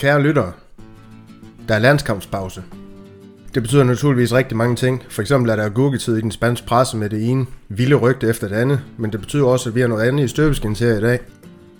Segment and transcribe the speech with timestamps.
[0.00, 0.52] Kære lyttere,
[1.68, 2.62] der er landskampspause.
[3.54, 5.02] Det betyder naturligvis rigtig mange ting.
[5.08, 8.48] For eksempel er der gurketid i den spanske presse med det ene vilde rygte efter
[8.48, 11.00] det andet, men det betyder også, at vi har noget andet i støbeskin her i
[11.00, 11.18] dag.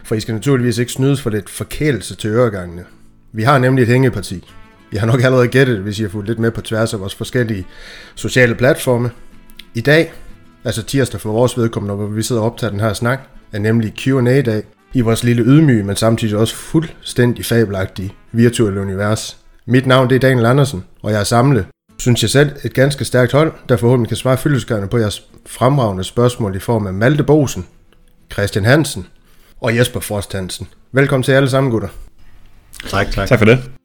[0.04, 2.84] For I skal naturligvis ikke snydes for lidt forkælelse til øregangene.
[3.32, 4.50] Vi har nemlig et hængeparti.
[4.92, 7.00] Jeg har nok allerede gættet det, hvis I har fulgt lidt med på tværs af
[7.00, 7.66] vores forskellige
[8.14, 9.10] sociale platforme.
[9.74, 10.12] I dag,
[10.64, 13.20] altså tirsdag for vores vedkommende, hvor vi sidder og optager den her snak,
[13.52, 19.36] er nemlig Q&A-dag i vores lille ydmyge, men samtidig også fuldstændig fabelagtige virtuelle univers.
[19.66, 21.66] Mit navn det er Daniel Andersen, og jeg er samlet,
[21.98, 26.04] synes jeg selv, et ganske stærkt hold, der forhåbentlig kan svare fyldeskærende på jeres fremragende
[26.04, 27.66] spørgsmål i form af Malte Bosen,
[28.32, 29.06] Christian Hansen
[29.60, 30.68] og Jesper Frost Hansen.
[30.92, 31.88] Velkommen til alle sammen, gutter.
[32.88, 33.28] Tak, tak.
[33.28, 33.79] Tak for det.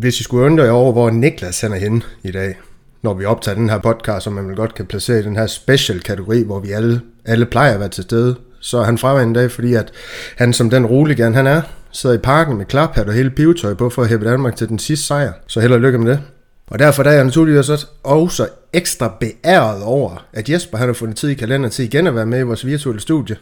[0.00, 2.58] Hvis I skulle undre jer over, hvor Niklas han er henne i dag,
[3.02, 5.46] når vi optager den her podcast, som man vel godt kan placere i den her
[5.46, 9.40] special kategori, hvor vi alle, alle plejer at være til stede, så er han fraværende
[9.40, 9.92] i dag, fordi at
[10.36, 13.90] han som den rolig han er, sidder i parken med klaphat og hele pivetøj på
[13.90, 15.32] for at hæppe Danmark til den sidste sejr.
[15.46, 16.20] Så held og lykke med det.
[16.66, 20.94] Og derfor der er jeg naturligvis også, også ekstra beæret over, at Jesper han har
[20.94, 23.36] fundet tid i kalenderen til igen at være med i vores virtuelle studie.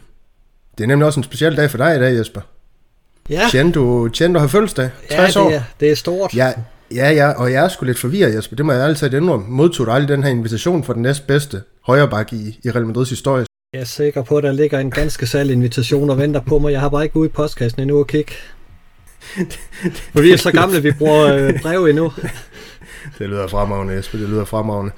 [0.77, 2.41] Det er nemlig også en speciel dag for dig i dag, Jesper.
[3.29, 4.89] Ja, Tjen, du har fødselsdag.
[5.11, 5.47] ja 60 år.
[5.49, 6.33] det, er, det er stort.
[6.33, 6.53] Ja,
[6.95, 8.55] ja, ja, og jeg er sgu lidt forvirret, Jesper.
[8.55, 9.45] Det må jeg altid indrømme.
[9.49, 13.45] Modtog du aldrig den her invitation for den næstbedste højreback i, i Real Madrids historie?
[13.73, 16.71] Jeg er sikker på, at der ligger en ganske særlig invitation og venter på mig.
[16.71, 18.33] Jeg har bare ikke ude i postkassen endnu og kigge.
[20.13, 22.11] For vi er så gamle, vi bruger øh, brev endnu.
[23.19, 24.17] Det lyder fremragende, Jesper.
[24.17, 24.91] Det lyder fremragende.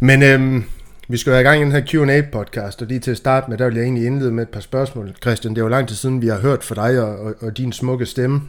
[0.00, 0.64] Men øhm,
[1.08, 3.58] vi skal være i gang i den her Q&A-podcast, og lige til at starte med,
[3.58, 5.14] der vil jeg egentlig indlede med et par spørgsmål.
[5.22, 7.56] Christian, det er jo lang tid siden, vi har hørt fra dig og, og, og
[7.56, 8.42] din smukke stemme.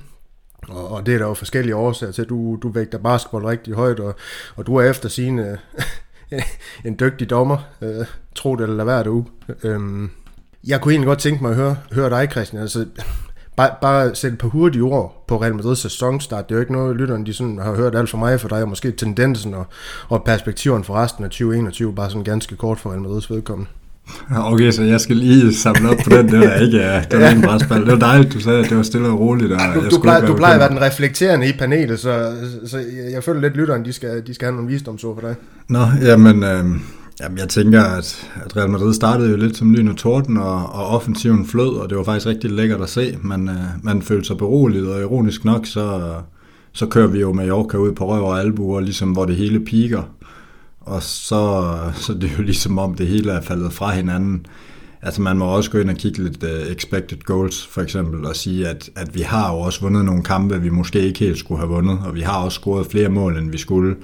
[0.70, 2.26] Og, og det er der jo forskellige årsager til.
[2.26, 4.16] Du, du vægter basketball rigtig højt, og,
[4.56, 5.58] og du er efter sine
[6.86, 7.58] en dygtig dommer.
[7.81, 9.26] Øh, tro det eller lad være derude.
[9.64, 10.12] Øhm,
[10.68, 12.62] jeg kunne egentlig godt tænke mig at høre, høre dig, Christian.
[12.62, 12.85] Altså,
[13.56, 16.50] bare, bare sætte på hurtige ord på Real Madrids sæsonstart.
[16.50, 18.62] Det er jo ikke noget, lytterne de sådan har hørt alt for mig for dig,
[18.62, 19.68] og måske tendensen og,
[20.09, 23.72] og perspektiven for resten af 2021, bare sådan ganske kort for Real Madrids vedkommende.
[24.52, 26.28] Okay, så jeg skal lige samle op på den.
[26.28, 27.78] Det var ikke, ja, det var ikke en brætspil.
[27.78, 29.52] Det var dejligt, du sagde, at det var stille og roligt.
[29.52, 32.34] Og jeg Du, du, skulle plejer, du plejer at være den reflekterende i panelet, så,
[32.66, 35.35] så jeg, jeg føler lidt, lytteren de skal, de skal have nogle visdomsord for dig.
[35.68, 36.66] Nå, jamen, øh,
[37.22, 40.74] jamen, jeg tænker, at, at Real Madrid startede jo lidt som lyn og torden, og,
[40.74, 43.18] og offensiven flød, og det var faktisk rigtig lækkert at se.
[43.22, 46.13] Man, øh, man følte sig beroliget, og ironisk nok, så,
[46.72, 50.03] så kører vi jo Mallorca ud på røv og albuer, ligesom hvor det hele piker.
[50.81, 54.46] Og så, så det er jo ligesom om det hele er faldet fra hinanden.
[55.02, 58.35] Altså man må også gå ind og kigge lidt uh, expected goals for eksempel og
[58.35, 61.59] sige, at, at vi har jo også vundet nogle kampe, vi måske ikke helt skulle
[61.59, 63.96] have vundet, og vi har også scoret flere mål, end vi skulle.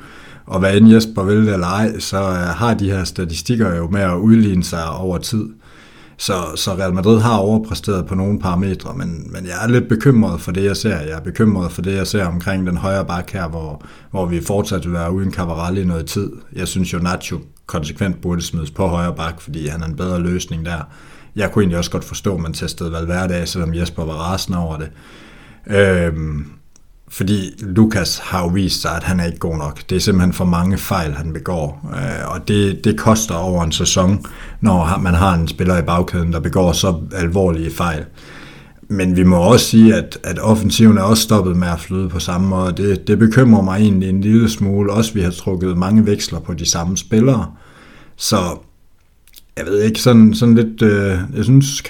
[0.50, 3.88] Og hvad end Jesper vil det eller ej, så øh, har de her statistikker jo
[3.88, 5.46] med at udligne sig over tid.
[6.18, 10.42] Så, så Real Madrid har overpræsteret på nogle parametre, men, men jeg er lidt bekymret
[10.42, 11.00] for det, jeg ser.
[11.00, 14.42] Jeg er bekymret for det, jeg ser omkring den højre bak her, hvor, hvor vi
[14.42, 16.32] fortsat vil være uden Cavaral i noget tid.
[16.56, 20.20] Jeg synes jo, Nacho konsekvent burde smides på højre bak, fordi han er en bedre
[20.22, 20.82] løsning der.
[21.36, 24.58] Jeg kunne egentlig også godt forstå, at man testede Valverde af, selvom Jesper var rasende
[24.58, 24.90] over det.
[25.68, 26.46] Øhm,
[27.12, 29.82] fordi Lukas har jo vist sig, at han er ikke god nok.
[29.90, 31.90] Det er simpelthen for mange fejl, han begår.
[31.94, 34.26] Øh, og det, det koster over en sæson,
[34.62, 38.06] når man har en spiller i bagkæden, der begår så alvorlige fejl.
[38.92, 42.20] Men vi må også sige, at, at offensiven er også stoppet med at flyde på
[42.20, 42.74] samme måde.
[42.78, 44.94] Det, det bekymrer mig egentlig en lille smule.
[44.94, 47.52] Også vi har trukket mange veksler på de samme spillere.
[48.16, 48.38] Så
[49.58, 51.84] jeg ved ikke, sådan, sådan lidt, øh, jeg synes,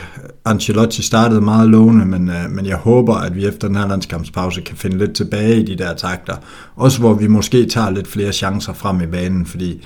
[0.49, 4.61] Ancelotti startede meget lovende, men, øh, men jeg håber, at vi efter den her landskampspause
[4.61, 6.35] kan finde lidt tilbage i de der takter.
[6.75, 9.85] Også hvor vi måske tager lidt flere chancer frem i banen, fordi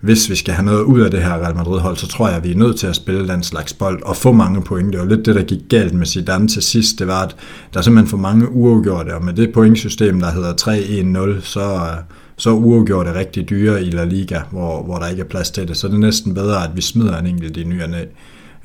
[0.00, 2.44] hvis vi skal have noget ud af det her Real Madrid-hold, så tror jeg, at
[2.44, 4.92] vi er nødt til at spille den slags bold og få mange point.
[4.92, 6.98] Det var lidt det, der gik galt med Zidane til sidst.
[6.98, 7.36] Det var, at
[7.72, 11.66] der er simpelthen for mange uafgjorte, og med det pointsystem, der hedder 3-1-0, så, øh,
[11.66, 11.96] så
[12.36, 15.68] så er uafgjorte rigtig dyre i La Liga, hvor, hvor der ikke er plads til
[15.68, 15.76] det.
[15.76, 18.04] Så det er næsten bedre, at vi smider en enkelt i ny og næ,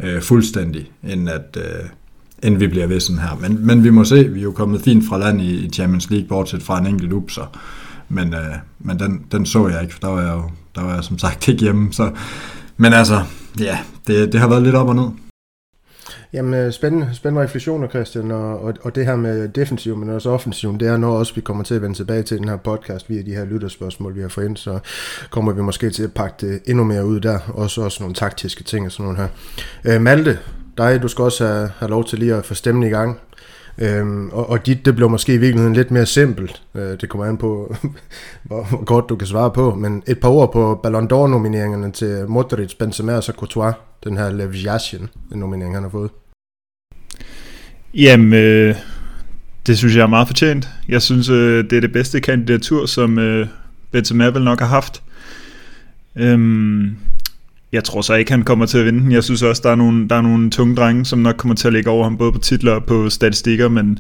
[0.04, 1.58] øh, fuldstændig, end at...
[1.58, 1.86] Øh,
[2.44, 3.38] end vi bliver ved sådan her.
[3.42, 6.10] Men, men vi må se, vi er jo kommet fint fra land i, i Champions
[6.10, 7.58] League, bortset fra en enkelt upser.
[8.10, 10.44] Men, øh, men den, den så jeg ikke, for der var jeg jo
[10.76, 11.94] der var jeg som sagt ikke hjemme.
[11.94, 12.12] Så,
[12.78, 13.24] men altså,
[13.60, 15.31] ja, det, det har været lidt op og ned.
[16.34, 20.30] Jamen, øh, spændende, spændende refleksioner, Christian, og, og, og det her med defensiv, men også
[20.30, 23.10] offensiv, det er noget også, vi kommer til at vende tilbage til den her podcast
[23.10, 24.80] via de her lytterspørgsmål, vi har fået ind, så
[25.30, 28.64] kommer vi måske til at pakke det endnu mere ud der, også, også nogle taktiske
[28.64, 29.30] ting og sådan noget
[29.86, 29.96] her.
[29.96, 30.40] Øh, Malte,
[30.78, 33.20] dig, du skal også have, have lov til lige at få stemmen i gang.
[33.78, 36.62] Øhm, og, og dit, det blev måske i virkeligheden lidt mere simpelt.
[36.76, 37.76] Øh, det kommer an på,
[38.44, 39.76] hvor, hvor godt du kan svare på.
[39.76, 43.74] Men et par ord på Ballon d'Or-nomineringerne til Modric, Benzema og så Courtois.
[44.04, 44.52] Den her Lev
[45.32, 46.10] nominering han har fået.
[47.94, 48.76] Jamen, øh,
[49.68, 50.70] det synes jeg er meget fortjent.
[50.90, 53.48] Jeg synes, øh, det er det bedste kandidatur, som øh,
[53.92, 55.02] Benzema vel nok har haft.
[56.16, 56.96] Øhm,
[57.72, 59.12] jeg tror så ikke, han kommer til at vinde den.
[59.12, 61.68] Jeg synes også, der er nogle, der er nogle tunge drenge, som nok kommer til
[61.68, 64.00] at ligge over ham, både på titler og på statistikker, men,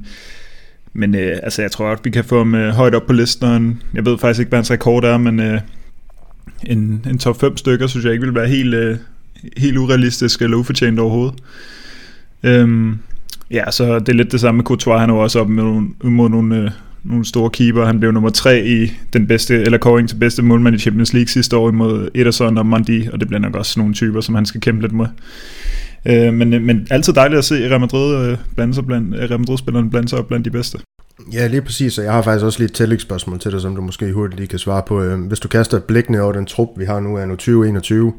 [0.93, 3.47] men øh, altså, jeg tror at vi kan få ham øh, højt op på listen,
[3.47, 5.61] en, jeg ved faktisk ikke, hvad hans rekord er, men øh,
[6.63, 8.97] en, en top 5 stykker, synes jeg ikke vil være helt, øh,
[9.57, 11.35] helt urealistisk eller ufortjent overhovedet.
[12.43, 12.97] Øhm,
[13.53, 15.87] ja, så det er lidt det samme med Courtois, han var også op med nogle,
[16.03, 16.71] mod nogle, øh,
[17.03, 17.85] nogle store keeper.
[17.85, 21.27] Han blev nummer tre i den bedste, eller kåring til bedste målmand i Champions League
[21.27, 24.45] sidste år imod Ederson og Mandi, og det bliver nok også nogle typer, som han
[24.45, 25.05] skal kæmpe lidt med.
[26.05, 29.39] Øh, men, øh, men altid dejligt at se Real Madrid øh, blande sig blandt, Real
[29.39, 30.77] Madrid-spillerne blande sig blandt de bedste.
[31.33, 33.81] Ja, lige præcis, og jeg har faktisk også lige et tillægsspørgsmål til dig, som du
[33.81, 35.01] måske hurtigt lige kan svare på.
[35.03, 37.35] Øh, hvis du kaster et blik ned over den trup, vi har nu, er nu
[37.35, 38.13] 2021,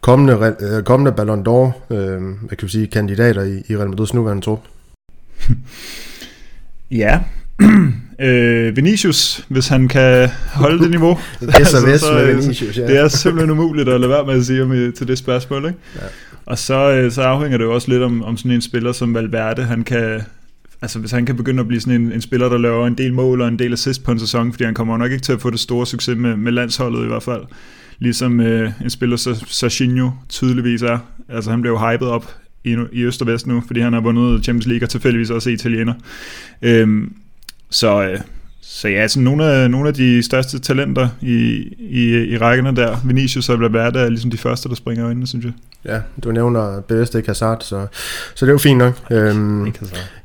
[0.00, 4.14] kommende, øh, kommende Ballon d'Or, øh, hvad kan vi sige, kandidater i, i Real Madrids
[4.14, 4.60] nuværende trup?
[6.90, 7.20] ja,
[8.26, 11.18] øh, Vinicius, hvis han kan holde det niveau.
[11.40, 12.86] det er så, altså, så med Vinicius, ja.
[12.86, 15.66] Det er simpelthen umuligt at lade være med at sige om, til det spørgsmål.
[15.66, 15.78] Ikke?
[15.96, 16.06] Ja.
[16.46, 19.14] Og så, øh, så afhænger det jo også lidt om, om sådan en spiller som
[19.14, 20.20] Valverde, han kan,
[20.82, 23.14] altså hvis han kan begynde at blive sådan en, en spiller, der laver en del
[23.14, 25.40] mål og en del assist på en sæson, fordi han kommer nok ikke til at
[25.40, 27.42] få det store succes med, med landsholdet i hvert fald.
[27.98, 30.98] Ligesom øh, en spiller, så Sachinho tydeligvis er.
[31.28, 32.34] Altså han blev jo hypet op
[32.64, 35.50] i, i Øst og Vest nu, fordi han har vundet Champions League og tilfældigvis også
[35.50, 35.94] italiener.
[36.62, 37.12] Øhm,
[37.70, 38.18] så, øh,
[38.70, 41.36] så ja, altså nogle af, nogle af de største talenter i,
[41.78, 45.44] i, i rækkerne der, Vinicius og Valverde er ligesom de første, der springer øjnene, synes
[45.44, 45.52] jeg.
[45.84, 47.86] Ja, du nævner bevidst ikke Hazard, så,
[48.34, 48.94] så det er jo fint nok.
[49.10, 49.72] Øhm,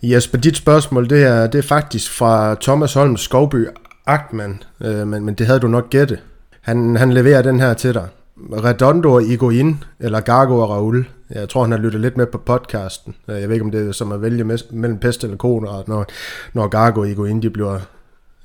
[0.03, 3.67] Jesper, dit spørgsmål, det er, det er faktisk fra Thomas Holm Skovby
[4.05, 6.19] Agtman, øh, men, men det havde du nok gætte.
[6.61, 8.07] Han, han leverer den her til dig.
[8.51, 11.05] Redondo og Iguain, eller Gargo og Raul.
[11.29, 13.15] Jeg tror, han har lyttet lidt med på podcasten.
[13.27, 16.05] Jeg ved ikke, om det er som at vælge mellem pest eller kolera, når,
[16.53, 17.79] når Gargo og Iguain de bliver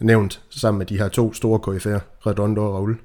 [0.01, 2.97] nævnt sammen med de her to store KF'er, Redondo og Raul.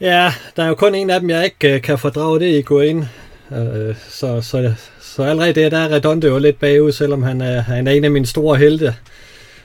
[0.00, 2.58] Ja, der er jo kun en af dem, jeg ikke øh, kan fordrage, det i
[2.58, 3.04] Iguain.
[3.52, 7.60] Øh, så, så, så allerede det, der er Redondo jo lidt bagud, selvom han er,
[7.60, 8.94] han er en af mine store helte.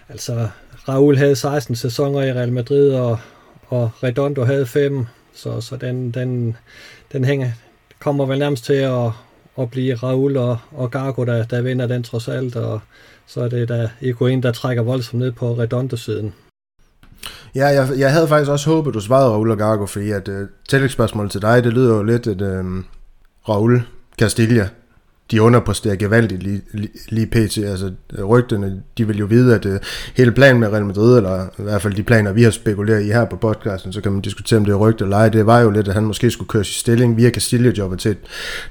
[0.09, 0.47] Altså,
[0.89, 3.17] Raul havde 16 sæsoner i Real Madrid, og,
[3.67, 6.57] og Redondo havde 5, så, så den, den,
[7.11, 7.51] den hænger,
[7.99, 9.11] kommer vel nærmest til at,
[9.59, 12.79] at blive Raul og, og Gargo, der, der vinder den trods alt, og
[13.27, 16.33] så er det da Iguain, der trækker voldsomt ned på Redondo-siden.
[17.55, 20.47] Ja, jeg, jeg havde faktisk også håbet, du svarede Raul og Gargo, fordi at øh,
[20.69, 22.63] tillægsspørgsmålet til dig, det lyder jo lidt, at øh,
[23.49, 23.81] Raul
[24.19, 24.69] Castilla,
[25.31, 27.57] de underpresterer gevaldigt lige, lige, lige pt.
[27.57, 27.91] Altså
[28.23, 29.79] rygterne, de vil jo vide, at øh,
[30.15, 33.07] hele planen med Real Madrid, eller i hvert fald de planer, vi har spekuleret i
[33.07, 35.29] her på podcasten, så kan man diskutere, om det er rygte eller ej.
[35.29, 38.17] Det var jo lidt, at han måske skulle køre sin stilling via Castilla-jobbet til et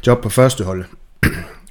[0.06, 0.84] job på første hold.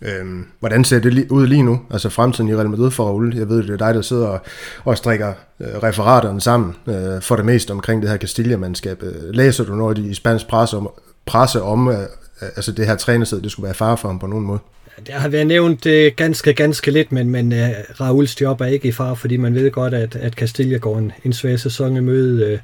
[0.06, 1.82] Øhm, hvordan ser det ud lige nu?
[1.92, 3.36] Altså fremtiden i Real Madrid for Raul.
[3.36, 4.40] Jeg ved, det er dig, der sidder og,
[4.84, 9.04] og strikker øh, referaterne sammen øh, for det meste omkring det her Castilla-mandskab.
[9.04, 10.90] Øh, læser du noget i spansk presse om,
[11.26, 12.08] presse om øh, øh
[12.56, 14.60] altså det her trænersæde, det skulle være far for ham på nogen måde?
[15.06, 17.70] Det har været nævnt øh, ganske, ganske lidt, men, men øh,
[18.02, 21.12] Rauls job er ikke i far, fordi man ved godt, at, at Castilla går en,
[21.24, 22.46] en svær sæson i møde.
[22.46, 22.60] Øh,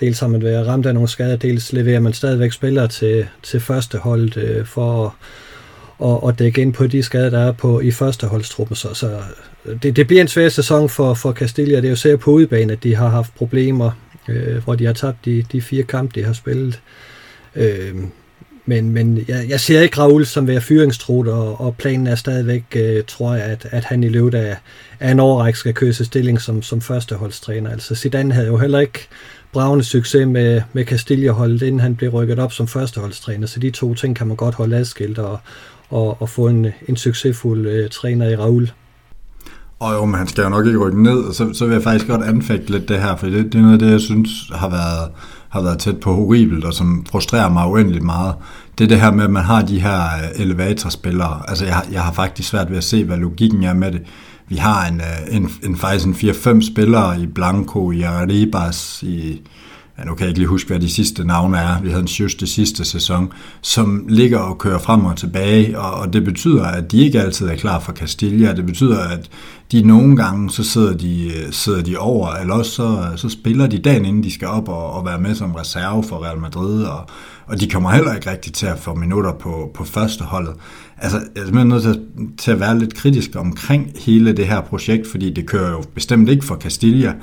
[0.00, 3.60] dels har man været ramt af nogle skader, dels leverer man stadigvæk spillere til, til
[3.60, 5.10] første hold øh, for at
[5.98, 8.76] og, og dække ind på de skader, der er på i første holdstruppen.
[8.76, 9.20] Så, så
[9.66, 11.76] øh, det, det bliver en svær sæson for, for Castilla.
[11.76, 13.90] Det er jo ser på udebane, at de har haft problemer,
[14.28, 16.80] øh, hvor de har tabt de, de fire kampe, de har spillet.
[17.56, 17.94] Øh,
[18.66, 22.64] men, men jeg, jeg ser ikke Raul som være fyringstrut, og, og planen er stadigvæk,
[22.76, 24.56] øh, tror jeg, at, at han i løbet af,
[25.00, 27.70] af en årrække skal køse stilling som, som førsteholdstræner.
[27.70, 29.08] Altså Zidane havde jo heller ikke
[29.52, 33.94] bravende succes med, med Castilla-holdet, inden han blev rykket op som førsteholdstræner, så de to
[33.94, 35.38] ting kan man godt holde adskilt, og,
[35.90, 38.70] og, og få en, en succesfuld øh, træner i Raul.
[39.78, 42.06] Og jo, men han skal jo nok ikke rykke ned, så, så vil jeg faktisk
[42.06, 44.68] godt anfægte lidt det her, for det, det er noget af det, jeg synes har
[44.68, 45.10] været,
[45.48, 48.34] har været tæt på horribelt, og som frustrerer mig uendeligt meget.
[48.78, 51.42] Det er det her med, at man har de her øh, elevatorspillere.
[51.48, 54.02] Altså, jeg, jeg har faktisk svært ved at se, hvad logikken er med det.
[54.48, 59.42] Vi har en, øh, en, en faktisk en 4-5 spillere i Blanco, i Arribas, i
[59.98, 62.06] ja, nu kan jeg ikke lige huske, hvad de sidste navne er, vi havde en
[62.06, 63.32] just det sidste sæson,
[63.62, 67.48] som ligger og kører frem og tilbage, og, og det betyder, at de ikke altid
[67.48, 69.30] er klar for Castilla, det betyder, at
[69.72, 73.28] de nogle gange, så sidder de, øh, sidder de over, eller også så, øh, så
[73.28, 76.38] spiller de dagen inden de skal op og, og være med som reserve for Real
[76.38, 77.06] Madrid, og,
[77.46, 80.54] og de kommer heller ikke rigtig til at få minutter på, på første holdet.
[80.98, 82.00] Altså, jeg er simpelthen nødt til,
[82.38, 86.28] til at være lidt kritisk omkring hele det her projekt, fordi det kører jo bestemt
[86.28, 87.14] ikke for Castilla,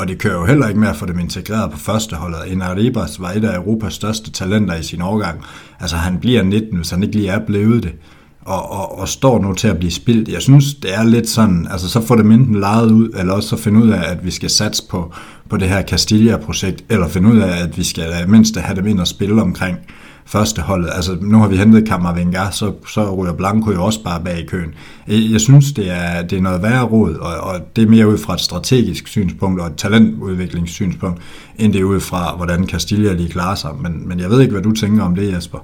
[0.00, 2.38] og det kører jo heller ikke med at få dem integreret på førsteholdet.
[2.52, 5.40] En Arribas var et af Europas største talenter i sin årgang.
[5.80, 7.92] Altså han bliver 19, hvis han ikke lige er blevet det.
[8.40, 10.28] Og, og, og står nu til at blive spildt.
[10.28, 13.48] Jeg synes, det er lidt sådan, altså så får dem enten lejet ud, eller også
[13.48, 15.12] så finde ud af, at vi skal satse på,
[15.48, 19.00] på det her Castilla-projekt, eller finde ud af, at vi skal mindst have dem ind
[19.00, 19.78] og spille omkring
[20.26, 20.90] førsteholdet.
[20.92, 24.46] Altså, nu har vi hentet Kammervenga, så, så ryger Blanco jo også bare bag i
[24.46, 24.74] køen.
[25.08, 28.18] Jeg synes, det er, det er noget værre råd, og, og det er mere ud
[28.18, 31.20] fra et strategisk synspunkt og et talentudviklingssynspunkt,
[31.58, 33.70] end det er ud fra, hvordan Castilla lige klarer sig.
[33.82, 35.58] Men, men jeg ved ikke, hvad du tænker om det, Jesper.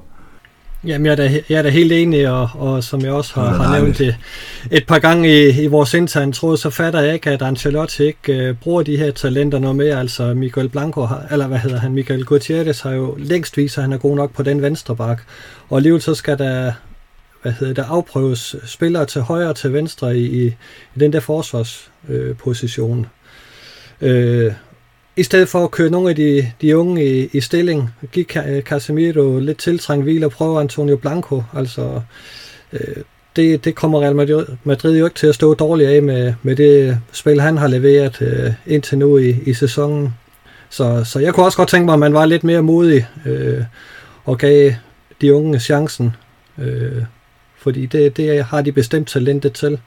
[0.87, 3.49] Jamen, jeg er da, jeg er da helt enig, og, og som jeg også har,
[3.49, 4.17] har nævnt det
[4.71, 8.51] et par gange i, i vores interne tråd, så fatter jeg ikke, at Ancelotti ikke
[8.51, 10.01] uh, bruger de her talenter noget mere.
[10.01, 13.85] Altså Miguel Blanco, har, eller hvad hedder han, Miguel Gutierrez har jo længst vist, at
[13.85, 15.23] han er god nok på den venstre bak.
[15.69, 16.73] Og alligevel så skal der,
[17.43, 20.47] hvad hedder det, afprøves spillere til højre og til venstre i, i,
[20.95, 23.07] i den der forsvarsposition.
[24.01, 24.53] Øh,
[25.17, 28.63] i stedet for at køre nogle af de, de unge i, i stilling, gik øh,
[28.63, 31.43] Casemiro lidt tiltrængt hvil og prøver Antonio Blanco.
[31.55, 32.01] Altså,
[32.73, 32.97] øh,
[33.37, 36.57] det, det kommer Real Madrid, Madrid jo ikke til at stå dårligt af med, med
[36.57, 40.15] det spil, han har leveret øh, indtil nu i, i sæsonen.
[40.71, 43.63] Så, så jeg kunne også godt tænke mig, at man var lidt mere modig øh,
[44.25, 44.73] og gav
[45.21, 46.13] de unge chancen.
[46.59, 47.03] Øh,
[47.59, 49.79] fordi det, det har de bestemt talentet til.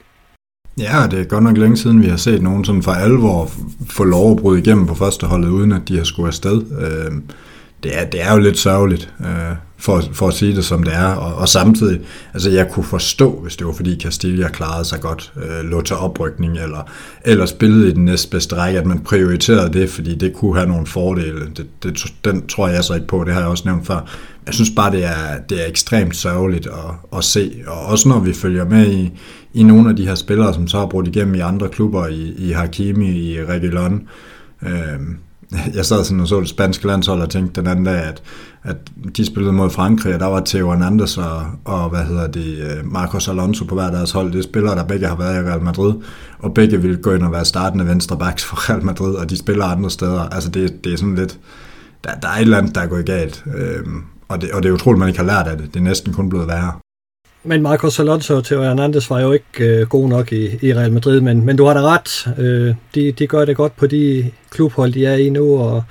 [0.79, 3.51] Ja, det er godt nok længe siden, vi har set nogen sådan for alvor
[3.89, 6.61] få lov at bryde igennem på første holdet, uden at de har skulle afsted.
[6.81, 7.11] Øh,
[7.83, 10.93] det, er, det er jo lidt sørgeligt, øh, for, for at sige det som det
[10.93, 12.01] er, og, og samtidig,
[12.33, 15.95] altså jeg kunne forstå, hvis det var fordi Castilla klarede sig godt, øh, lå til
[15.95, 16.91] oprykning, eller,
[17.25, 20.87] eller spillede i den næstbedste række, at man prioriterede det, fordi det kunne have nogle
[20.87, 21.39] fordele.
[21.57, 24.09] Det, det, den tror jeg så ikke på, det har jeg også nævnt før.
[24.45, 28.19] Jeg synes bare, det er, det er ekstremt sørgeligt at, at se, og også når
[28.19, 29.11] vi følger med i,
[29.53, 32.33] i nogle af de her spillere, som så har brugt igennem i andre klubber, i,
[32.37, 34.07] i Hakimi, i Reguilon.
[34.63, 34.99] Øh,
[35.75, 38.21] jeg sad sådan og så det spanske landshold og tænkte den anden dag, at,
[38.63, 38.75] at
[39.17, 42.91] de spillede mod Frankrig, og der var Theo Hernandez og, og hvad hedder det, øh,
[42.91, 44.31] Marcos Alonso på hver deres hold.
[44.31, 45.93] Det er spillere, der begge har været i Real Madrid,
[46.39, 49.37] og begge vil gå ind og være startende venstre backs for Real Madrid, og de
[49.37, 50.21] spiller andre steder.
[50.21, 51.39] Altså det, det er sådan lidt,
[52.03, 53.43] der, der er et eller andet, der er gået galt.
[53.57, 55.73] Øhm, og, det, og det er utroligt, man ikke har lært af det.
[55.73, 56.71] Det er næsten kun blevet værre.
[57.43, 60.93] Men Marcos Alonso og Theo Hernandez var jo ikke øh, god nok i, i Real
[60.93, 62.33] Madrid, men, men du har da ret.
[62.37, 65.83] Øh, de, de gør det godt på de klubhold, de er i nu, og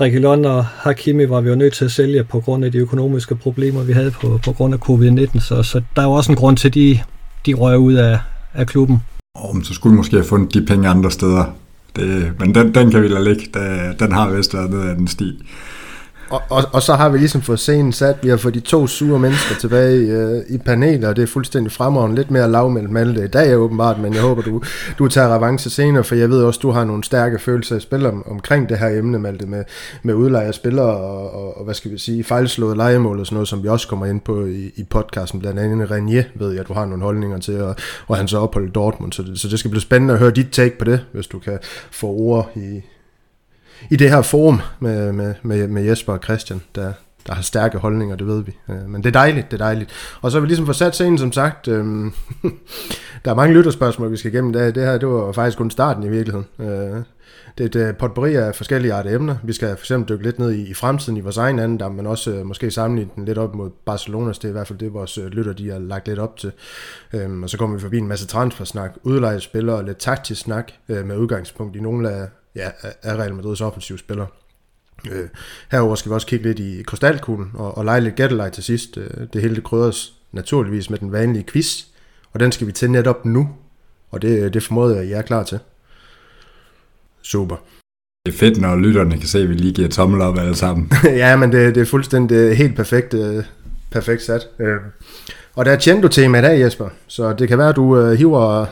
[0.00, 3.34] Reguilon og Hakimi var vi jo nødt til at sælge på grund af de økonomiske
[3.34, 6.36] problemer, vi havde på, på grund af covid-19, så, så der er jo også en
[6.36, 7.00] grund til, at de,
[7.46, 8.18] de røg ud af,
[8.54, 9.02] af klubben.
[9.34, 11.44] Oh, men så skulle vi måske have fundet de penge andre steder.
[11.96, 13.42] Det, men den, den kan vi lade ligge.
[14.00, 15.42] Den har vist været ned af den sti.
[16.30, 18.86] Og, og, og så har vi ligesom fået scenen sat, vi har fået de to
[18.86, 22.16] sure mennesker tilbage øh, i panelet, og det er fuldstændig fremragende.
[22.16, 24.62] Lidt mere lavmældt Malte det i dag åbenbart, men jeg håber, du,
[24.98, 28.06] du tager revanche senere, for jeg ved også, du har nogle stærke følelser i spil
[28.06, 29.64] om, omkring det her emne, Malte, med,
[30.02, 33.34] med udleje af spillere og, og, og, hvad skal vi sige, fejlslået legemål og sådan
[33.34, 35.40] noget, som vi også kommer ind på i, i podcasten.
[35.40, 38.38] Blandt andet Renier ved jeg, at du har nogle holdninger til, og, og han så
[38.38, 41.00] opholdt Dortmund, så det, så det skal blive spændende at høre dit take på det,
[41.12, 41.58] hvis du kan
[41.90, 42.82] få ord i,
[43.90, 46.92] i det her forum med, med, med, med Jesper og Christian, der,
[47.26, 48.56] der har stærke holdninger, det ved vi.
[48.68, 49.90] Øh, men det er dejligt, det er dejligt.
[50.20, 51.68] Og så har vi ligesom fået sat scenen, som sagt.
[51.68, 51.84] Øh,
[53.24, 54.52] der er mange lytterspørgsmål, vi skal igennem.
[54.52, 56.46] Det, det her det var faktisk kun starten i virkeligheden.
[56.58, 57.02] Øh,
[57.58, 59.36] det er et potpourri af forskellige arter emner.
[59.42, 62.06] Vi skal for eksempel dykke lidt ned i, i fremtiden i vores egen anden, men
[62.06, 64.38] også øh, måske sammenligne den lidt op mod Barcelonas.
[64.38, 66.52] Det er i hvert fald det, vores øh, lytter de har lagt lidt op til.
[67.12, 71.06] Øhm, og så kommer vi forbi en masse transfersnak, udlejespillere og lidt taktisk snak øh,
[71.06, 72.70] med udgangspunkt i nogle af ja,
[73.02, 74.26] af Real Madrids offensive spiller.
[75.10, 75.28] Øh,
[75.70, 78.96] herover skal vi også kigge lidt i krystalkuglen og, og lege lidt gættelej til sidst.
[78.96, 81.84] Øh, det hele det krydres naturligvis med den vanlige quiz,
[82.32, 83.48] og den skal vi til netop nu,
[84.10, 85.58] og det, det formoder jeg, at I er klar til.
[87.22, 87.56] Super.
[88.26, 90.92] Det er fedt, når lytterne kan se, at vi lige giver tommel op alle sammen.
[91.04, 93.44] ja, men det, det er fuldstændig helt perfekt, øh,
[93.90, 94.48] perfekt sat.
[94.58, 94.76] Øh.
[95.54, 98.66] Og der er Chendo-tema i dag, Jesper, så det kan være, at du øh, hiver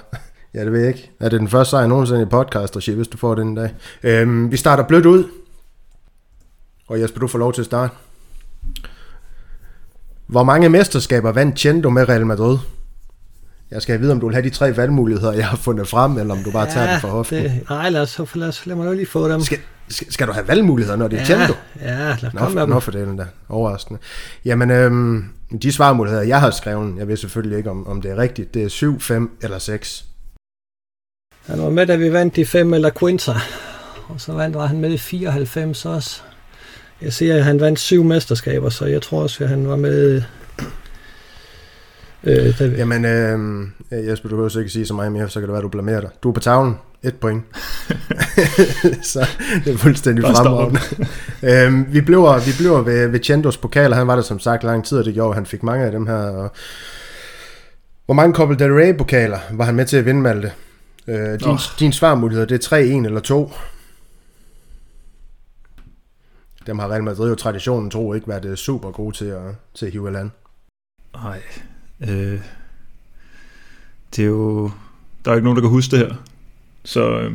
[0.56, 1.10] Ja, det ved jeg ikke.
[1.20, 3.74] Er det den første sejr nogensinde i podcast, regi, hvis du får den dag?
[4.02, 5.24] Øhm, vi starter blødt ud.
[6.88, 7.94] Og Jesper, du får lov til at starte.
[10.26, 12.58] Hvor mange mesterskaber vandt Chendo med Real Madrid?
[13.70, 16.34] Jeg skal vide, om du vil have de tre valgmuligheder, jeg har fundet frem, eller
[16.34, 17.44] om du bare ja, tager det for hoften.
[17.44, 19.40] Det, nej, lad, os, lad, os, lad mig lige få dem.
[19.40, 19.58] Skal,
[19.88, 21.54] Skal, skal du have valgmuligheder, når det er Ja, Chendo?
[21.80, 22.70] ja, lad Nå, komme med dem.
[22.70, 23.26] nå for det der.
[23.48, 24.00] Overraskende.
[24.44, 25.24] Jamen, øhm,
[25.62, 28.62] de svarmuligheder, jeg har skrevet, jeg ved selvfølgelig ikke, om, om det er rigtigt, det
[28.64, 30.04] er 7, 5 eller 6.
[31.46, 33.32] Han var med, da vi vandt de fem eller Quinta.
[34.08, 36.20] Og så vandt, var han med i 94 også.
[37.02, 40.22] Jeg siger, at han vandt syv mesterskaber, så jeg tror også, at han var med...
[42.24, 45.48] Øh, vi, Jamen, øhm, Jesper, du behøver så ikke sige så meget mere, så kan
[45.48, 46.10] det være, du blamerer dig.
[46.22, 46.74] Du er på tavlen.
[47.02, 47.44] Et point.
[49.12, 49.26] så
[49.64, 50.80] det er fuldstændig fremragende.
[51.66, 53.96] øhm, vi bliver, vi bliver ved, ved Chendos pokaler.
[53.96, 55.92] Han var der som sagt lang tid, og det gjorde, at han fik mange af
[55.92, 56.14] dem her.
[56.14, 56.52] Og
[58.06, 60.52] hvor mange Copa del Rey pokaler var han med til at vinde, Malte?
[61.08, 61.58] Øh, din, oh.
[61.78, 63.52] din svarmulighed, det er 3, 1 eller 2.
[66.66, 69.86] Dem har Real Madrid jo traditionen tro ikke været øh, super gode til at, til
[69.86, 70.30] at hive land.
[71.14, 71.42] Nej.
[72.00, 72.40] Øh,
[74.16, 74.70] det er jo...
[75.24, 76.14] Der er jo ikke nogen, der kan huske det her.
[76.84, 77.32] Så øh,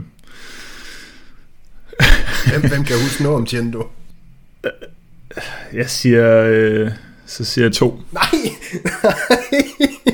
[2.50, 3.90] Hvem, hvem kan huske noget om Chendo?
[5.74, 6.44] jeg siger...
[6.46, 6.92] Øh,
[7.25, 8.01] så siger jeg to.
[8.12, 8.24] Nej,
[9.04, 10.11] nej.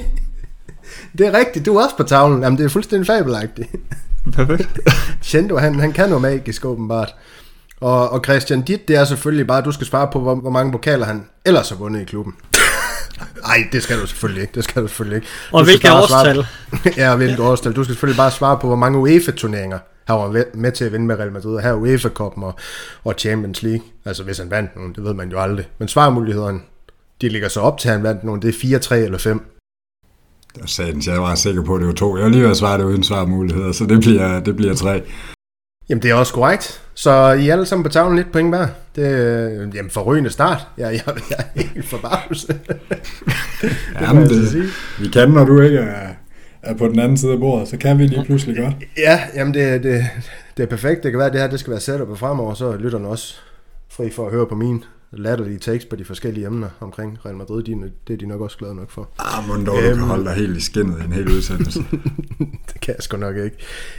[1.18, 2.44] Det er rigtigt, du er også på tavlen.
[2.44, 3.70] Jamen, det er fuldstændig fabelagtigt.
[4.34, 4.80] Perfekt.
[5.24, 7.16] Chendo, han, han kan noget magisk åbenbart.
[7.82, 10.50] Og, og Christian, dit, det er selvfølgelig bare, at du skal svare på, hvor, hvor
[10.50, 12.36] mange pokaler han ellers har vundet i klubben.
[13.42, 14.54] Nej, det skal du selvfølgelig ikke.
[14.56, 15.28] Det skal du selvfølgelig ikke.
[15.52, 16.36] og Du skal hvilke bare årstal?
[16.36, 17.76] Svare, ja, og hvilke årstal.
[17.76, 21.06] Du skal selvfølgelig bare svare på, hvor mange UEFA-turneringer han var med til at vinde
[21.06, 21.56] med Real Madrid.
[21.56, 22.56] Og her er UEFA Cup'en og,
[23.04, 23.82] og Champions League.
[24.06, 25.68] Altså hvis han vandt nogen, det ved man jo aldrig.
[25.80, 26.60] Men svarmulighederne,
[27.22, 28.42] de ligger så op til, at han vandt nogen.
[28.42, 29.57] Det er 4, 3 eller 5.
[30.66, 32.18] Sagde jeg var sikker på, at det var to.
[32.18, 35.04] Jeg var lige ved at svare det uden svarmuligheder, så det bliver, det bliver tre.
[35.90, 36.82] Jamen, det er også korrekt.
[36.94, 38.68] Så I er alle sammen på tavlen lidt point hver.
[38.96, 40.68] Det jamen, forrygende start.
[40.78, 42.60] Jeg, jeg, jeg er helt forbavset.
[44.02, 44.64] Jamen, altså det, sige.
[45.00, 46.10] vi kan, når du ikke er,
[46.62, 48.74] er på den anden side af bordet, så kan vi lige pludselig godt.
[48.98, 50.06] Ja, jamen det, det,
[50.58, 51.04] det er perfekt.
[51.04, 53.36] Det kan være, at det her det skal være setup fremover, så er lytterne også
[53.90, 57.64] fri for at høre på min latterlige takes på de forskellige emner omkring Real Madrid.
[57.64, 57.72] De,
[58.08, 59.10] det er de nok også glade nok for.
[59.20, 59.98] Ah, men dog, du Øhm.
[59.98, 61.80] kan holde dig helt i skinnet i en hel udsendelse.
[62.74, 63.58] det kan jeg sgu nok ikke.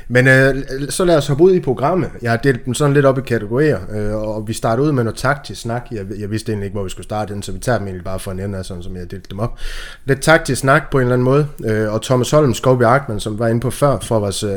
[0.09, 0.55] Men øh,
[0.89, 2.11] så lad os hoppe ud i programmet.
[2.23, 5.05] Jeg har delt dem sådan lidt op i kategorier, øh, og vi starter ud med
[5.05, 5.87] noget taktisk snak.
[5.91, 8.05] Jeg, jeg vidste egentlig ikke, hvor vi skulle starte den, så vi tager dem egentlig
[8.05, 9.59] bare for en ende af, sådan som jeg har delt dem op.
[10.05, 13.39] Lidt taktisk snak på en eller anden måde, øh, og Thomas Holm, Skovby Arkman, som
[13.39, 14.51] var inde på før, for vores, øh,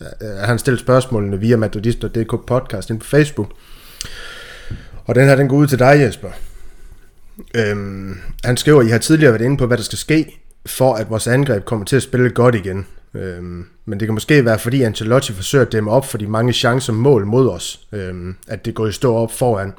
[0.00, 3.50] øh, han stillede spørgsmålene via Madridist.dk podcast inde på Facebook.
[5.08, 6.28] Og den her, den går ud til dig, Jesper.
[7.54, 11.10] Øhm, han skriver, I har tidligere været inde på, hvad der skal ske, for at
[11.10, 12.86] vores angreb kommer til at spille godt igen.
[13.14, 16.52] Øhm, men det kan måske være, fordi Ancelotti forsøger at dæmme op for de mange
[16.52, 19.72] chancer mål mod os, øhm, at det går i stå op foran.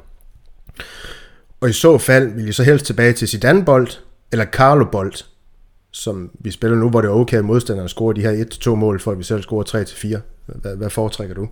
[1.60, 3.88] Og i så fald vil I så helst tilbage til Zidane-bold,
[4.32, 5.24] eller Carlo-bold,
[5.90, 9.00] som vi spiller nu, hvor det er okay, at modstanderne scorer de her 1-2 mål,
[9.00, 10.20] for at vi selv scorer 3-4.
[10.46, 11.48] Hvad, hvad foretrækker du?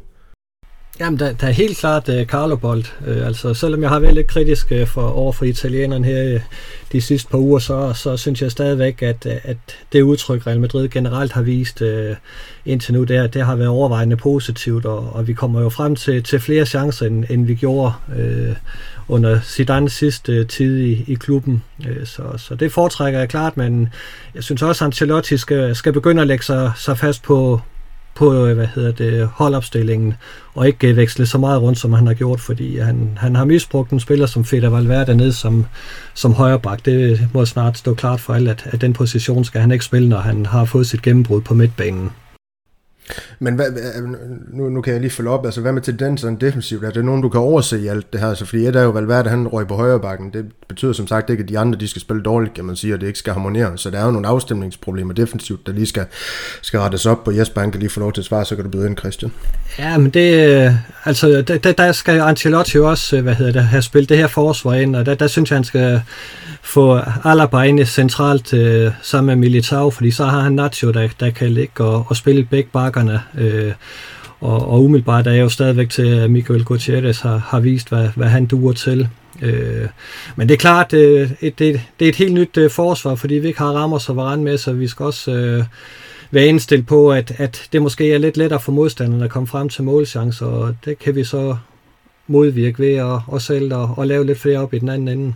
[1.00, 2.84] Jamen, der, der er helt klart øh, uh, Carlo Bold.
[3.00, 6.34] Uh, øh, altså, selvom jeg har været lidt kritisk uh, for, over for italienerne her
[6.34, 6.40] uh,
[6.92, 9.56] de sidste par uger, så, så synes jeg stadigvæk, at, uh, at
[9.92, 12.16] det udtryk, Real Madrid generelt har vist uh,
[12.66, 16.22] indtil nu, det, det har været overvejende positivt, og, og vi kommer jo frem til,
[16.22, 18.56] til flere chancer, end, end vi gjorde uh,
[19.08, 21.62] under Zidanes sidste tid i, i klubben.
[21.78, 23.88] Uh, så, så det foretrækker jeg klart, men
[24.34, 27.61] jeg synes også, at Ancelotti skal, skal begynde at lægge sig, sig fast på,
[28.18, 30.14] på øh, hvad hedder det, holdopstillingen,
[30.54, 33.44] og ikke øh, veksle så meget rundt, som han har gjort, fordi han, han har
[33.44, 35.66] misbrugt en spiller som Feder Valverde ned som,
[36.14, 36.85] som højreback.
[36.85, 40.09] Det må snart stå klart for alle, at, at den position skal han ikke spille,
[40.09, 42.11] når han har fået sit gennembrud på midtbanen.
[43.38, 44.09] Men hvad, øh,
[44.53, 46.85] nu, nu kan jeg lige følge op, altså hvad med tendenserne defensivt?
[46.85, 48.29] Er det nogen, du kan overse i alt det her?
[48.29, 50.31] Altså, fordi et er jo Valverde, han røg på højre bakken.
[50.33, 52.94] Det betyder som sagt ikke, at de andre de skal spille dårligt, kan man sige,
[52.94, 53.79] og det ikke skal harmonere.
[53.79, 56.05] Så der er jo nogle afstemningsproblemer defensivt, der lige skal,
[56.62, 57.31] skal rettes op på.
[57.31, 59.33] Jesper, han kan lige få lov til at svare, så kan du byde ind, Christian.
[59.79, 60.73] Ja, men det, øh,
[61.05, 64.27] altså, der, der- skal Ancelotti jo også, øh, hvad hedder det, have spillet det her
[64.27, 66.03] forsvar ind, og der, der synes jeg, han skal
[66.62, 71.31] få Alaba ind centralt øh, sammen med Militao, fordi så har han Nacho, der, der
[71.31, 73.72] kan ligge og, og spille begge bakkerne, øh,
[74.40, 78.08] og, og umiddelbart er jeg jo stadigvæk til, at Miguel Gutierrez har, har vist, hvad,
[78.16, 79.08] hvad han duer til.
[79.42, 79.88] Øh,
[80.37, 83.34] men det er klart, øh, et, det, det er et helt nyt øh, forsvar, fordi
[83.34, 85.64] vi ikke har Ramos og Varane med, så vi skal også øh,
[86.30, 89.68] være indstillet på, at, at det måske er lidt lettere for modstanderne at komme frem
[89.68, 91.56] til målchancer, og det kan vi så
[92.26, 95.34] modvirke ved at, at selv og, og lave lidt flere op i den anden ende.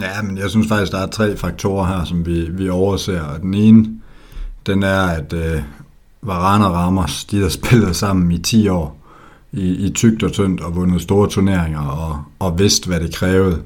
[0.00, 3.38] Ja, men jeg synes faktisk, der er tre faktorer her, som vi, vi overser.
[3.38, 3.86] Den ene,
[4.66, 5.62] den er, at øh,
[6.26, 8.96] Varane og Ramos, de der spillede sammen i 10 år
[9.52, 13.62] i, i tygt og tyndt og vundet store turneringer og, og vidste, hvad det krævede.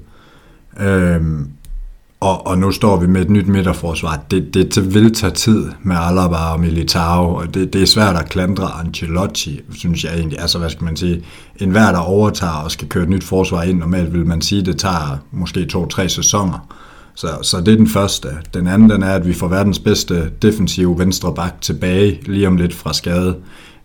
[0.80, 1.48] Øhm,
[2.20, 4.22] og, og nu står vi med et nyt midterforsvar.
[4.30, 8.28] Det, det vil tage tid med Alaba og Militao, og det, det er svært at
[8.28, 10.40] klandre Ancelotti, synes jeg egentlig.
[10.40, 11.24] Altså, hvad skal man sige?
[11.56, 14.62] En hver, der overtager og skal køre et nyt forsvar ind, normalt vil man sige,
[14.62, 16.66] det tager måske to-tre sæsoner.
[17.20, 18.28] Så, så det er den første.
[18.54, 22.56] Den anden den er, at vi får verdens bedste defensive venstre bak tilbage lige om
[22.56, 23.36] lidt fra skade.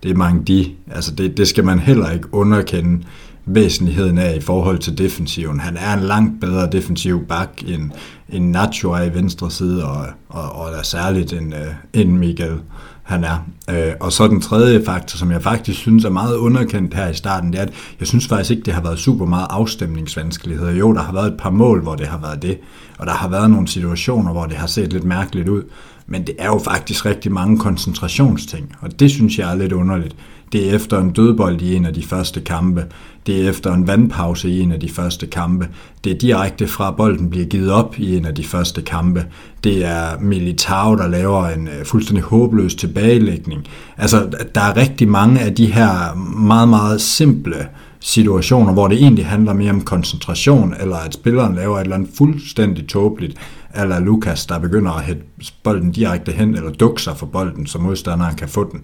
[0.04, 0.72] Det er mange de.
[0.92, 3.04] Altså det, det skal man heller ikke underkende
[3.46, 5.60] væsentligheden af i forhold til defensiven.
[5.60, 7.92] Han er en langt bedre defensiv bak end,
[8.30, 12.60] end Nacho er i venstre side, og, og, og er særligt end, en end Miguel
[13.06, 13.38] han er.
[13.70, 17.14] Øh, og så den tredje faktor, som jeg faktisk synes er meget underkendt her i
[17.14, 20.72] starten, det er, at jeg synes faktisk ikke, det har været super meget afstemningsvanskeligheder.
[20.72, 22.58] Jo, der har været et par mål, hvor det har været det,
[22.98, 25.64] og der har været nogle situationer, hvor det har set lidt mærkeligt ud.
[26.08, 30.16] Men det er jo faktisk rigtig mange koncentrationsting, og det synes jeg er lidt underligt.
[30.52, 32.86] Det er efter en dødbold i en af de første kampe.
[33.28, 35.68] Det er efter en vandpause i en af de første kampe.
[36.04, 39.26] Det er direkte fra bolden bliver givet op i en af de første kampe.
[39.64, 43.68] Det er Militao, der laver en øh, fuldstændig håbløs tilbagelægning.
[43.98, 47.68] Altså, der er rigtig mange af de her meget, meget simple
[48.00, 52.10] situationer, hvor det egentlig handler mere om koncentration, eller at spilleren laver et eller andet
[52.18, 53.38] fuldstændig tåbeligt,
[53.76, 55.22] eller Lukas, der begynder at hætte
[55.64, 58.82] bolden direkte hen, eller dukke sig for bolden, så modstanderen kan få den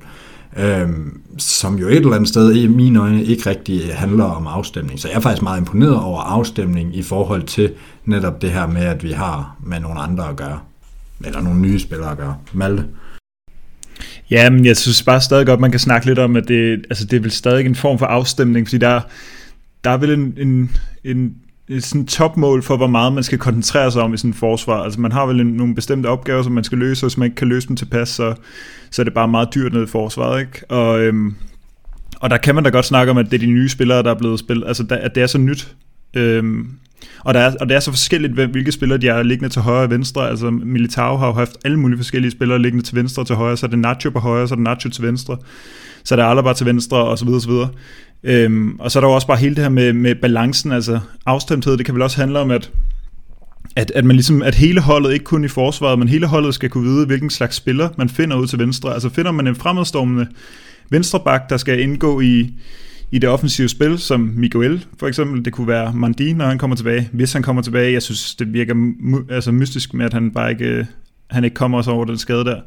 [0.58, 0.90] øh,
[1.38, 5.00] som jo et eller andet sted i mine øjne ikke rigtig handler om afstemning.
[5.00, 7.74] Så jeg er faktisk meget imponeret over afstemning i forhold til
[8.06, 10.60] netop det her med, at vi har med nogle andre at gøre,
[11.26, 12.36] eller nogle nye spillere at gøre.
[12.54, 12.86] Malte?
[14.32, 17.06] Ja, men jeg synes bare stadig godt, man kan snakke lidt om, at det, altså
[17.06, 19.02] det er vel stadig en form for afstemning, fordi der,
[19.84, 21.36] der er vel en, en, en
[21.72, 24.84] et sådan topmål for, hvor meget man skal koncentrere sig om i sådan et forsvar.
[24.84, 27.26] Altså man har vel en, nogle bestemte opgaver, som man skal løse, og hvis man
[27.26, 28.34] ikke kan løse dem tilpas, så,
[28.92, 30.42] så er det bare meget dyrt ned i forsvaret.
[30.42, 30.72] Ikke?
[30.72, 31.36] Og, øhm,
[32.20, 34.12] og der kan man da godt snakke om, at det er de nye spillere, der
[34.12, 35.76] er blevet spillet, altså der, at det er så nyt.
[36.14, 36.68] Øhm,
[37.20, 39.84] og, der er, og det er så forskelligt, hvilke spillere de er liggende til højre
[39.84, 40.30] og venstre.
[40.30, 43.58] Altså Militao har jo haft alle mulige forskellige spillere liggende til venstre og til højre.
[43.58, 45.38] Så er det Nacho på højre, så er det Nacho til venstre.
[46.04, 47.70] Så er det Alaba til venstre, og så videre, og så videre.
[48.24, 51.00] Øhm, og så er der jo også bare hele det her med, med balancen, altså
[51.26, 52.72] afstemthed, det kan vel også handle om, at
[53.76, 56.70] at, at man ligesom, at hele holdet, ikke kun i forsvaret, men hele holdet skal
[56.70, 58.94] kunne vide, hvilken slags spiller man finder ud til venstre.
[58.94, 60.28] Altså finder man en fremadstormende
[60.90, 62.54] venstreback, der skal indgå i,
[63.12, 66.76] i det offensive spil, som Miguel for eksempel, det kunne være Mandi, når han kommer
[66.76, 67.94] tilbage, hvis han kommer tilbage.
[67.94, 68.76] Jeg synes, det virker
[69.30, 70.88] altså mystisk med, at han bare ikke,
[71.30, 72.62] han ikke kommer også over den skade der.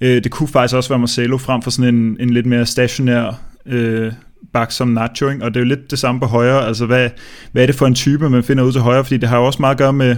[0.00, 3.40] Øh, det kunne faktisk også være Marcelo frem for sådan en, en lidt mere stationær
[3.66, 4.12] øh,
[4.52, 5.44] bak som Nacho, ikke?
[5.44, 7.10] og det er jo lidt det samme på højre, altså hvad,
[7.52, 9.44] hvad er det for en type, man finder ud til højre, fordi det har jo
[9.44, 10.16] også meget at gøre med,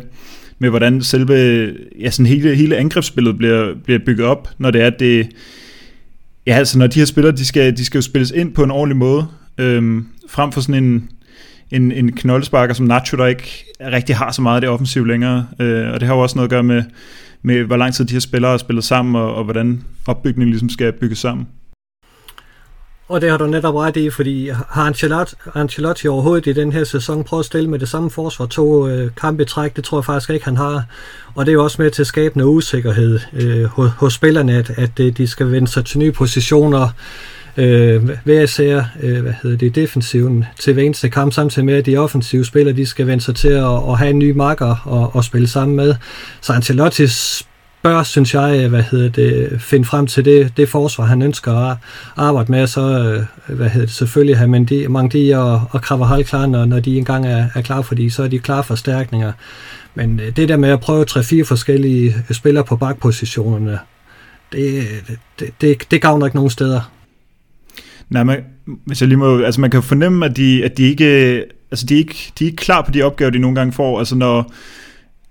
[0.58, 1.34] med hvordan selve,
[2.00, 5.28] ja, sådan hele, hele angrebsspillet bliver, bliver bygget op, når det er, det,
[6.46, 8.70] ja, altså når de her spillere, de skal, de skal jo spilles ind på en
[8.70, 9.26] ordentlig måde,
[9.58, 11.10] øhm, frem for sådan en,
[11.70, 15.46] en, en knoldesparker som Nacho, der ikke rigtig har så meget af det offensiv længere,
[15.60, 16.82] øh, og det har jo også noget at gøre med,
[17.42, 20.68] med hvor lang tid de her spillere har spillet sammen, og, og hvordan opbygningen ligesom
[20.68, 21.46] skal bygges sammen.
[23.08, 26.84] Og det har du netop ret i, fordi har Ancelotti, Ancelotti overhovedet i den her
[26.84, 29.76] sæson prøvet at stille med det samme forsvar to øh, kampe i træk?
[29.76, 30.82] Det tror jeg faktisk ikke, han har.
[31.34, 34.52] Og det er jo også med til at skabe noget usikkerhed øh, hos, hos spillerne,
[34.52, 36.88] at, at øh, de skal vende sig til nye positioner
[37.56, 41.86] øh, hver især øh, hvad hedder det, defensiven til hver eneste kamp, samtidig med, at
[41.86, 45.16] de offensive spillere, de skal vende sig til at, at have en ny marker og,
[45.16, 45.94] og spille sammen med.
[46.40, 47.46] Så Ancelottis
[47.84, 51.52] bør, synes jeg, øh, hvad hedder det, finde frem til det, det forsvar, han ønsker
[51.52, 51.76] at
[52.16, 56.46] arbejde med, så øh, hvad hedder det, selvfølgelig have Mandi, Mangdi og, og Kravahal klar,
[56.46, 59.32] når, når de engang er, er klar, fordi så er de klar forstærkninger.
[59.94, 63.78] Men øh, det der med at prøve 3-4 forskellige spillere på bakpositionerne,
[64.52, 64.84] det,
[65.38, 66.90] det, det, det gavner ikke nogen steder.
[68.10, 71.44] Nej, man, hvis jeg lige må, altså man kan fornemme, at de, at de ikke,
[71.70, 73.98] altså de er ikke, de er ikke klar på de opgaver, de nogle gange får.
[73.98, 74.52] Altså når,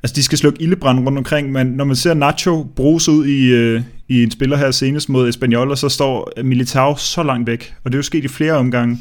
[0.03, 3.51] Altså, de skal slukke ildebrand rundt omkring, men når man ser Nacho bruges ud i,
[3.51, 7.47] øh, i en spiller her senest mod Espanyol, og så står øh, Militao så langt
[7.47, 8.97] væk, og det er jo sket i flere omgange.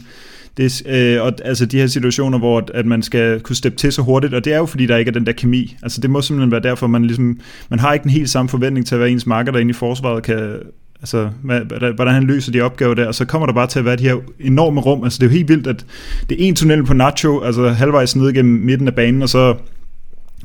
[0.56, 4.02] Det øh, og, altså de her situationer, hvor at man skal kunne steppe til så
[4.02, 5.76] hurtigt, og det er jo fordi, der ikke er den der kemi.
[5.82, 8.86] Altså det må simpelthen være derfor, man ligesom, man har ikke den helt samme forventning
[8.86, 10.56] til, hvad ens marker derinde i forsvaret kan,
[11.00, 11.60] altså hvad,
[11.94, 14.02] hvordan han løser de opgaver der, og så kommer der bare til at være de
[14.02, 15.86] her enorme rum, altså det er jo helt vildt, at
[16.28, 19.54] det er en tunnel på Nacho, altså halvvejs ned gennem midten af banen, og så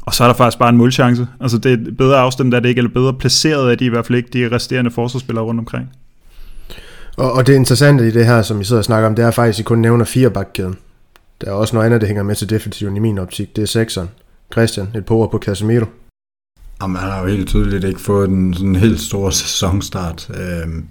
[0.07, 1.27] og så er der faktisk bare en målchance.
[1.39, 4.05] Altså det er bedre afstemt er det ikke, eller bedre placeret er de i hvert
[4.05, 5.89] fald ikke, de resterende forsvarsspillere rundt omkring.
[7.17, 9.31] Og, og det interessante i det her, som I sidder og snakker om, det er
[9.31, 10.75] faktisk, at I kun nævner fire bakkæden.
[11.41, 13.55] Der er også noget andet, der hænger med til defensiven i min optik.
[13.55, 14.09] Det er sekseren.
[14.51, 15.85] Christian, et par på Casemiro.
[16.81, 20.29] Jamen, han har jo helt tydeligt ikke fået en sådan helt stor sæsonstart.
[20.29, 20.85] Øhm,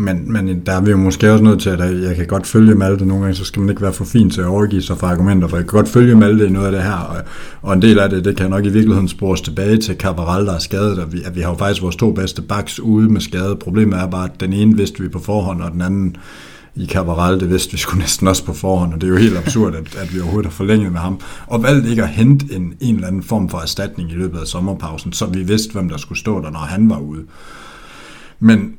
[0.00, 2.74] men, men der er vi jo måske også nødt til, at jeg kan godt følge
[2.74, 5.06] Malte nogle gange, så skal man ikke være for fin til at overgive sig for
[5.06, 7.16] argumenter, for jeg kan godt følge Malte i noget af det her, og,
[7.62, 10.54] og en del af det, det kan nok i virkeligheden spores tilbage til Cabral, der
[10.54, 13.20] er skadet, og vi, at vi har jo faktisk vores to bedste backs ude med
[13.20, 13.56] skade.
[13.56, 16.16] Problemet er bare, at den ene vidste vi på forhånd, og den anden
[16.74, 19.38] i Cabral, det vidste vi skulle næsten også på forhånd, og det er jo helt
[19.38, 22.74] absurd, at, at vi overhovedet har forlænget med ham, og valgte ikke at hente en,
[22.80, 25.96] en eller anden form for erstatning i løbet af sommerpausen, så vi vidste, hvem der
[25.96, 27.22] skulle stå der, når han var ude.
[28.40, 28.76] Men,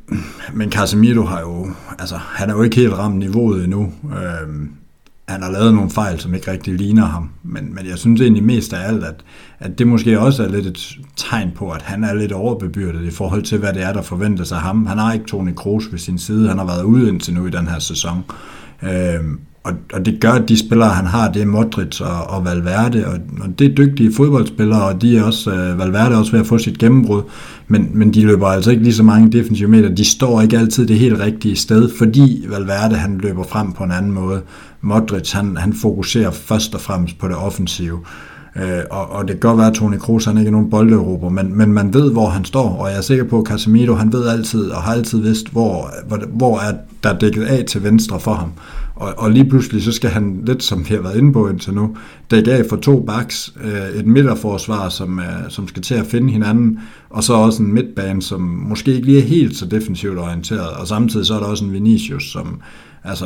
[0.54, 3.94] men Casemiro har jo, altså, han er jo ikke helt ramt niveauet endnu.
[4.04, 4.72] Øhm,
[5.28, 7.30] han har lavet nogle fejl, som ikke rigtig ligner ham.
[7.44, 9.16] Men, men jeg synes egentlig mest af alt, at,
[9.60, 13.12] at det måske også er lidt et tegn på, at han er lidt overbebyrdet i
[13.12, 14.86] forhold til, hvad det er, der forventes af ham.
[14.86, 16.50] Han har ikke Toni Kroos ved sin side.
[16.50, 18.24] Han har været ude indtil nu i den her sæson.
[18.84, 22.46] Øhm, og, og det gør, at de spillere, han har, det er Modric og, og
[22.46, 26.32] Valverde, og, og det er dygtige fodboldspillere, og de er også, øh, Valverde er også
[26.32, 27.22] ved at få sit gennembrud,
[27.72, 29.90] men, men de løber altså ikke lige så mange defensive meter.
[29.90, 33.92] De står ikke altid det helt rigtige sted, fordi Valverde han løber frem på en
[33.92, 34.42] anden måde.
[34.82, 38.00] Modric han, han fokuserer først og fremmest på det offensive.
[38.56, 41.30] Øh, og, og det kan godt være, at Toni Kroos han ikke er nogen boldeuroper,
[41.30, 44.14] men, men man ved, hvor han står, og jeg er sikker på, at Casemiro han
[44.14, 48.20] ved altid, og har altid vidst, hvor, hvor, hvor er der dækket af til venstre
[48.20, 48.52] for ham.
[48.96, 51.74] Og, og lige pludselig, så skal han, lidt som vi har været inde på indtil
[51.74, 51.96] nu,
[52.32, 56.32] dække af for to backs, øh, et midterforsvar, som, øh, som skal til at finde
[56.32, 60.70] hinanden, og så også en midtbane, som måske ikke lige er helt så defensivt orienteret,
[60.70, 62.62] og samtidig så er der også en Vinicius, som,
[63.04, 63.26] altså,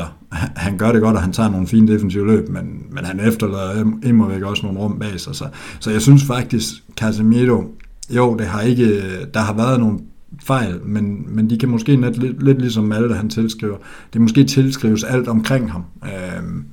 [0.56, 3.86] han gør det godt, og han tager nogle fine defensive løb, men, men han efterlader
[4.04, 5.36] immer væk også nogle rum bag sig.
[5.36, 5.46] Så,
[5.80, 7.64] så jeg synes faktisk, Casemiro,
[8.10, 9.02] jo, det har ikke,
[9.34, 10.00] der har været nogle
[10.44, 13.78] fejl, men, men de kan måske net, lidt, lidt ligesom Malte, han tilskriver,
[14.14, 15.84] det måske tilskrives alt omkring ham.
[16.04, 16.66] Øhm,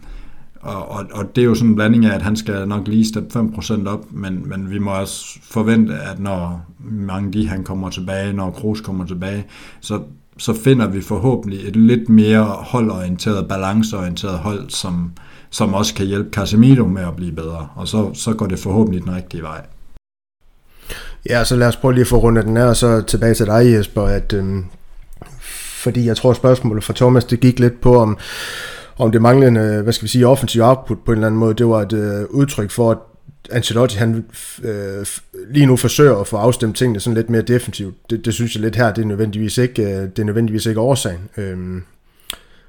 [0.63, 3.05] og, og, og det er jo sådan en blanding af, at han skal nok lige
[3.05, 7.91] steppe 5% op, men, men vi må også forvente, at når mange de han kommer
[7.91, 9.45] tilbage, når Kroos kommer tilbage,
[9.81, 10.01] så,
[10.39, 15.13] så finder vi forhåbentlig et lidt mere holdorienteret, balanceorienteret hold, som,
[15.51, 17.69] som også kan hjælpe Casemiro med at blive bedre.
[17.75, 19.67] Og så, så går det forhåbentlig den rigtige vej.
[21.29, 23.47] Ja, så lad os prøve lige at få rundet den her, og så tilbage til
[23.47, 24.65] dig, Jesper, at, øhm,
[25.83, 28.19] fordi jeg tror spørgsmålet fra Thomas, det gik lidt på, om,
[28.99, 31.67] om det manglende, hvad skal vi sige, offensiv output på en eller anden måde, det
[31.67, 32.99] var et øh, udtryk for, at
[33.51, 34.25] Ancelotti han
[34.65, 35.07] øh,
[35.51, 37.95] lige nu forsøger at få afstemt tingene sådan lidt mere defensivt.
[38.11, 40.81] Det, det synes jeg lidt her, det er nødvendigvis ikke, øh, det er nødvendigvis ikke
[40.81, 41.29] årsagen.
[41.37, 41.83] Øhm,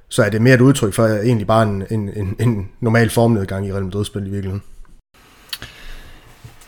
[0.09, 3.67] så er det mere et udtryk for egentlig bare en, en, en, en normal formnedgang
[3.67, 4.63] i Real Madrid-spil i virkeligheden.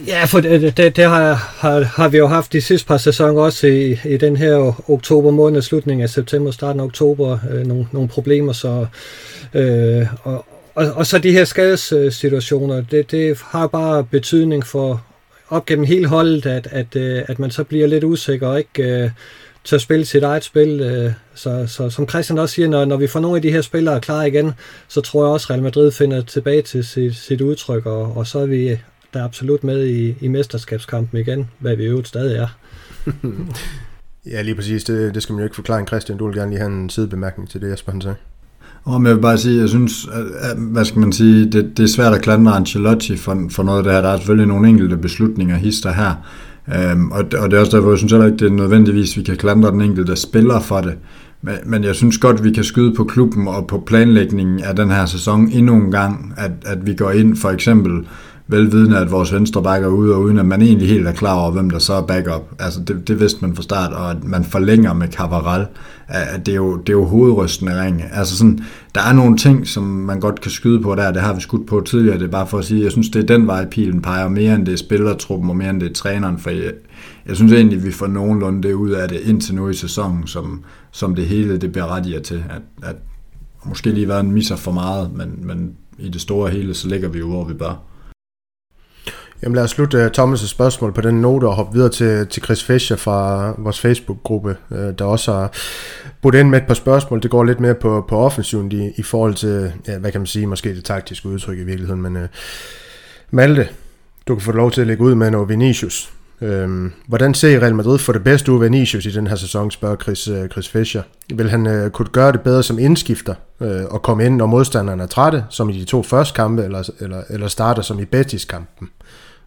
[0.08, 3.42] Ja, for det, det, det har, har, har vi jo haft de sidste par sæsoner
[3.42, 7.88] også i, i den her oktober måned, slutningen af september, starten af oktober, øh, nogle,
[7.92, 8.86] nogle problemer, så
[9.54, 15.06] øh, og, og, og så de her skadessituationer, det, det har bare betydning for
[15.50, 18.84] op gennem hele holdet, at, at, øh, at man så bliver lidt usikker og ikke
[18.84, 19.10] øh,
[19.64, 20.82] tør spille sit eget spil.
[20.82, 23.62] Øh, så, så som Christian også siger, når, når vi får nogle af de her
[23.62, 24.52] spillere klar igen,
[24.88, 28.28] så tror jeg også, at Real Madrid finder tilbage til sit, sit udtryk, og, og
[28.28, 28.78] så er vi
[29.16, 32.48] der absolut med i, i mesterskabskampen igen, hvad vi i øvrigt stadig er.
[34.32, 34.84] ja, lige præcis.
[34.84, 36.18] Det, det skal man jo ikke forklare en Christian.
[36.18, 38.16] Du vil gerne lige have en sidebemærkning til det, Jesper han sagde.
[38.84, 40.08] Og jeg vil bare sige, jeg synes,
[40.42, 43.78] at, hvad skal man sige, det, det er svært at klandre Ancelotti for, for noget
[43.78, 44.02] af det her.
[44.02, 46.14] Der er selvfølgelig nogle enkelte beslutninger, hister her.
[46.94, 49.24] Um, og, og det er også derfor, jeg synes heller ikke, det er nødvendigvis, vi
[49.24, 50.98] kan klandre den enkelte, der spiller for det.
[51.42, 54.92] Men, men jeg synes godt, vi kan skyde på klubben og på planlægningen af den
[54.92, 58.08] her sæson endnu en gang, at, at vi går ind for eksempel
[58.48, 61.52] velvidende, at vores venstre bakker ud, og uden at man egentlig helt er klar over,
[61.52, 62.44] hvem der så er backup.
[62.60, 65.66] Altså, det, det vidste man fra start, og at man forlænger med Cavaral,
[66.08, 68.04] at det er jo, det er jo hovedrystende ring.
[68.14, 68.60] Altså sådan,
[68.96, 71.68] der er nogle ting, som man godt kan skyde på der, det har vi skudt
[71.68, 74.02] på tidligere, det er bare for at sige, jeg synes, det er den vej, pilen
[74.02, 76.72] peger, mere end det er spillertruppen, og mere end det er træneren, for jeg,
[77.28, 80.64] jeg synes egentlig, vi får nogenlunde det ud af det indtil nu i sæsonen, som,
[80.92, 82.96] som det hele det berettiger til, at, at
[83.66, 87.10] måske lige været en misser for meget, men, men i det store hele, så ligger
[87.10, 87.95] vi jo, hvor vi bør.
[89.44, 92.44] Jamen lad os slutte øh, Thomas' spørgsmål på den note og hoppe videre til, til
[92.44, 95.52] Chris Fischer fra vores Facebook-gruppe, øh, der også har
[96.22, 97.22] budt ind med et par spørgsmål.
[97.22, 100.28] Det går lidt mere på, på offensiven i, i forhold til, ja, hvad kan man
[100.28, 102.24] sige, måske det taktiske udtryk i virkeligheden, men uh,
[103.32, 103.68] Malte,
[104.28, 106.12] du kan få lov til at lægge ud med noget Vinicius.
[106.42, 109.96] Øhm, hvordan ser Real Madrid for det bedste ud Vinicius i den her sæson, spørger
[109.96, 111.02] Chris, uh, Chris Fischer.
[111.34, 115.04] Vil han uh, kunne gøre det bedre som indskifter uh, og komme ind, når modstanderne
[115.04, 118.90] er trætte, som i de to første kampe, eller, eller, eller starter som i Betis-kampen?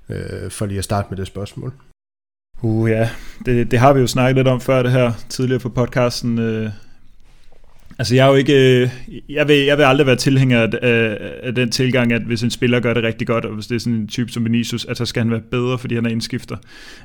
[0.08, 1.72] Øh, for lige at starte med det spørgsmål.
[2.62, 3.10] Uh ja,
[3.46, 6.38] det, det har vi jo snakket lidt om før det her, tidligere på podcasten.
[6.38, 6.70] Øh,
[7.98, 8.90] Altså jeg er jo ikke, øh,
[9.28, 12.50] jeg vil, jeg vil aldrig være tilhænger af, af, af den tilgang, at hvis en
[12.50, 14.96] spiller gør det rigtig godt, og hvis det er sådan en type som Vinicius, at
[14.96, 16.56] så skal han være bedre, fordi han er indskifter.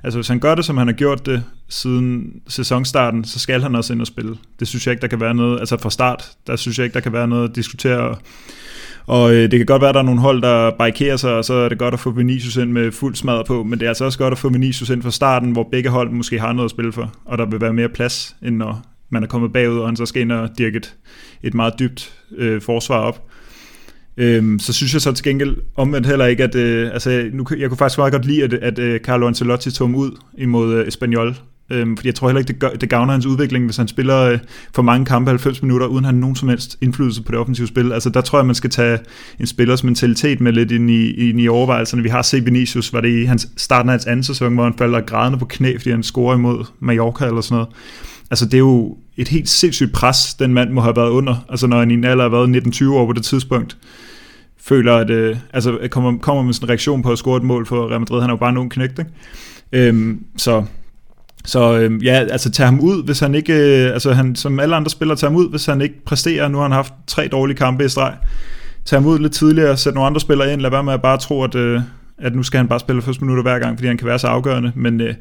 [0.04, 3.76] Altså hvis han gør det, som han har gjort det siden sæsonstarten, så skal han
[3.76, 4.36] også ind og spille.
[4.60, 6.94] Det synes jeg ikke, der kan være noget, altså fra start, der synes jeg ikke,
[6.94, 8.16] der kan være noget at diskutere.
[9.08, 11.46] Og øh, det kan godt være, at der er nogle hold, der barrikerer sig, og
[11.46, 13.90] så er det godt at få Vinicius ind med fuld smadret på, men det er
[13.90, 16.66] altså også godt at få Vinicius ind fra starten, hvor begge hold måske har noget
[16.66, 19.78] at spille for, og der vil være mere plads, end når man er kommet bagud,
[19.78, 20.96] og han så skal ind og dirke et,
[21.44, 23.24] et meget dybt øh, forsvar op.
[24.18, 27.70] Øhm, så synes jeg så til gengæld omvendt heller ikke, at øh, altså, nu, jeg
[27.70, 30.88] kunne faktisk meget godt lide, at, at øh, Carlo Ancelotti tog ham ud imod øh,
[30.88, 31.36] Espanyol,
[31.74, 34.20] øhm, fordi jeg tror heller ikke, det, gør, det gavner hans udvikling, hvis han spiller
[34.20, 34.40] øh,
[34.74, 37.92] for mange kampe 90 minutter, uden han nogen som helst indflydelse på det offensive spil.
[37.92, 39.00] Altså der tror jeg, man skal tage
[39.40, 42.04] en spillers mentalitet med lidt ind i, ind i overvejelserne.
[42.04, 44.74] Vi har set Vinicius, var det i hans, starten af hans anden sæson, hvor han
[44.78, 47.70] falder grædende på knæ, fordi han scorer imod Mallorca eller sådan noget.
[48.32, 51.68] Altså det er jo et helt sindssygt pres, den mand må have været under, altså
[51.68, 53.78] når han i en alder har været 19-20 år på det tidspunkt,
[54.58, 57.66] føler, at øh, altså, kommer, kommer med sådan en reaktion på at score et mål
[57.66, 59.12] for Real Madrid, han er jo bare nogen knægt, ikke?
[59.74, 60.66] Øhm, så
[61.46, 64.76] så øh, ja, altså tag ham ud, hvis han ikke, øh, altså han, som alle
[64.76, 66.48] andre spillere, tag ham ud, hvis han ikke præsterer.
[66.48, 68.14] Nu har han haft tre dårlige kampe i streg.
[68.86, 71.18] Tag ham ud lidt tidligere, sæt nogle andre spillere ind, lad være med at bare
[71.18, 71.82] tro, at, øh,
[72.18, 74.28] at nu skal han bare spille 1 minutter hver gang, fordi han kan være så
[74.28, 74.72] afgørende.
[74.76, 75.14] Men øh,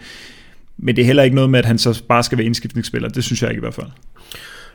[0.76, 3.08] men det er heller ikke noget med, at han så bare skal være indskiftningsspiller.
[3.08, 3.86] Det synes jeg ikke i hvert fald.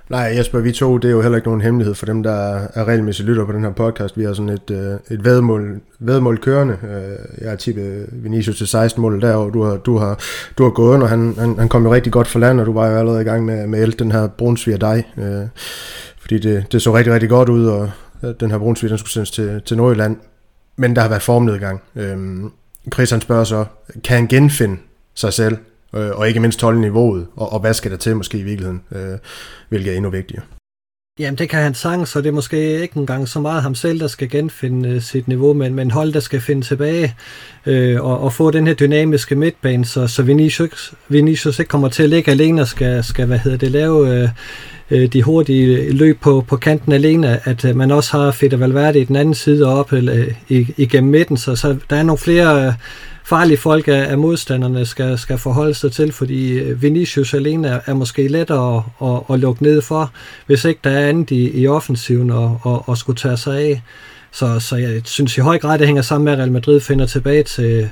[0.10, 2.88] Nej, Jesper, vi to, det er jo heller ikke nogen hemmelighed for dem, der er
[2.88, 4.18] regelmæssigt lytter på den her podcast.
[4.18, 6.78] Vi har sådan et, øh, et vedmål, vedmål kørende.
[6.84, 9.52] Øh, jeg har tippet Vinicius til 16 mål derovre.
[9.52, 10.20] du har, du har,
[10.58, 12.74] du har gået, og han, han, han kom jo rigtig godt for land, og du
[12.74, 15.04] var jo allerede i gang med, med den her brunsviger dig.
[15.18, 15.48] Øh,
[16.20, 17.92] fordi det, det så rigtig, rigtig godt ud, og
[18.40, 20.18] den her brunsviger, den skulle sendes til, til Nordjylland.
[20.76, 21.82] Men der har været formnedgang.
[21.96, 22.18] Øh,
[22.94, 23.66] Chris han spørger så,
[24.04, 24.78] kan han genfinde
[25.16, 25.58] sig selv
[25.96, 28.82] øh, og ikke mindst holde niveauet, og, og hvad skal der til måske i virkeligheden,
[28.92, 29.18] øh,
[29.70, 30.44] hvilket er endnu vigtigere.
[31.20, 34.00] Jamen det kan han sagtens, så det er måske ikke engang så meget ham selv,
[34.00, 37.16] der skal genfinde øh, sit niveau, men, men hold, der skal finde tilbage
[37.66, 42.04] øh, og, og få den her dynamiske midtbane, så, så Vinicius, Vinicius ikke kommer til
[42.04, 44.30] at ligge alene og skal, skal hvad hedder det, lave øh,
[44.92, 49.00] øh de hurtige løb på, på kanten alene, at øh, man også har Fede Valverde
[49.00, 52.76] i den anden side op eller, øh, igennem midten, så, så der er nogle flere...
[53.28, 57.80] Farlige folk af, af modstanderne skal, skal forholde sig til, fordi øh, Vinicius alene er,
[57.86, 60.12] er måske lettere at, at, at lukke ned for,
[60.46, 63.82] hvis ikke der er andet i, i offensiven og, og, og skulle tage sig af.
[64.32, 67.06] Så, så jeg synes i høj grad, det hænger sammen med, at Real Madrid finder
[67.06, 67.90] tilbage til,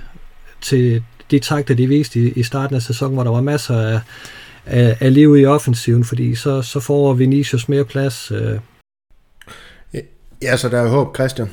[0.62, 4.00] til de takter, de viste i, i starten af sæsonen, hvor der var masser af,
[4.66, 8.32] af, af liv i offensiven, fordi så, så får Vinicius mere plads.
[8.32, 8.60] Øh.
[10.42, 11.50] Ja, så der er håb, Christian.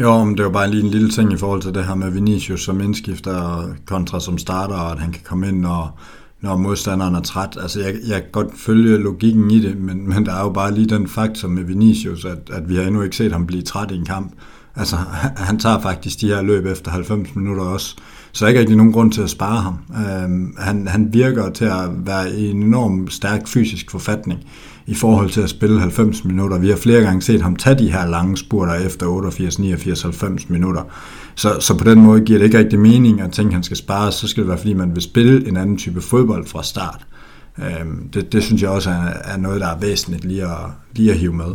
[0.00, 2.10] Jo, men det var bare lige en lille ting i forhold til det her med
[2.10, 6.00] Vinicius som indskifter kontra som starter, og at han kan komme ind, når,
[6.40, 7.58] når modstanderen er træt.
[7.62, 10.74] Altså, jeg, jeg kan godt følge logikken i det, men, men der er jo bare
[10.74, 13.90] lige den faktor med Vinicius, at, at vi har endnu ikke set ham blive træt
[13.90, 14.32] i en kamp.
[14.76, 14.96] Altså,
[15.48, 17.96] han tager faktisk de her løb efter 90 minutter også,
[18.32, 19.78] så der er ikke rigtig nogen grund til at spare ham.
[20.06, 24.40] Øhm, han, han virker til at være i en enorm stærk fysisk forfatning
[24.86, 26.58] i forhold til at spille 90 minutter.
[26.58, 30.48] Vi har flere gange set ham tage de her lange spurter efter 88, 89, 90
[30.48, 30.82] minutter.
[31.34, 33.76] Så, så på den måde giver det ikke rigtig mening at tænke, at han skal
[33.76, 37.06] spare, så skal det være, fordi man vil spille en anden type fodbold fra start.
[37.58, 40.58] Øhm, det, det synes jeg også er, er noget, der er væsentligt lige at,
[40.92, 41.54] lige at hive med.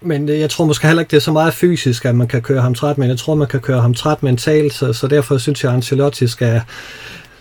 [0.00, 2.42] Men øh, jeg tror måske heller ikke, det er så meget fysisk, at man kan
[2.42, 5.38] køre ham træt, men jeg tror, man kan køre ham træt mentalt, så, så derfor
[5.38, 6.62] synes jeg, at Ancelotti skal,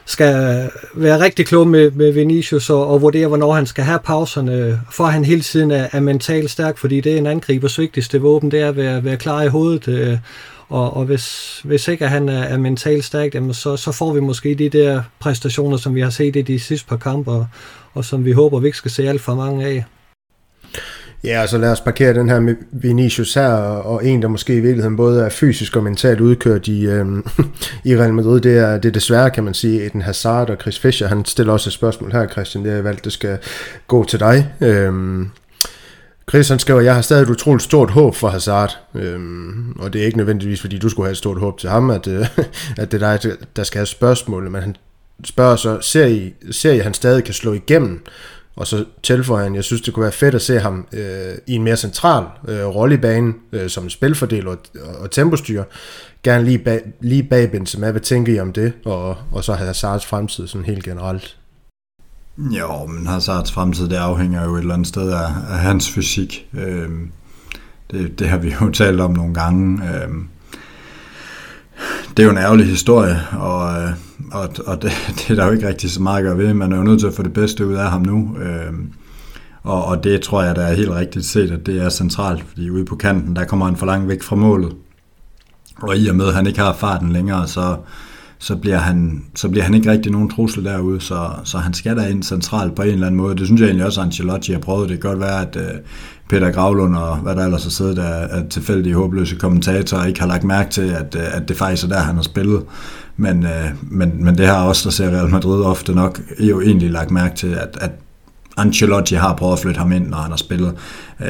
[0.05, 4.81] skal være rigtig klog med, med Vinicius og, og vurdere, hvornår han skal have pauserne,
[4.91, 8.51] for han hele tiden er, er mentalt stærk, fordi det er en angribers vigtigste våben,
[8.51, 9.87] det er at være, være klar i hovedet.
[9.87, 10.17] Øh,
[10.69, 14.19] og, og hvis, hvis ikke han er, er mentalt stærk, jamen så, så får vi
[14.19, 17.47] måske de der præstationer, som vi har set i de sidste par kampe, og,
[17.93, 19.85] og som vi håber, vi ikke skal se alt for mange af.
[21.25, 24.59] Ja, så lad os parkere den her med Vinicius her, og en, der måske i
[24.59, 27.05] virkeligheden både er fysisk og mentalt udkørt i, øh,
[27.89, 30.79] i Real Madrid, det er, det er desværre, kan man sige, den Hazard og Chris
[30.79, 33.37] Fischer, han stiller også et spørgsmål her, Christian, det er valgt, det skal
[33.87, 34.51] gå til dig.
[34.61, 34.93] Øh,
[36.29, 40.01] Chris han skriver, jeg har stadig et utroligt stort håb for Hazard, øhm, og det
[40.01, 42.27] er ikke nødvendigvis, fordi du skulle have et stort håb til ham, at, øh,
[42.77, 44.75] at det er dig, der skal have spørgsmål, men han
[45.23, 48.01] spørger så, ser I, ser I, at han stadig kan slå igennem?
[48.55, 51.53] Og så tilføjer han, jeg synes, det kunne være fedt at se ham øh, i
[51.53, 54.57] en mere central øh, rolle i banen, øh, som spilfordeler og,
[54.99, 55.63] og tempostyr.
[56.23, 57.91] Gerne lige bag, lige bag Benzema.
[57.91, 58.73] Hvad tænker I om det?
[58.85, 61.37] Og, og så Hazards fremtid sådan helt generelt.
[62.37, 66.47] Jo, men Hazards fremtid, det afhænger jo et eller andet sted af, af hans fysik.
[66.53, 66.89] Øh,
[67.91, 69.83] det, det har vi jo talt om nogle gange.
[69.83, 70.09] Øh,
[72.09, 73.89] det er jo en ærgerlig historie, og, øh,
[74.31, 76.53] og, og det, det er der jo ikke rigtig så meget at gøre ved.
[76.53, 78.37] Man er jo nødt til at få det bedste ud af ham nu.
[78.37, 78.73] Øh,
[79.63, 82.69] Og, og det tror jeg, der er helt rigtigt set, at det er centralt, fordi
[82.69, 84.75] ude på kanten, der kommer han for langt væk fra målet.
[85.81, 87.77] Og i og med, at han ikke har farten længere, så,
[88.39, 91.97] så bliver, han, så bliver han ikke rigtig nogen trussel derude, så, så han skal
[91.97, 93.35] da ind centralt på en eller anden måde.
[93.35, 94.89] Det synes jeg egentlig også, at Ancelotti har prøvet.
[94.89, 95.79] Det kan godt være, at øh,
[96.29, 100.27] Peter Gravlund og hvad der ellers har siddet der, at tilfældige håbløse kommentatorer ikke har
[100.27, 102.63] lagt mærke til, at, uh, at det faktisk er der, han har spillet.
[103.17, 106.91] Men, øh, men, men det har også, der ser Real Madrid ofte nok, jo egentlig
[106.91, 107.91] lagt mærke til, at, at
[108.57, 110.75] Ancelotti har prøvet at flytte ham ind, når han har spillet.
[111.19, 111.29] Øh,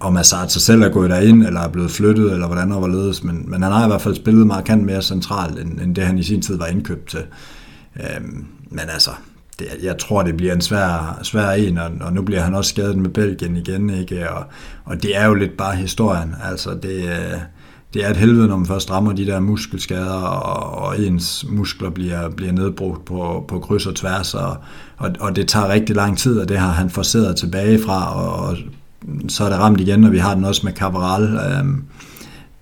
[0.00, 3.24] om Hazard sig selv er gået derind, eller er blevet flyttet, eller hvordan og hvorledes.
[3.24, 6.18] Men, men han har i hvert fald spillet markant mere centralt, end, end det han
[6.18, 7.22] i sin tid var indkøbt til.
[7.96, 8.22] Øh,
[8.70, 9.10] men altså,
[9.58, 12.68] det, jeg tror, det bliver en svær, svær en, og, og nu bliver han også
[12.68, 14.30] skadet med Belgien igen, ikke?
[14.30, 14.44] Og,
[14.84, 16.34] og det er jo lidt bare historien.
[16.50, 17.38] Altså, det, øh,
[17.94, 21.90] det er et helvede, når man først rammer de der muskelskader, og, og ens muskler
[21.90, 24.56] bliver, bliver nedbrugt på, på kryds og tværs, og,
[24.96, 28.48] og, og det tager rigtig lang tid, og det har han forseret tilbage fra, og,
[28.48, 28.56] og
[29.28, 31.22] så er det ramt igen, og vi har den også med Cabral.
[31.22, 31.84] Øhm,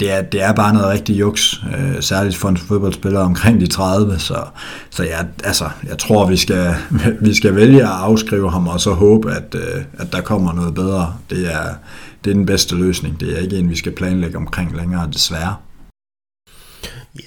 [0.01, 3.67] det, er, det er bare noget rigtig juks, øh, særligt for en fodboldspiller omkring de
[3.67, 4.37] 30, så,
[4.91, 6.75] så jeg, altså, jeg tror, vi skal,
[7.27, 10.75] vi skal vælge at afskrive ham, og så håbe, at, øh, at der kommer noget
[10.75, 11.15] bedre.
[11.31, 11.75] Det er,
[12.25, 13.21] det er den bedste løsning.
[13.21, 15.57] Det er ikke en, vi skal planlægge omkring længere, desværre.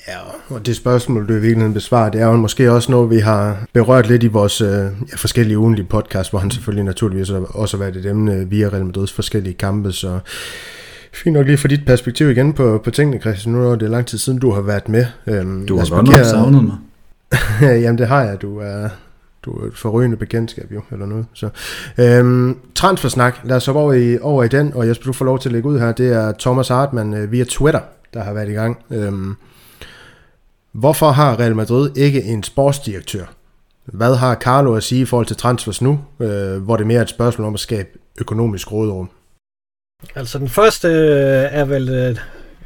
[0.08, 0.18] Ja,
[0.50, 3.66] og det spørgsmål, du i virkeligheden besvarer, det er jo måske også noget, vi har
[3.74, 7.84] berørt lidt i vores øh, ja, forskellige ugenlige podcast, hvor han selvfølgelig naturligvis også har
[7.84, 10.20] været et emne via Real Madrids forskellige kampe, så
[11.14, 13.56] fint nok lige for dit perspektiv igen på, på tingene, Christian.
[13.56, 15.06] Nu er det lang tid siden, du har været med.
[15.28, 16.78] Øhm, du har godt nok savnet mig.
[17.82, 18.90] Jamen det har jeg, du er,
[19.46, 21.26] du er et forrygende bekendtskab jo, eller noget.
[21.34, 21.50] Så,
[21.98, 25.40] øhm, transfersnak, lad os så over i, over i den, og Jesper, du får lov
[25.40, 27.82] til at lægge ud her, det er Thomas Hartmann øh, via Twitter,
[28.14, 28.78] der har været i gang.
[28.92, 29.36] Øhm,
[30.72, 33.26] hvorfor har Real Madrid ikke en sportsdirektør?
[33.86, 37.10] Hvad har Carlo at sige i forhold til transfers nu, øh, hvor det er et
[37.10, 37.90] spørgsmål om at skabe
[38.20, 39.10] økonomisk rådrum?
[40.16, 42.18] Altså den første øh, er vel øh,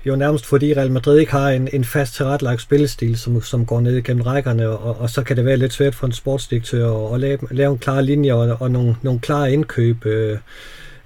[0.07, 3.81] jo nærmest fordi Real Madrid ikke har en, en fast tilrettelagt spillestil, som, som går
[3.81, 7.19] ned gennem rækkerne, og, og så kan det være lidt svært for en sportsdirektør at
[7.19, 10.37] lave, lave en klar linje og, og nogle, nogle klare indkøb, øh,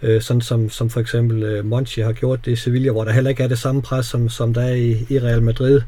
[0.02, 3.12] øh, sådan som, som for eksempel øh, Monchi har gjort det i Sevilla, hvor der
[3.12, 5.82] heller ikke er det samme pres, som, som der er i, i Real Madrid.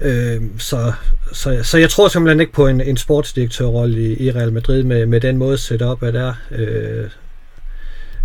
[0.00, 0.92] Øh, så,
[1.32, 5.06] så, så jeg tror simpelthen ikke på en, en sportsdirektørrolle i, i Real Madrid med,
[5.06, 6.34] med den måde setup, at er.
[6.50, 7.04] Øh,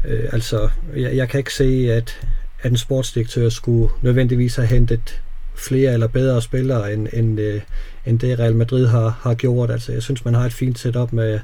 [0.08, 2.20] øh, altså, jeg, jeg kan ikke se, at,
[2.62, 5.22] at en sportsdirektør skulle nødvendigvis have hentet
[5.56, 7.62] flere eller bedre spillere, end, end, øh,
[8.06, 9.72] end det Real Madrid har, har gjort.
[9.72, 11.40] Altså, jeg synes, man har et fint setup med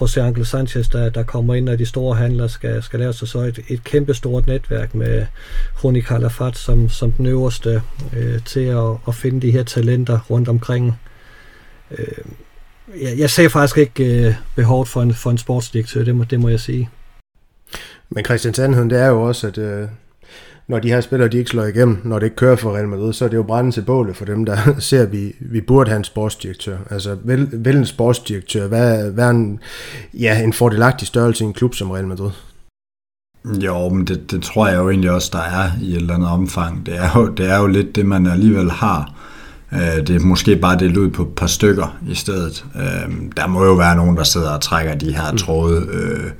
[0.00, 3.28] José Angel Sanchez, der, der kommer ind, og de store handlere skal, skal lave sig
[3.28, 5.26] så et, et kæmpe stort netværk med
[5.84, 7.82] Roni Calafat som, som den øverste
[8.16, 11.00] øh, til at, at finde de her talenter rundt omkring.
[11.90, 12.06] Øh,
[13.02, 16.40] jeg, jeg ser faktisk ikke øh, behovet for en, for en sportsdirektør, det må, det
[16.40, 16.90] må jeg sige.
[18.10, 19.88] Men Christian Sandheden, det er jo også, at øh,
[20.68, 23.12] når de her spillere de ikke slår igennem, når det ikke kører for Real Madrid,
[23.12, 25.90] så er det jo brændt til bålet for dem, der ser, at vi, vi burde
[25.90, 26.76] have en sportsdirektør.
[26.90, 29.60] Altså, vel, vel en sportsdirektør, hvad, hvad er en,
[30.14, 32.30] ja, en fordelagtig størrelse i en klub som Real Madrid?
[33.44, 36.28] Jo, men det, det tror jeg jo egentlig også, der er i et eller andet
[36.28, 36.86] omfang.
[36.86, 39.14] Det er jo, det er jo lidt det, man alligevel har.
[39.72, 42.64] Øh, det er måske bare delt ud på et par stykker i stedet.
[42.76, 45.38] Øh, der må jo være nogen, der sidder og trækker de her mm.
[45.38, 45.86] tråde.
[45.92, 46.30] Øh,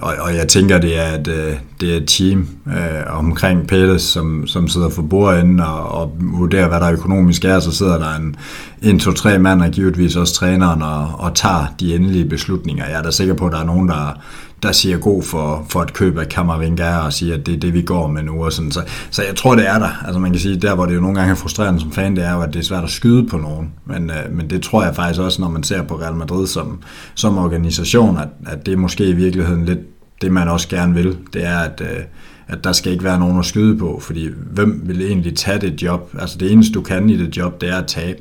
[0.00, 4.02] og, og jeg tænker, det er et, øh, det er et team øh, omkring Peters,
[4.02, 7.60] som, som sidder for bordenden og, og vurderer, hvad der økonomisk er.
[7.60, 8.36] Så sidder der en,
[8.82, 12.86] en to, tre mand, og givetvis også træneren, og, og tager de endelige beslutninger.
[12.86, 14.20] Jeg er da sikker på, at der er nogen, der,
[14.64, 17.74] der siger god for, for et køb af Kammervinga og siger, at det er det,
[17.74, 18.44] vi går med nu.
[18.44, 18.70] Og sådan.
[18.70, 20.04] Så, så jeg tror, det er der.
[20.04, 22.24] Altså man kan sige, der hvor det jo nogle gange er frustrerende som fan, det
[22.24, 23.72] er jo, at det er svært at skyde på nogen.
[23.86, 26.82] Men, øh, men det tror jeg faktisk også, når man ser på Real Madrid som,
[27.14, 29.78] som organisation, at, at det er måske i virkeligheden lidt
[30.22, 31.16] det, man også gerne vil.
[31.32, 32.04] Det er, at, øh,
[32.48, 35.82] at der skal ikke være nogen at skyde på, fordi hvem vil egentlig tage det
[35.82, 36.14] job?
[36.18, 38.18] Altså det eneste, du kan i det job, det er at tabe.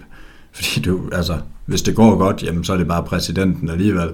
[0.55, 4.09] Fordi du, altså, hvis det går godt, jamen, så er det bare præsidenten alligevel.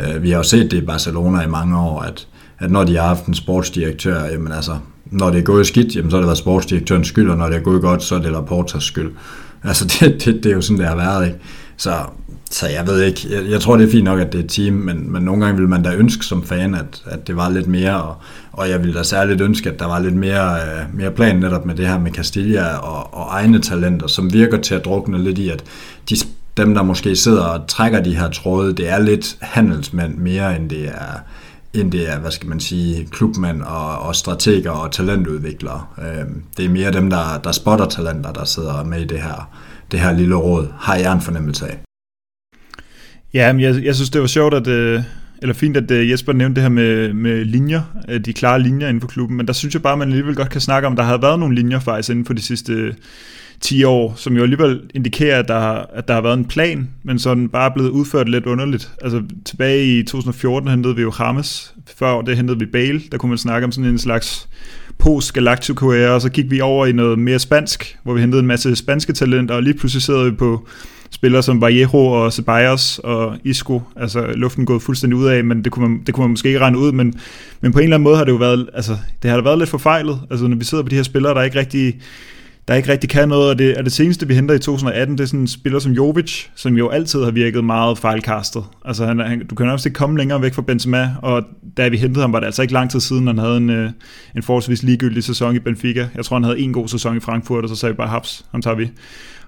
[0.00, 2.26] Øh, vi har jo set det i Barcelona i mange år, at,
[2.58, 4.78] at når de har haft en sportsdirektør, jamen altså,
[5.10, 7.56] når det er gået skidt, jamen, så har det været sportsdirektørens skyld, og når det
[7.56, 9.12] er gået godt, så er det Laportas skyld.
[9.64, 11.38] Altså, det, det, det er jo sådan, det har været, ikke?
[11.76, 11.94] Så,
[12.50, 14.50] så jeg ved ikke, jeg, jeg tror, det er fint nok, at det er et
[14.50, 17.48] team, men, men nogle gange vil man da ønske som fan, at, at det var
[17.48, 18.16] lidt mere, og,
[18.52, 21.66] og jeg ville da særligt ønske, at der var lidt mere, øh, mere plan netop
[21.66, 25.38] med det her med Castilla og, og egne talenter, som virker til at drukne lidt
[25.38, 25.64] i, at
[26.10, 26.16] de
[26.56, 30.70] dem, der måske sidder og trækker de her tråde, det er lidt handelsmænd mere, end
[30.70, 31.20] det er,
[31.74, 35.86] end det er, hvad skal man sige, klubmænd og, og strateger og talentudviklere.
[35.98, 39.50] Øhm, det er mere dem, der, der spotter talenter, der sidder med i det her,
[39.90, 41.78] det her lille råd, har jeg en fornemmelse af.
[43.34, 45.02] Ja, men jeg, jeg synes, det var sjovt, at, øh,
[45.42, 48.88] eller fint, at øh, Jesper nævnte det her med, med linjer, øh, de klare linjer
[48.88, 50.92] inden for klubben, men der synes jeg bare, at man alligevel godt kan snakke om,
[50.92, 52.94] at der har været nogle linjer faktisk inden for de sidste
[53.60, 56.88] 10 år, som jo alligevel indikerer, at der, har, at der har været en plan,
[57.02, 58.92] men så er den bare blevet udført lidt underligt.
[59.02, 63.28] Altså tilbage i 2014 hentede vi jo James, før det hentede vi Bale, der kunne
[63.28, 64.48] man snakke om sådan en slags
[64.98, 68.76] post-Galactico og så gik vi over i noget mere spansk, hvor vi hentede en masse
[68.76, 70.68] spanske talenter, og lige pludselig sidder vi på
[71.10, 75.72] spillere som Vallejo og Ceballos og Isco, altså luften gået fuldstændig ud af, men det
[75.72, 77.14] kunne man, det kunne man måske ikke regne ud, men,
[77.60, 79.70] men på en eller anden måde har det jo været, altså det har været lidt
[79.70, 81.96] forfejlet, altså når vi sidder på de her spillere, der ikke rigtig
[82.68, 85.22] der ikke rigtig kan noget, og det, og det seneste, vi henter i 2018, det
[85.22, 88.64] er sådan en spiller som Jovic, som jo altid har virket meget fejlkastet.
[88.84, 91.42] Altså, han, han, du kan nærmest ikke komme længere væk fra Benzema, og
[91.76, 93.90] da vi hentede ham, var det altså ikke lang tid siden, han havde en, øh,
[94.36, 96.08] en forholdsvis ligegyldig sæson i Benfica.
[96.14, 98.44] Jeg tror, han havde en god sæson i Frankfurt, og så sagde vi bare, haps,
[98.50, 98.90] ham tager vi.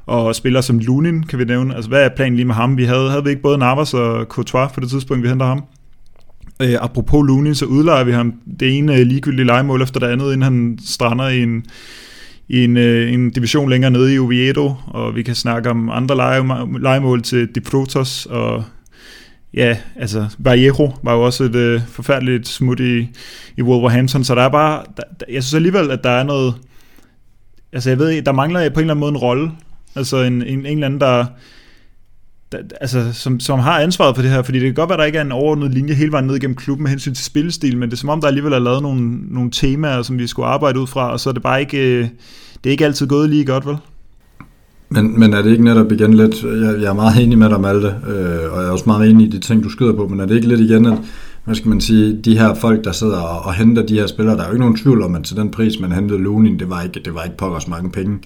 [0.07, 1.75] Og spiller som Lunin, kan vi nævne.
[1.75, 2.77] Altså, hvad er planen lige med ham?
[2.77, 5.64] Vi havde, havde vi ikke både Navas og Courtois på det tidspunkt, vi henter ham?
[6.62, 10.25] Øh, apropos Lunin, så udlejer vi ham det ene øh, ligegyldige legemål efter det andet,
[10.25, 11.64] inden han strander i en,
[12.49, 16.16] i en, øh, en division længere nede i Oviedo, og vi kan snakke om andre
[16.16, 16.42] lege,
[16.80, 18.64] legemål til De Protos, og
[19.55, 23.09] ja, altså Vallejo var jo også et øh, forfærdeligt smut i,
[23.57, 26.55] i Wolverhampton, så der er bare, der, jeg synes alligevel, at der er noget,
[27.72, 29.51] altså jeg ved, der mangler på en eller anden måde en rolle,
[29.96, 31.26] altså en, en, en eller anden, der,
[32.53, 34.99] der, altså, som, som har ansvaret for det her, fordi det kan godt være, at
[34.99, 37.78] der ikke er en overordnet linje hele vejen ned igennem klubben med hensyn til spillestil,
[37.78, 40.46] men det er som om, der alligevel er lavet nogle, nogle temaer, som vi skulle
[40.46, 42.09] arbejde ud fra, og så er det bare ikke, øh,
[42.64, 43.76] det er ikke altid gået lige godt, vel?
[44.88, 47.61] Men, men er det ikke netop igen lidt, jeg, jeg er meget enig med dig,
[47.61, 50.20] Malte, øh, og jeg er også meget enig i de ting, du skyder på, men
[50.20, 50.99] er det ikke lidt igen, at
[51.44, 54.36] hvad skal man sige, de her folk, der sidder og, og henter de her spillere,
[54.36, 56.70] der er jo ikke nogen tvivl om, at til den pris, man hentede Lunin, det
[56.70, 58.18] var ikke, det var ikke pokkers mange penge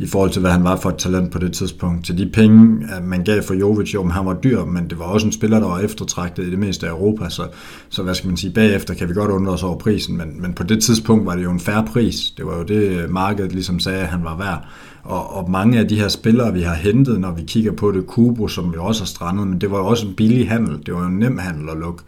[0.00, 2.06] i forhold til, hvad han var for et talent på det tidspunkt.
[2.06, 5.04] Til de penge, øh, man gav for Jovic, jo, han var dyr, men det var
[5.04, 7.42] også en spiller, der var eftertragtet i det meste af Europa, så,
[7.88, 10.52] så hvad skal man sige, bagefter kan vi godt undre os over prisen, men, men
[10.52, 12.30] på det tidspunkt var det jo en færre pris.
[12.36, 14.64] Det var jo det, øh, markedet ligesom sagde, at han var værd.
[15.02, 18.06] Og, og mange af de her spillere, vi har hentet, når vi kigger på det,
[18.06, 20.86] Kubo, som vi også har strandet, men det var jo også en billig handel.
[20.86, 22.02] Det var jo en nem handel at lukke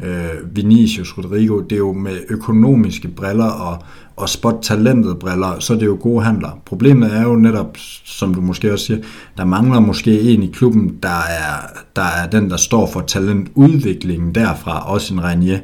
[0.00, 3.82] øh, Vinicius, Rodrigo, det er jo med økonomiske briller og,
[4.16, 6.60] og spot-talentet briller, så er det jo gode handler.
[6.64, 8.98] Problemet er jo netop, som du måske også siger,
[9.36, 11.66] der mangler måske en i klubben, der er,
[11.96, 15.58] der er den, der står for talentudviklingen derfra, også en Renier.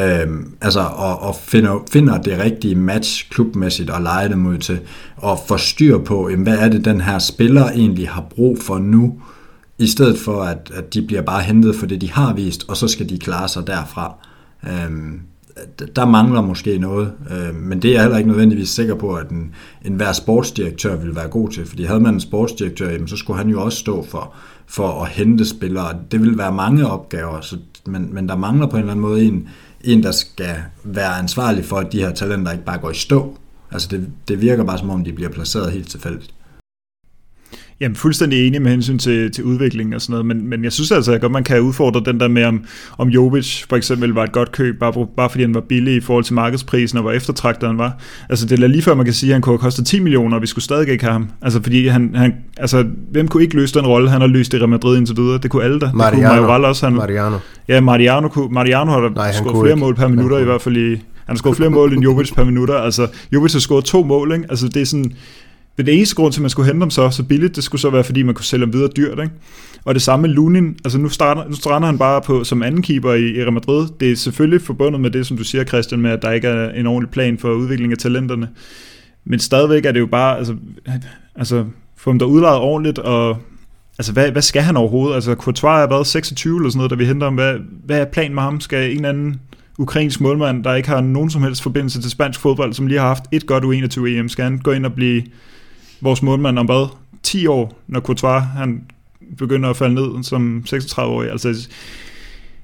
[0.00, 4.80] Øhm, altså, og, og finder, finder det rigtige match klubmæssigt og lege dem ud til,
[5.16, 8.78] og få styr på, jamen, hvad er det, den her spiller egentlig har brug for
[8.78, 9.14] nu,
[9.82, 12.76] i stedet for at, at de bliver bare hentet for det, de har vist, og
[12.76, 14.14] så skal de klare sig derfra.
[14.66, 15.20] Øhm,
[15.96, 19.28] der mangler måske noget, øh, men det er jeg heller ikke nødvendigvis sikker på, at
[19.28, 19.54] en,
[19.84, 23.38] en hver sportsdirektør vil være god til, fordi havde man en sportsdirektør, jamen, så skulle
[23.38, 24.34] han jo også stå for,
[24.66, 25.98] for at hente spillere.
[26.10, 27.56] Det vil være mange opgaver, så,
[27.86, 29.48] men, men der mangler på en eller anden måde en,
[29.84, 33.38] en, der skal være ansvarlig for, at de her talenter ikke bare går i stå.
[33.70, 36.34] Altså det, det virker bare som om, de bliver placeret helt tilfældigt.
[37.82, 40.92] Jamen fuldstændig enig med hensyn til, til udviklingen og sådan noget, men, men jeg synes
[40.92, 42.64] altså, at godt man kan udfordre den der med, om,
[42.98, 46.00] om Jovic for eksempel var et godt køb, bare, bare fordi han var billig i
[46.00, 47.96] forhold til markedsprisen, og hvor eftertragtet han var.
[48.28, 50.36] Altså det er lige før man kan sige, at han kunne have kostet 10 millioner,
[50.36, 51.28] og vi skulle stadig ikke have ham.
[51.42, 54.58] Altså fordi han, han altså, hvem kunne ikke løse den rolle, han har løst i
[54.58, 55.38] Real Madrid indtil videre?
[55.38, 55.90] Det kunne alle da.
[55.94, 56.36] Mariano.
[56.36, 56.86] Det kunne også.
[56.86, 57.36] Han, Mariano.
[57.68, 59.80] Ja, Mariano, kunne, Mariano har da skåret flere ikke.
[59.80, 60.90] mål per minutter i hvert fald i,
[61.26, 62.74] han har scoret flere mål end Jovic per minutter.
[62.74, 64.44] Altså, Jovic har scoret to mål, ikke?
[64.50, 65.12] Altså, det er sådan,
[65.78, 67.90] det eneste grund til, at man skulle hente dem så, så billigt, det skulle så
[67.90, 69.18] være, fordi man kunne sælge dem videre dyrt.
[69.18, 69.34] Ikke?
[69.84, 70.76] Og det samme med Lunin.
[70.84, 73.88] Altså nu, starter, nu strander han bare på som anden keeper i, i Real Madrid.
[74.00, 76.70] Det er selvfølgelig forbundet med det, som du siger, Christian, med at der ikke er
[76.70, 78.48] en ordentlig plan for udvikling af talenterne.
[79.24, 80.56] Men stadigvæk er det jo bare, altså,
[81.34, 81.64] altså
[81.96, 83.36] få dem der udlejet ordentligt, og
[83.98, 85.14] altså, hvad, hvad skal han overhovedet?
[85.14, 87.34] Altså, Courtois er været 26 eller sådan noget, da vi henter ham.
[87.34, 87.54] Hvad,
[87.84, 88.60] hvad er planen med ham?
[88.60, 89.40] Skal en eller anden
[89.78, 93.06] ukrainsk målmand, der ikke har nogen som helst forbindelse til spansk fodbold, som lige har
[93.06, 95.22] haft et godt U21 EM, skal han gå ind og blive
[96.02, 96.88] vores målmand om hvad?
[97.22, 98.82] 10 år, når Courtois han
[99.38, 101.30] begynder at falde ned som 36-årig.
[101.30, 101.68] Altså,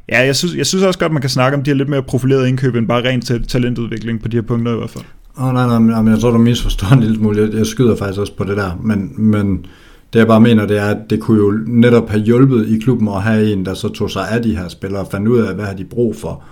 [0.09, 2.03] ja, jeg synes, jeg synes også godt, man kan snakke om de her lidt mere
[2.03, 5.05] profilerede indkøb, end bare rent talentudvikling på de her punkter i hvert fald.
[5.37, 7.43] Oh, nej, nej, nej, men jeg tror, du misforstår en lille smule.
[7.43, 9.67] Jeg, jeg skyder faktisk også på det der, men, men
[10.13, 13.09] det jeg bare mener, det er, at det kunne jo netop have hjulpet i klubben
[13.09, 15.55] at have en, der så tog sig af de her spillere og fandt ud af,
[15.55, 16.43] hvad har de brug for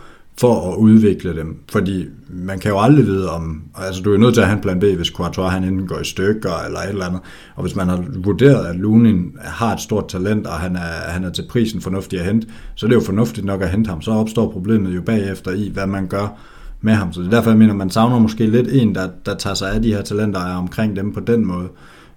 [0.40, 1.56] for at udvikle dem.
[1.68, 4.62] Fordi man kan jo aldrig vide om, altså du er nødt til at have en
[4.62, 7.20] plan B, hvis Courtois han enten går i stykker eller et eller andet.
[7.54, 11.24] Og hvis man har vurderet, at Lunin har et stort talent, og han er, han
[11.24, 14.02] er til prisen fornuftig at hente, så er det jo fornuftigt nok at hente ham.
[14.02, 16.38] Så opstår problemet jo bagefter i, hvad man gør
[16.80, 17.12] med ham.
[17.12, 19.72] Så det er derfor, jeg mener, man savner måske lidt en, der, der tager sig
[19.72, 21.68] af de her talenter og er omkring dem på den måde.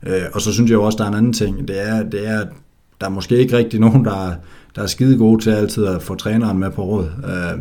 [0.07, 1.67] Øh, og så synes jeg jo også, der er en anden ting.
[1.67, 2.45] Det er, det er
[3.01, 4.34] der er måske ikke rigtig nogen, der,
[4.76, 7.05] der er skide gode til altid at få træneren med på råd.
[7.05, 7.59] Øh,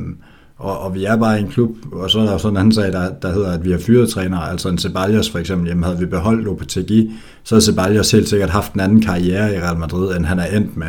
[0.59, 2.72] og, og vi er bare en klub, og så er der jo sådan en anden
[2.72, 5.84] sag, der, der hedder, at vi har fyret trænere, altså en Ceballos for eksempel, jamen
[5.84, 7.11] havde vi beholdt Lopetegui,
[7.44, 10.46] så havde Ceballos helt sikkert haft en anden karriere i Real Madrid, end han er
[10.46, 10.86] endt med.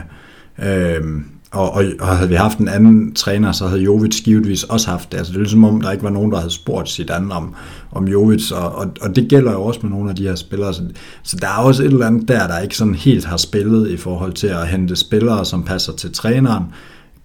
[0.64, 4.90] Øhm, og, og, og havde vi haft en anden træner, så havde Jovic givetvis også
[4.90, 5.18] haft det.
[5.18, 7.56] Altså det er ligesom om, der ikke var nogen, der havde spurgt sit andet om,
[7.92, 10.74] om Jovic, og, og, og det gælder jo også med nogle af de her spillere.
[10.74, 10.84] Så,
[11.24, 13.98] så der er også et eller andet der, der ikke sådan helt har spillet i
[13.98, 16.64] forhold til at hente spillere, som passer til træneren,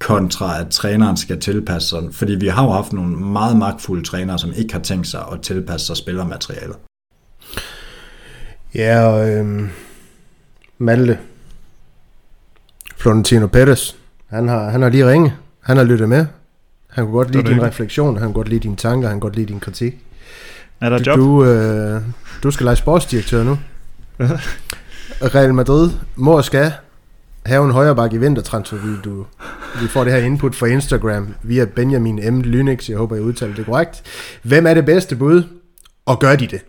[0.05, 1.99] kontra at træneren skal tilpasse sig.
[2.13, 5.41] Fordi vi har jo haft nogle meget magtfulde trænere, som ikke har tænkt sig at
[5.41, 6.77] tilpasse sig spillermaterialet.
[8.75, 9.69] Ja, og øhm,
[10.79, 11.19] Malte,
[12.97, 13.93] Florentino Perez,
[14.27, 15.33] han har, han har lige ringet.
[15.61, 16.27] Han har lyttet med.
[16.91, 19.37] Han kunne godt lide din refleksion, han kunne godt lide dine tanker, han kunne godt
[19.37, 19.95] lide din kritik.
[20.81, 21.19] Er der du, job?
[21.19, 22.03] Du, øh,
[22.43, 23.59] du skal lege sportsdirektør nu.
[25.35, 26.73] Real Madrid må og skal
[27.47, 29.27] have en højre bakke i vintertransfervinduet.
[29.81, 32.41] Vi får det her input fra Instagram via Benjamin M.
[32.41, 32.89] Lynx.
[32.89, 34.03] Jeg håber, jeg udtaler det korrekt.
[34.43, 35.43] Hvem er det bedste bud?
[36.07, 36.61] Og gør de det?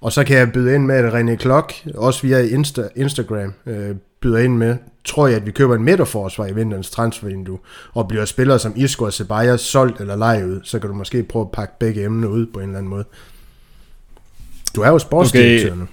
[0.00, 3.96] Og så kan jeg byde ind med, at René Klok, også via Insta, Instagram, øh,
[4.20, 7.58] byder ind med, tror jeg, at vi køber en midterforsvar i vinterens transfervindue,
[7.94, 11.22] og bliver spillere som Isco og Ceballos solgt eller lejet ud, så kan du måske
[11.22, 13.04] prøve at pakke begge emner ud på en eller anden måde.
[14.74, 15.80] Du er jo sportsdirektør okay.
[15.80, 15.86] nu.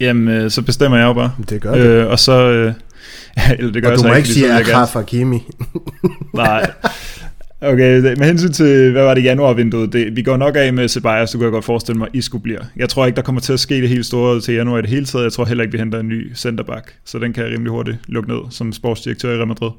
[0.00, 1.32] Jamen, øh, så bestemmer jeg jo bare.
[1.48, 1.80] Det gør du.
[1.80, 2.32] Øh, og så...
[2.32, 2.74] Øh,
[3.58, 5.38] eller det gør og du må ikke sige så vil jeg Akraf Hakimi.
[6.34, 6.70] Nej.
[7.62, 11.30] Okay, med hensyn til, hvad var det, januarvinduet, det, vi går nok af med Ceballos,
[11.30, 12.60] så kunne jeg godt forestille mig, at skulle bliver.
[12.76, 14.90] Jeg tror ikke, der kommer til at ske det helt store til januar i det
[14.90, 15.24] hele taget.
[15.24, 17.98] Jeg tror heller ikke, vi henter en ny centerback, så den kan jeg rimelig hurtigt
[18.08, 19.70] lukke ned som sportsdirektør i Real Madrid.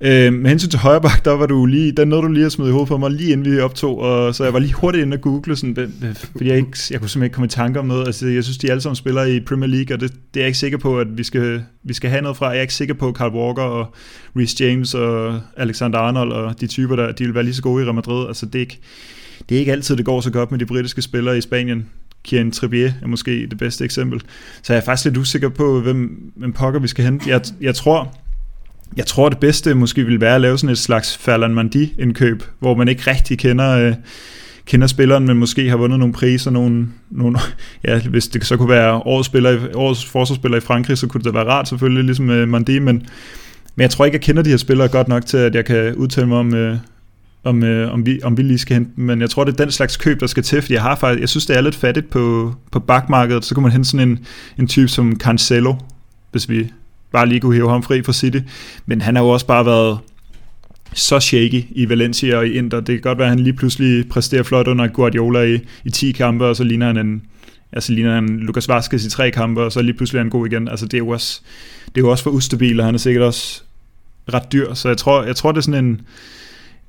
[0.00, 2.68] Øh, med hensyn til højreback, der var du lige, den nåede du lige at smide
[2.68, 5.14] i hovedet på mig, lige inden vi optog, og så jeg var lige hurtigt inde
[5.14, 7.86] og google, sådan, øh, fordi jeg, ikke, jeg kunne simpelthen ikke komme i tanke om
[7.86, 8.06] noget.
[8.06, 10.46] Altså, jeg synes, de alle sammen spiller i Premier League, og det, det er jeg
[10.46, 12.48] ikke sikker på, at vi skal, vi skal have noget fra.
[12.48, 13.94] Jeg er ikke sikker på, at Carl Walker og
[14.36, 17.82] Reece James og Alexander Arnold og de typer der, de vil være lige så gode
[17.82, 18.26] i Real Madrid.
[18.26, 18.78] Altså det er ikke,
[19.48, 21.86] det er ikke altid, det går så godt med de britiske spillere i Spanien.
[22.24, 24.20] Kieran Trippier er måske det bedste eksempel.
[24.62, 27.30] Så jeg er faktisk lidt usikker på, hvem, hvem pokker vi skal hente.
[27.30, 28.14] Jeg, jeg tror,
[28.96, 32.42] jeg tror det bedste måske vil være at lave sådan et slags Ferland Mandi indkøb,
[32.58, 33.94] hvor man ikke rigtig kender, øh,
[34.66, 37.38] kender spilleren, men måske har vundet nogle priser, nogle, nogle,
[37.84, 41.34] ja, hvis det så kunne være årets, spiller, årets forsvarsspiller i Frankrig, så kunne det
[41.34, 42.96] da være rart selvfølgelig, ligesom øh, Mandi, men,
[43.76, 45.94] men jeg tror ikke, jeg kender de her spillere godt nok til, at jeg kan
[45.94, 46.76] udtale mig om, øh,
[47.44, 49.04] om, øh, om, vi, om vi lige skal hente dem.
[49.04, 51.20] Men jeg tror, det er den slags køb, der skal til, fordi jeg har faktisk,
[51.20, 53.44] jeg synes, det er lidt fattigt på, på bakmarkedet.
[53.44, 54.18] Så kunne man hente sådan en,
[54.58, 55.74] en type som Cancelo,
[56.30, 56.70] hvis vi
[57.12, 58.38] bare lige kunne hæve ham fri fra City.
[58.86, 59.98] Men han har jo også bare været
[60.94, 62.80] så shaky i Valencia og i Inter.
[62.80, 66.12] Det kan godt være, at han lige pludselig præsterer flot under Guardiola i, i 10
[66.12, 67.22] kampe, og så ligner han en,
[67.72, 70.46] altså ligner han Lukas Vazquez i tre kampe, og så lige pludselig er han god
[70.46, 70.68] igen.
[70.68, 71.40] Altså det er jo også,
[71.86, 73.62] det er jo også for ustabil, og han er sikkert også
[74.34, 74.74] ret dyr.
[74.74, 76.00] Så jeg tror, jeg tror det er sådan en,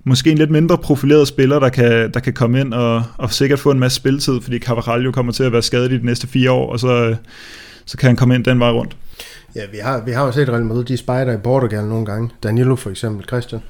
[0.05, 3.59] måske en lidt mindre profileret spiller, der kan, der kan komme ind og, og sikkert
[3.59, 6.27] få en masse spilletid, fordi Carvajal jo kommer til at være skadet i de næste
[6.27, 7.15] fire år, og så,
[7.85, 8.97] så kan han komme ind den vej rundt.
[9.55, 12.29] Ja, vi har, vi har jo set Real Madrid, de spejder i Portugal nogle gange.
[12.43, 13.61] Danilo for eksempel, Christian.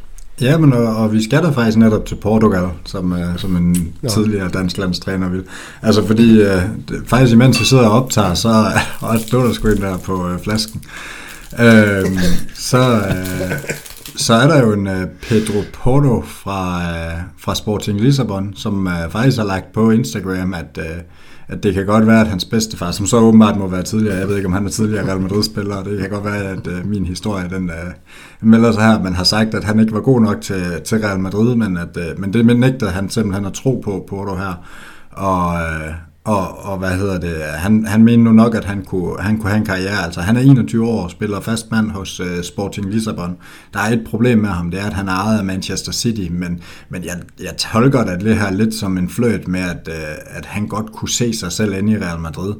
[0.41, 3.93] Ja, men og, og vi skal da faktisk netop til Portugal, som, uh, som en
[4.03, 4.07] ja.
[4.07, 5.43] tidligere dansk landstræner vil.
[5.81, 8.49] Altså fordi, uh, det, faktisk imens vi sidder og optager, så
[9.01, 10.83] og stod der sgu ind der på uh, flasken.
[11.51, 12.19] Uh,
[12.55, 13.69] så, uh,
[14.17, 19.11] så er der jo en uh, Pedro Porto fra, uh, fra Sporting Lissabon, som uh,
[19.11, 21.01] faktisk har lagt på Instagram, at, uh,
[21.47, 24.27] at det kan godt være, at hans bedstefar, som så åbenbart må være tidligere, jeg
[24.27, 27.05] ved ikke, om han er tidligere Real Madrid-spiller, det kan godt være, at uh, min
[27.05, 30.41] historie, den uh, melder sig her, man har sagt, at han ikke var god nok
[30.41, 34.05] til, til Real Madrid, men, at, uh, men det nægter han simpelthen at tro på,
[34.09, 34.65] Porto her.
[35.11, 35.59] Og,
[36.25, 39.49] og, og hvad hedder det, han, han mener nu nok, at han kunne, han kunne
[39.49, 40.03] have en karriere.
[40.05, 43.37] Altså han er 21 år og spiller fast mand hos uh, Sporting Lissabon.
[43.73, 46.27] Der er et problem med ham, det er, at han er ejet af Manchester City,
[46.31, 50.37] men, men jeg, jeg tolker det lidt her lidt som en fløjt med, at, uh,
[50.37, 52.53] at han godt kunne se sig selv inde i Real Madrid.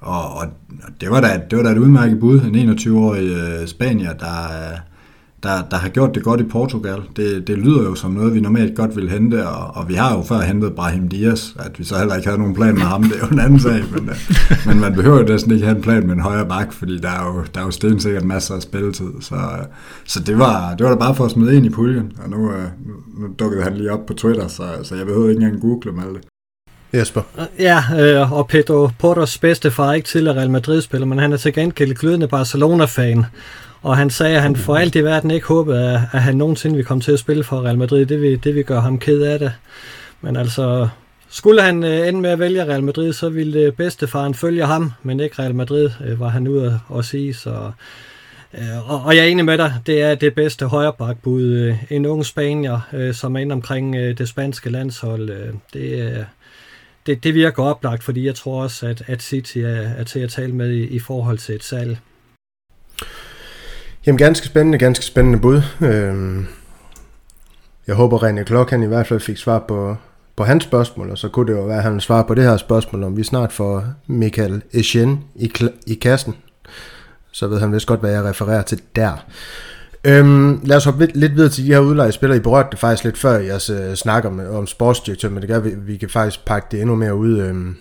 [0.00, 0.46] Og, og
[1.00, 4.72] det, var da, det var da et udmærket bud, en 21-årig uh, øh, spanier, der,
[4.72, 4.78] uh,
[5.46, 7.02] der, der har gjort det godt i Portugal.
[7.16, 10.16] Det, det lyder jo som noget, vi normalt godt vil hente, og, og vi har
[10.16, 13.02] jo før hentet Brahim Diaz, at vi så heller ikke havde nogen plan med ham,
[13.02, 14.16] det er jo en anden sag, men, øh,
[14.66, 17.10] men man behøver jo næsten ikke have en plan med en højre bak, fordi der
[17.10, 19.64] er jo, der er jo stensikkert masser af spilletid, så, øh,
[20.04, 22.52] så det, var, det var da bare for at smide ind i puljen, og nu,
[22.52, 22.68] øh,
[23.18, 26.14] nu dukkede han lige op på Twitter, så, så jeg behøver ikke engang google med
[26.14, 26.20] det.
[26.94, 27.22] Jesper.
[27.58, 31.52] Ja, øh, og Pedro Portos bedstefar er ikke til Real Madrid-spiller, men han er til
[31.52, 33.24] gengæld glødende Barcelona-fan.
[33.86, 36.76] Og han sagde, at han for alt i verden ikke håbede, at, at han nogensinde
[36.76, 38.06] ville komme til at spille for Real Madrid.
[38.06, 39.52] Det vil, det vil gøre ham ked af det.
[40.20, 40.88] Men altså,
[41.28, 45.20] skulle han øh, ende med at vælge Real Madrid, så ville bedstefaren følge ham, men
[45.20, 47.34] ikke Real Madrid, øh, var han ude at sige.
[47.34, 47.70] Så
[48.58, 51.44] Øh, og, og jeg er enig med dig, det er det bedste højrebakbud.
[51.44, 56.08] Øh, en ung spanier, øh, som er inde omkring øh, det spanske landshold, øh, det,
[56.08, 56.24] øh,
[57.06, 60.30] det, det virker oplagt, fordi jeg tror også, at, at City er, er til at
[60.30, 61.98] tale med i, i forhold til et salg.
[64.06, 65.62] Jamen ganske spændende, ganske spændende bud.
[65.80, 66.46] Øhm,
[67.86, 69.96] jeg håber, René Klok han i hvert fald fik svar på,
[70.36, 72.56] på hans spørgsmål, og så kunne det jo være, at han svarer på det her
[72.56, 75.52] spørgsmål, om vi snart får Michael Echen i,
[75.86, 76.34] i kassen
[77.36, 79.24] så ved han vist godt, hvad jeg refererer til der.
[80.04, 82.36] Øhm, lad os hoppe lidt videre til de her udlejespillere.
[82.36, 85.40] I berørte det faktisk lidt før, jeg uh, øh, snakker om, øh, om sportsdirektør, men
[85.40, 87.38] det gør, vi, vi kan faktisk pakke det endnu mere ud.
[87.38, 87.76] Øhm,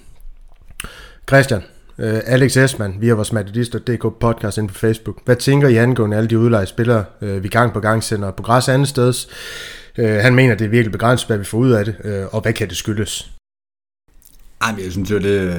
[1.28, 1.62] Christian,
[2.00, 5.18] øh, Alex Esman, via vores matadist.dk podcast ind på Facebook.
[5.26, 8.70] Hvad tænker I angående alle de udlejespillere, øh, vi gang på gang sender på græs
[8.70, 9.28] andet steds?
[9.98, 12.42] Øh, han mener, det er virkelig begrænset, hvad vi får ud af det, øh, og
[12.42, 13.32] hvad kan det skyldes?
[14.62, 15.56] Ej, jeg synes jo, det,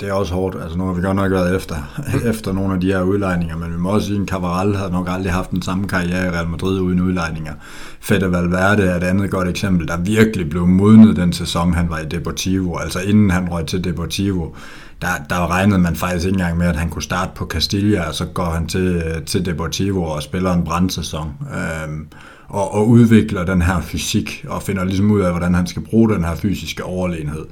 [0.00, 0.56] det er også hårdt.
[0.62, 1.76] Altså, nu har vi godt nok været efter,
[2.30, 5.06] efter nogle af de her udlejninger, men vi må også sige, at Cavaral havde nok
[5.10, 7.52] aldrig haft den samme karriere i Real Madrid uden udlejninger.
[8.00, 11.98] Fede Valverde er et andet godt eksempel, der virkelig blev modnet den sæson, han var
[11.98, 12.76] i Deportivo.
[12.76, 14.54] Altså inden han røg til Deportivo,
[15.02, 18.14] der, der regnede man faktisk ikke engang med, at han kunne starte på Castilla, og
[18.14, 21.34] så går han til, til Deportivo og spiller en brandsæson.
[21.54, 22.08] Øhm,
[22.48, 26.14] og, og udvikler den her fysik, og finder ligesom ud af, hvordan han skal bruge
[26.14, 27.44] den her fysiske overlegenhed.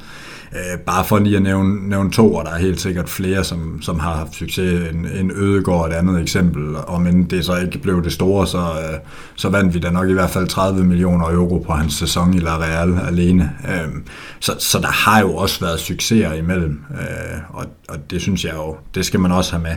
[0.53, 3.83] Øh, bare for lige at nævne, nævne to, og der er helt sikkert flere, som,
[3.83, 4.91] som har haft succes.
[4.91, 8.59] En, en Ødegård et andet eksempel, og men det så ikke blev det store, så,
[8.59, 8.99] øh,
[9.37, 12.39] så vandt vi da nok i hvert fald 30 millioner euro på hans sæson i
[12.39, 13.53] La Real alene.
[13.69, 14.03] Øh,
[14.41, 18.55] så, så der har jo også været succeser imellem, øh, og, og det synes jeg
[18.55, 19.77] jo, det skal man også have med.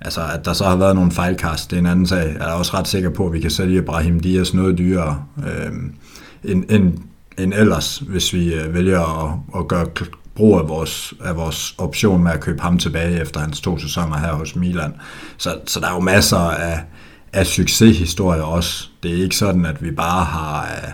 [0.00, 2.36] Altså, at der så har været nogle fejlkast, det er en anden sag.
[2.38, 5.72] Jeg er også ret sikker på, at vi kan sælge Brahim Dias noget dyrere øh,
[6.44, 6.92] end, end
[7.38, 9.86] end ellers, hvis vi øh, vælger at, at gøre
[10.34, 14.18] brug af vores, af vores option med at købe ham tilbage efter hans to sæsoner
[14.18, 14.94] her hos Milan.
[15.36, 16.80] Så, så der er jo masser af,
[17.32, 18.88] af succeshistorier også.
[19.02, 20.92] Det er ikke sådan, at vi bare har, øh,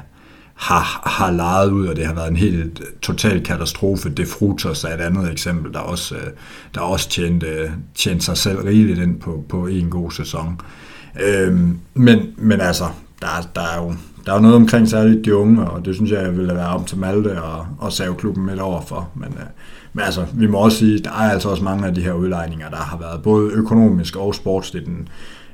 [0.54, 4.08] har, har lejet ud, og det har været en helt total katastrofe.
[4.08, 6.26] Det Frutos er et andet eksempel, der også, øh,
[6.74, 10.60] der også tjente, tjente sig selv rigeligt ind på, på en god sæson.
[11.22, 12.88] Øhm, men, men altså,
[13.20, 13.94] der, der er jo
[14.30, 16.84] der er jo noget omkring særligt de unge, og det synes jeg ville være om
[16.84, 19.08] til Malte og, og save klubben midt over for.
[19.14, 19.46] Men, øh,
[19.92, 22.70] men altså, vi må også sige, der er altså også mange af de her udlejninger,
[22.70, 25.08] der har været både økonomisk og sportsligt en,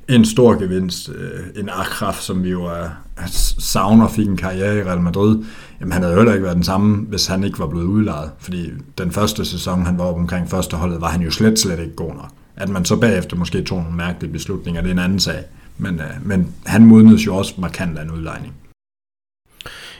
[0.08, 1.08] en stor gevinst.
[1.08, 3.26] Øh, en Akraf, som vi jo øh, er,
[3.58, 5.44] savner, fik en karriere i Real Madrid.
[5.80, 8.30] Jamen, han havde jo heller ikke været den samme, hvis han ikke var blevet udlejet.
[8.38, 11.80] Fordi den første sæson, han var op omkring første holdet, var han jo slet, slet
[11.80, 12.30] ikke god nok.
[12.56, 15.44] At man så bagefter måske tog nogle mærkelige beslutninger, det er en anden sag.
[15.78, 18.54] Men, øh, men han modnedes jo også markant af en udlejning.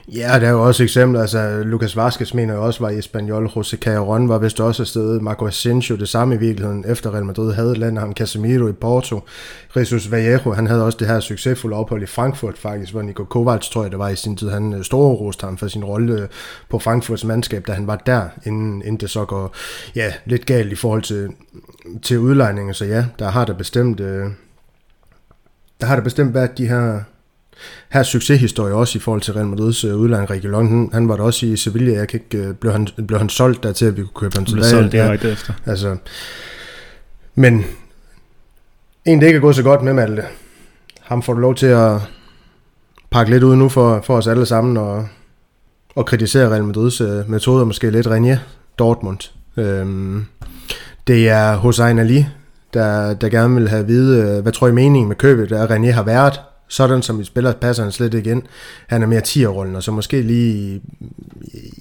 [0.09, 3.47] Ja, der er jo også eksempler, altså Lucas Vazquez mener jo også var i Espanyol,
[3.47, 7.53] José Caron var vist også afsted, Marco Asensio det samme i virkeligheden, efter Real Madrid
[7.53, 9.21] havde landet ham, Casemiro i Porto,
[9.77, 13.69] Jesus Vallejo, han havde også det her succesfulde ophold i Frankfurt faktisk, hvor Nico Kovacs,
[13.69, 16.13] tror jeg det var i sin tid, han øh, store roste ham for sin rolle
[16.21, 16.29] øh,
[16.69, 19.55] på Frankfurts mandskab, da han var der, inden, inden det så går
[19.97, 21.29] ja, lidt galt i forhold til,
[22.03, 24.27] til udlejningen, så ja, der har der bestemt, øh,
[25.81, 27.01] der har der bestemt været de her
[27.89, 30.31] her succeshistorie også i forhold til Real Madrids øh, udlejning.
[30.31, 31.93] Ricky Long, han, var der også i Sevilla.
[31.93, 34.37] Jeg kan ikke, øh, blev, han, blev han solgt der til, at vi kunne købe
[34.37, 34.63] ham tilbage?
[34.63, 35.33] Blev solgt direkte ja.
[35.33, 35.53] efter.
[35.67, 35.97] Altså,
[37.35, 37.65] men
[39.05, 40.23] en, det ikke er gået så godt med Malte.
[41.01, 42.01] Ham får du lov til at
[43.11, 45.09] pakke lidt ud nu for, for os alle sammen og,
[45.95, 48.39] og kritisere Real Madrids uh, metoder, måske lidt René
[48.79, 49.19] Dortmund.
[49.57, 50.25] Øhm,
[51.07, 52.27] det er Hossein Ali,
[52.75, 55.91] der, der gerne vil have at vide, hvad tror I meningen med købet, at René
[55.91, 58.43] har været sådan som vi spiller, passer han slet ikke ind.
[58.87, 60.81] Han er mere 10'er-rollen, og så måske lige,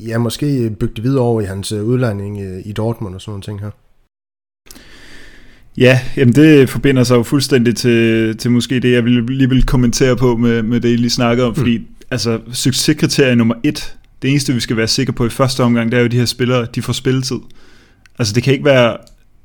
[0.07, 3.43] ja, måske bygge videre over i hans øh, udlejning øh, i Dortmund og sådan nogle
[3.43, 3.69] ting her.
[5.77, 9.65] Ja, jamen det forbinder sig jo fuldstændig til, til måske det, jeg vil, lige vil
[9.65, 11.55] kommentere på med, med det, I lige snakkede om, mm.
[11.55, 15.91] fordi altså, succeskriterie nummer et, det eneste, vi skal være sikre på i første omgang,
[15.91, 17.39] det er jo, at de her spillere, de får spilletid.
[18.19, 18.97] Altså det kan ikke være,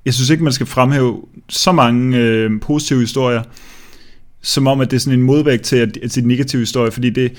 [0.04, 3.42] jeg synes ikke, man skal fremhæve så mange øh, positive historier,
[4.42, 7.10] som om, at det er sådan en modvægt til, at, til den negative historie, fordi
[7.10, 7.32] det,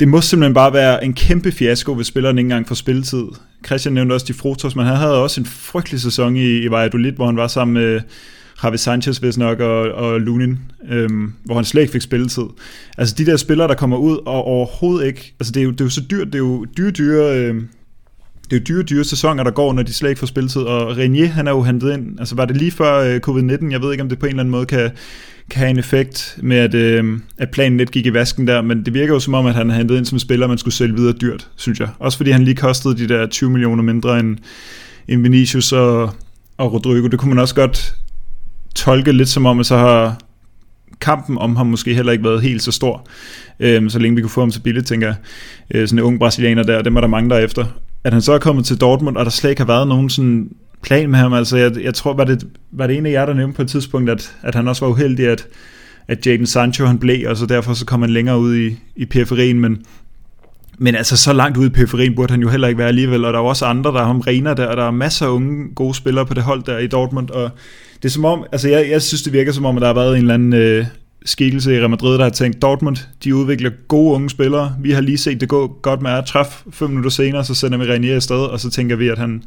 [0.00, 3.24] det må simpelthen bare være en kæmpe fiasko, hvis spilleren ikke engang får spilletid.
[3.66, 7.12] Christian nævnte også de Frotos, men han havde også en frygtelig sæson i, i Valladolid,
[7.12, 8.00] hvor han var sammen med
[8.64, 10.58] Javi Sanchez, hvis nok, og, og Lunin,
[10.90, 12.44] øhm, hvor han slet ikke fik spilletid.
[12.98, 15.34] Altså de der spillere, der kommer ud og overhovedet ikke...
[15.40, 17.38] Altså det er jo, det er jo så dyrt, det er jo dyre, dyre...
[17.38, 17.62] Øh,
[18.50, 20.96] det er jo dyre, dyre sæsoner, der går, når de slet ikke får spilletid, og
[20.96, 23.92] Renier, han er jo hentet ind, altså var det lige før øh, covid-19, jeg ved
[23.92, 24.90] ikke, om det på en eller anden måde kan,
[25.50, 28.84] kan have en effekt med, at, øh, at planen lidt gik i vasken der, men
[28.84, 30.94] det virker jo som om, at han har hentet ind som spiller, man skulle sælge
[30.94, 31.88] videre dyrt, synes jeg.
[31.98, 34.36] Også fordi han lige kostede de der 20 millioner mindre end,
[35.08, 36.02] end Vinicius og,
[36.58, 37.06] og Rodrigo.
[37.06, 37.94] Det kunne man også godt
[38.74, 40.18] tolke lidt som om, at så har
[41.00, 43.06] kampen om ham måske heller ikke været helt så stor,
[43.60, 45.16] øh, så længe vi kunne få ham så billigt, tænker jeg.
[45.74, 47.64] Øh, sådan en ung brasilianer der, dem er der mange der efter.
[48.04, 50.48] At han så er kommet til Dortmund, og der slet ikke har været nogen sådan
[50.82, 51.32] plan med ham.
[51.32, 53.68] Altså, jeg, jeg tror, var det, var det en af jer, der nævnte på et
[53.68, 55.46] tidspunkt, at, at han også var uheldig, at,
[56.08, 59.04] at Jadon Sancho han blev, og så derfor så kom han længere ud i, i
[59.04, 59.84] periferien, men
[60.78, 63.32] men altså, så langt ude i periferien burde han jo heller ikke være alligevel, og
[63.32, 65.74] der er også andre, der er om rener der, og der er masser af unge
[65.74, 67.50] gode spillere på det hold der i Dortmund, og
[67.96, 69.94] det er som om, altså jeg, jeg synes, det virker som om, at der har
[69.94, 70.86] været en eller anden øh,
[71.24, 75.00] skikkelse i Real Madrid, der har tænkt, Dortmund, de udvikler gode unge spillere, vi har
[75.00, 78.14] lige set det gå godt med at træffe fem minutter senere, så sender vi Renier
[78.14, 79.42] afsted, og så tænker vi, at han,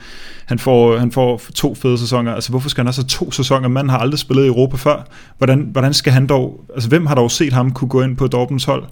[0.45, 2.33] han, får, han får to fede sæsoner.
[2.33, 3.67] Altså hvorfor skal han også have to sæsoner?
[3.67, 5.07] Manden har aldrig spillet i Europa før.
[5.37, 8.27] Hvordan, hvordan skal han dog, altså hvem har dog set ham kunne gå ind på
[8.27, 8.83] Dortmunds hold?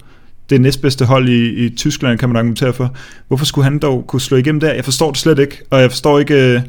[0.50, 2.96] det næstbedste hold i, i Tyskland, kan man argumentere for.
[3.28, 4.74] Hvorfor skulle han dog kunne slå igennem der?
[4.74, 6.56] Jeg forstår det slet ikke, og jeg forstår ikke...
[6.56, 6.62] Øh,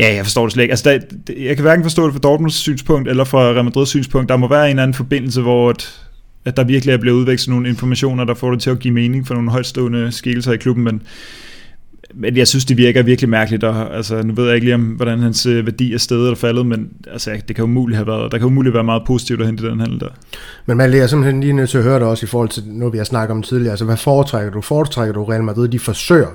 [0.00, 0.72] ja, jeg forstår det slet ikke.
[0.72, 4.28] Altså, der, jeg kan hverken forstå det fra Dortmunds synspunkt, eller fra Real Madrids synspunkt.
[4.28, 6.00] Der må være en eller anden forbindelse, hvor at,
[6.44, 9.26] at der virkelig er blevet udvekslet nogle informationer, der får det til at give mening
[9.26, 11.02] for nogle højtstående skikkelser i klubben, men
[12.14, 14.82] men jeg synes, det virker virkelig mærkeligt, og altså, nu ved jeg ikke lige om,
[14.82, 18.32] hvordan hans øh, værdi er stedet eller faldet, men altså, det kan umuligt have været,
[18.32, 20.08] der kan umuligt være meget positivt at hente den handel der.
[20.66, 22.92] Men man er simpelthen lige nødt til at høre det også i forhold til noget,
[22.92, 23.70] vi har snakket om tidligere.
[23.70, 24.60] Altså, hvad foretrækker du?
[24.60, 25.68] Foretrækker du Real Madrid?
[25.68, 26.28] De forsøger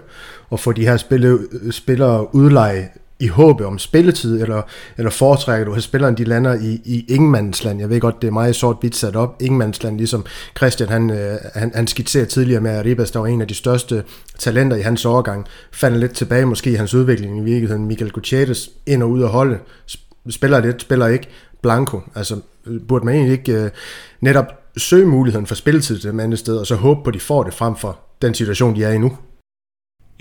[0.51, 1.39] at få de her spille,
[1.71, 2.87] spillere udleje
[3.19, 4.61] i håb om spilletid, eller,
[4.97, 7.79] eller foretrækker du, at spilleren de lander i, i ingenmandsland?
[7.79, 9.41] Jeg ved godt, det er meget sort bit sat op.
[9.41, 10.25] Ingenmandsland, ligesom
[10.57, 13.53] Christian han, øh, han, han skitserede tidligere med, at Ribas, der var en af de
[13.53, 14.03] største
[14.39, 17.85] talenter i hans overgang, falder lidt tilbage måske i hans udvikling i virkeligheden.
[17.85, 19.59] Michael Gutierrez ind og ud af holdet,
[20.29, 21.27] spiller lidt, spiller ikke.
[21.61, 22.41] Blanco, altså
[22.87, 23.69] burde man egentlig ikke uh,
[24.21, 24.45] netop
[24.77, 27.43] søge muligheden for spilletid til dem andet sted, og så håbe på, at de får
[27.43, 29.17] det frem for den situation, de er i nu?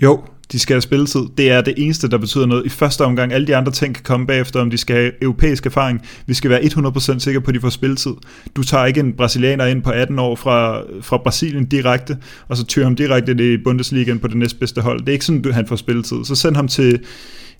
[0.01, 1.21] Jo, de skal have spilletid.
[1.37, 2.65] Det er det eneste, der betyder noget.
[2.65, 5.65] I første omgang, alle de andre ting kan komme bagefter, om de skal have europæisk
[5.65, 6.01] erfaring.
[6.27, 8.11] Vi skal være 100% sikre på, at de får spilletid.
[8.55, 12.17] Du tager ikke en brasilianer ind på 18 år fra, fra Brasilien direkte,
[12.47, 14.99] og så tyrer ham direkte ind i Bundesligaen på det næstbedste hold.
[14.99, 16.25] Det er ikke sådan, at han får spilletid.
[16.25, 16.99] Så send ham til et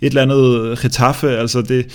[0.02, 1.86] eller andet Getafe, altså det...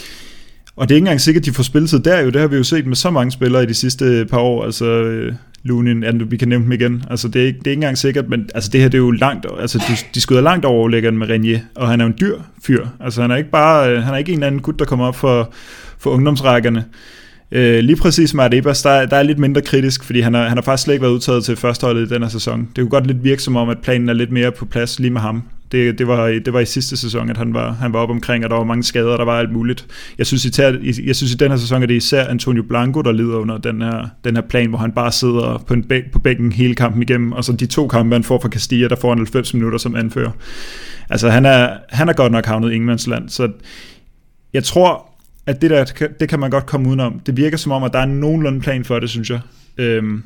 [0.77, 2.31] Og det er ikke engang sikkert, at de får spilletid der jo.
[2.31, 4.65] Det har vi jo set med så mange spillere i de sidste par år.
[4.65, 7.05] Altså, øh, Lunin, ja, vi kan nævne dem igen.
[7.11, 9.03] Altså, det er, ikke, det er ikke engang sikkert, men altså, det her det er
[9.03, 12.15] jo langt, altså, de, de skyder langt over overlæggeren med Renier, og han er en
[12.21, 12.87] dyr fyr.
[13.01, 15.17] Altså, han er ikke bare, øh, han er ikke en anden gut, der kommer op
[15.17, 15.53] for,
[15.99, 16.85] for ungdomsrækkerne.
[17.53, 20.57] Øh, lige præcis med Adebas, der, der er lidt mindre kritisk, fordi han har, han
[20.57, 22.61] har faktisk slet ikke været udtaget til førsteholdet i denne sæson.
[22.61, 25.11] Det kunne godt lidt virke som om, at planen er lidt mere på plads lige
[25.11, 25.43] med ham.
[25.73, 28.45] Det, det, var, det var i sidste sæson, at han var, han var op omkring,
[28.45, 29.87] og der var mange skader, der var alt muligt.
[30.19, 30.51] Jeg synes, i,
[31.07, 33.83] jeg synes i den her sæson, er det især Antonio Blanco, der lider under den
[33.83, 37.03] her, den her plan, hvor han bare sidder på, en bæk, på bænken hele kampen
[37.03, 39.79] igennem, og så de to kampe, han får fra Castilla, der får han 90 minutter
[39.79, 40.31] som anfører.
[41.11, 43.49] Altså, han er, han er godt nok havnet i Ingemandsland, så
[44.53, 45.07] jeg tror,
[45.47, 45.85] at det der,
[46.21, 47.21] det kan man godt komme udenom.
[47.27, 49.41] Det virker som om, at der er nogenlunde plan for det, synes jeg.
[49.79, 50.23] Øhm,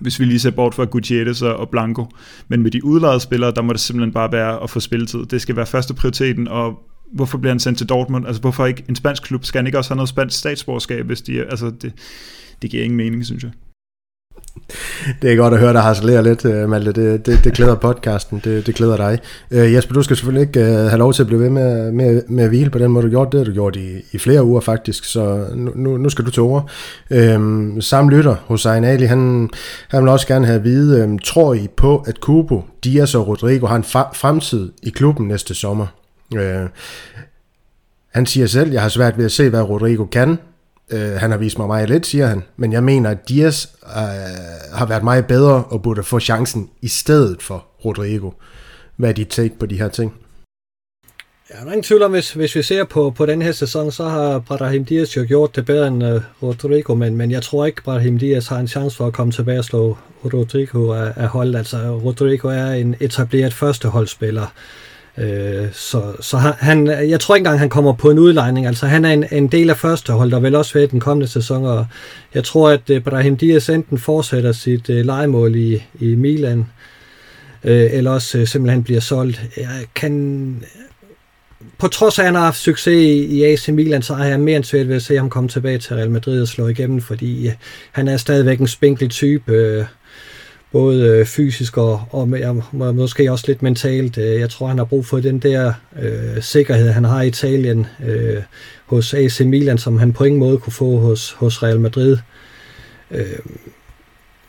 [0.00, 2.06] hvis vi lige ser bort fra Gutierrez og Blanco.
[2.48, 5.26] Men med de udlejede spillere, der må det simpelthen bare være at få spilletid.
[5.26, 6.78] Det skal være første prioriteten, og
[7.12, 8.26] hvorfor bliver han sendt til Dortmund?
[8.26, 9.44] Altså hvorfor ikke en spansk klub?
[9.44, 11.92] Skal han ikke også have noget spansk statsborgerskab, hvis de, altså det,
[12.62, 13.50] det giver ingen mening, synes jeg.
[15.22, 16.92] Det er godt at høre dig harcelere lidt, øh, Malte.
[16.92, 18.40] Det, det, det klæder podcasten.
[18.44, 19.18] Det, det klæder dig.
[19.50, 22.22] Øh, Jesper, du skal selvfølgelig ikke øh, have lov til at blive ved med, med,
[22.28, 23.46] med at hvile på den måde, du gjorde det.
[23.46, 26.62] Du gjort i, i flere uger faktisk, så nu, nu skal du til over.
[27.10, 29.50] Øh, Sam Lytter Hussein Ali, han,
[29.88, 33.28] han vil også gerne have at vide, øh, tror I på, at Kubo, Dias og
[33.28, 35.86] Rodrigo har en fa- fremtid i klubben næste sommer?
[36.36, 36.68] Øh,
[38.14, 40.38] han siger selv, jeg har svært ved at se, hvad Rodrigo kan,
[40.90, 42.42] Øh, han har vist mig meget lidt, siger han.
[42.56, 43.92] Men jeg mener, at Diaz øh,
[44.72, 48.30] har været meget bedre og burde få chancen i stedet for Rodrigo.
[48.96, 50.14] Hvad er dit take på de her ting?
[51.50, 53.92] Ja, der er ingen tvivl om, hvis, hvis vi ser på, på den her sæson,
[53.92, 57.66] så har Brahim Diaz jo gjort det bedre end uh, Rodrigo, men, men jeg tror
[57.66, 61.28] ikke, Brahim Diaz har en chance for at komme tilbage og slå Rodrigo af, af
[61.28, 61.58] holdet.
[61.58, 64.46] Altså, Rodrigo er en etableret førsteholdsspiller.
[65.20, 68.66] Øh, så så han, jeg tror ikke engang, han kommer på en udlejning.
[68.66, 71.64] Altså, han er en, en del af førsteholdet, og vel også ved den kommende sæson,
[71.64, 71.86] og
[72.34, 76.58] jeg tror, at øh, Brahim Diaz enten fortsætter sit øh, uh, legemål i, i Milan,
[76.58, 79.42] uh, eller også uh, simpelthen bliver solgt.
[79.56, 80.64] Jeg kan...
[81.78, 84.40] På trods af, at han har haft succes i, i AC Milan, så har jeg
[84.40, 87.00] mere end svært ved at se ham komme tilbage til Real Madrid og slå igennem,
[87.00, 87.52] fordi uh,
[87.92, 89.78] han er stadigvæk en spinkel type.
[89.78, 89.84] Uh,
[90.72, 92.28] både øh, fysisk og, og
[92.94, 94.18] måske også lidt mentalt.
[94.18, 97.86] Øh, jeg tror, han har brug for den der øh, sikkerhed, han har i Italien
[98.04, 98.42] øh,
[98.86, 102.16] hos AC Milan, som han på ingen måde kunne få hos, hos Real Madrid.
[103.10, 103.38] Øh,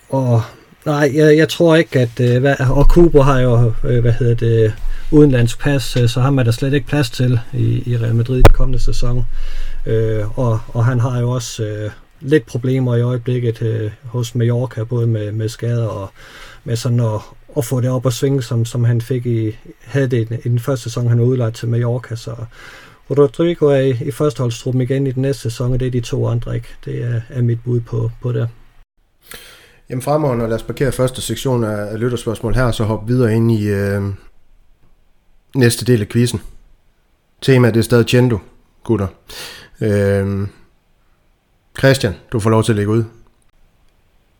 [0.10, 0.42] og
[0.86, 2.20] nej, jeg, jeg tror ikke, at...
[2.20, 4.74] Øh, hvad, og Kubo har jo, øh, hvad hedder det,
[5.12, 8.40] udenlandsk pas, øh, så ham er der slet ikke plads til i, i Real Madrid
[8.40, 9.26] i den kommende sæson.
[9.86, 11.64] Øh, og, og han har jo også...
[11.64, 16.10] Øh, lidt problemer i øjeblikket øh, hos Mallorca, både med, med skader og
[16.64, 17.22] med sådan at,
[17.58, 20.60] at få det op og svinge, som, som han fik i, havde det i den
[20.60, 22.16] første sæson, han udlejede til Mallorca.
[22.16, 22.36] Så
[23.10, 26.28] Rodrigo er i, i førsteholdstruppen igen i den næste sæson, og det er de to
[26.28, 26.68] andre ikke.
[26.86, 28.50] Det er, er mit bud på, på det.
[29.90, 33.68] Jamen fremover, lad os parkere første sektion af, lytterspørgsmål her, så hoppe videre ind i
[33.68, 34.02] øh,
[35.56, 36.42] næste del af quizzen.
[37.42, 38.38] Temaet det er stadig Chendo,
[38.84, 39.08] gutter.
[39.82, 40.48] Øh,
[41.80, 43.04] Christian, du får lov til at lægge ud.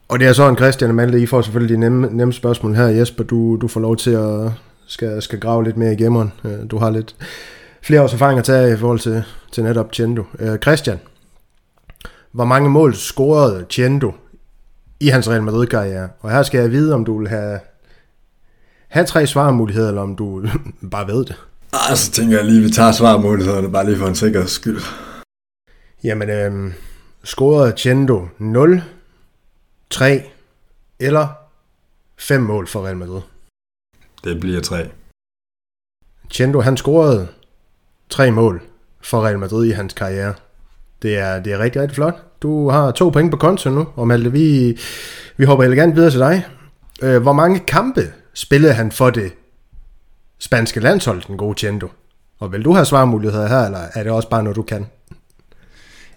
[0.08, 2.76] Og det er så en Christian og Malte, I får selvfølgelig de nemme, nemme spørgsmål
[2.76, 2.86] her.
[2.88, 4.52] Jesper, du, du får lov til at
[4.88, 6.32] skal, skal grave lidt mere i gemmeren.
[6.44, 7.16] Øh, du har lidt
[7.82, 10.24] flere års erfaring at tage i forhold til, til netop Chendo.
[10.40, 11.00] Øh, Christian,
[12.32, 14.14] hvor mange mål scorede Chendo
[15.00, 16.10] i hans Real Madrid-karriere?
[16.20, 17.60] Og her skal jeg vide, om du vil have,
[18.88, 20.44] have tre svarmuligheder, eller om du
[20.92, 21.36] bare ved det.
[21.74, 24.80] Ah, så tænker jeg lige, at vi tager svarmulighederne, bare lige for en sikkerheds skyld.
[26.04, 26.74] Jamen, øh,
[27.30, 28.84] scorede Chendo 0,
[29.90, 30.24] 3
[31.00, 31.28] eller
[32.18, 33.22] 5 mål for Real Madrid?
[34.24, 34.90] Det bliver 3.
[36.32, 37.28] Chendo, han scorede
[38.10, 38.62] 3 mål
[39.02, 40.34] for Real Madrid i hans karriere.
[41.02, 42.42] Det er, det er rigtig, rigtig flot.
[42.42, 44.78] Du har to point på konto nu, og Malte, vi,
[45.38, 46.46] vi hopper elegant videre til dig.
[47.02, 49.32] Øh, hvor mange kampe spillede han for det
[50.40, 51.88] spanske landshold, den gode Chendo?
[52.40, 54.86] Og vil du have svarmuligheder her, eller er det også bare noget, du kan?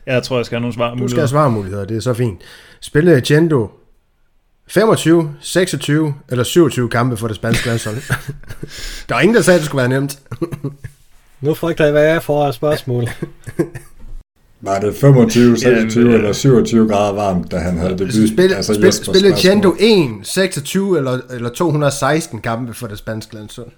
[0.06, 1.06] Jeg tror, jeg skal have nogle svarmuligheder.
[1.06, 2.40] Du skal have svarmuligheder, det er så fint.
[2.80, 3.70] Spillede Chendo
[4.68, 7.96] 25, 26 eller 27 kampe for det spanske landshold?
[9.08, 10.18] der er ingen, der sagde, at det skulle være nemt.
[11.40, 13.04] nu frygter jeg, hvad jeg får af spørgsmål.
[14.64, 18.28] Var det 25, 26 ja, eller 27 grader varmt, da han havde debut?
[18.28, 23.70] Spil, altså spil, spillede Chendo 1, 26 eller, eller 216 kampe for det spanske landshold?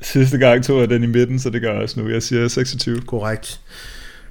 [0.00, 2.08] Sidste gang tog jeg den i midten, så det gør jeg også nu.
[2.08, 3.00] Jeg siger 26.
[3.00, 3.60] Korrekt.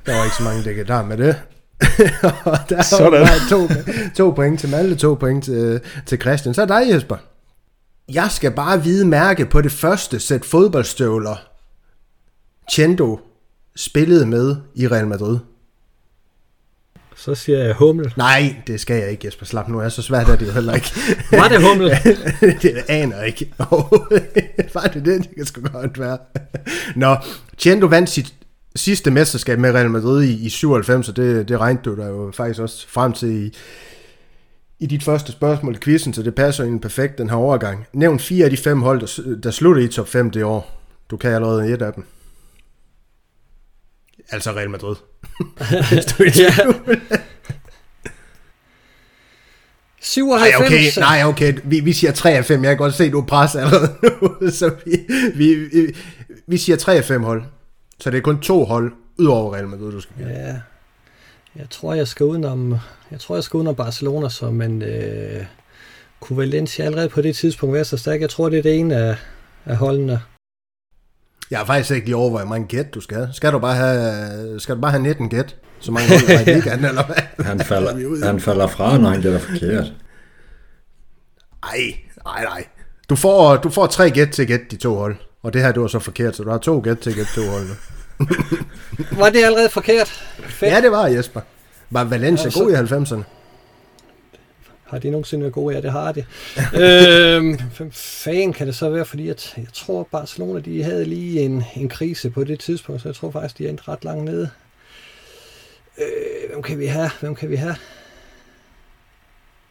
[0.05, 1.35] Der var ikke så mange dækker der med det.
[2.45, 3.21] og der Sådan.
[3.21, 3.67] var to,
[4.15, 6.53] to point til Malte, to point til, til Christian.
[6.53, 7.17] Så er dig, Jesper.
[8.09, 11.35] Jeg skal bare vide mærke på det første sæt fodboldstøvler,
[12.71, 13.19] Chendo
[13.75, 15.37] spillede med i Real Madrid.
[17.15, 18.13] Så siger jeg Hummel.
[18.17, 19.45] Nej, det skal jeg ikke, Jesper.
[19.45, 20.91] Slap nu er så svært er det jo heller ikke.
[21.31, 21.89] Var det Hummel?
[22.61, 23.53] det aner jeg ikke.
[24.73, 25.23] Var det det?
[25.23, 26.17] Det kan sgu godt være.
[26.95, 27.15] Nå,
[27.57, 28.33] Chendo vandt sit
[28.75, 32.31] sidste mesterskab med Real Madrid i, i 97, og det, det regnede du der jo
[32.35, 33.53] faktisk også frem til i,
[34.79, 37.87] i dit første spørgsmål i quizzen, så det passer ind perfekt den her overgang.
[37.93, 40.81] Nævn fire af de fem hold, der, der sluttede i top 5 det år.
[41.09, 42.05] Du kan allerede et af dem.
[44.29, 44.95] Altså Real Madrid.
[46.39, 46.53] Ja.
[50.01, 50.51] 97.
[50.57, 51.59] Nej, okay, nej, okay.
[51.63, 52.63] Vi, vi siger 3 af 5.
[52.63, 54.49] Jeg kan godt se, du er presset allerede nu.
[54.59, 54.99] Så vi,
[55.35, 55.95] vi, vi,
[56.47, 57.43] vi siger 3 af 5 hold.
[58.03, 60.29] Så det er kun to hold, udover Real Madrid, du skal give.
[60.29, 60.55] Ja,
[61.55, 62.75] jeg tror, jeg skal udenom,
[63.11, 65.45] jeg tror, jeg skal udenom Barcelona, som en øh,
[66.19, 68.21] kunne Valencia allerede på det tidspunkt være så stærk.
[68.21, 69.15] Jeg tror, det er det ene af,
[69.65, 70.21] af holdene.
[71.51, 74.59] Jeg har faktisk ikke lige over, hvor mange gæt du skal Skal du bare have,
[74.59, 75.55] skal du bare have 19 gæt?
[75.79, 77.45] Så mange hold der i ligaen, eller hvad?
[77.45, 79.93] Han falder, han falder fra, når han gætter forkert.
[81.63, 81.79] Ej,
[82.25, 82.65] nej, nej.
[83.09, 85.15] Du får, du får tre gæt til gæt de to hold.
[85.43, 87.41] Og det her, det var så forkert, så du har to gæt til gæt to
[87.41, 87.75] hold nu.
[89.21, 90.07] var det allerede forkert?
[90.39, 90.71] Fedt.
[90.71, 91.41] Ja, det var Jesper.
[91.89, 93.23] Var Valencia ja, god i 90'erne?
[94.83, 95.75] Har de nogensinde været gode?
[95.75, 96.25] Ja, det har de.
[96.83, 97.59] øhm,
[97.91, 99.05] fanden kan det så være?
[99.05, 103.07] Fordi jeg, jeg tror, Barcelona de havde lige en, en krise på det tidspunkt, så
[103.07, 104.49] jeg tror faktisk, de er endt ret langt nede.
[105.97, 107.09] Øh, hvem kan vi have?
[107.19, 107.75] Hvem kan vi have?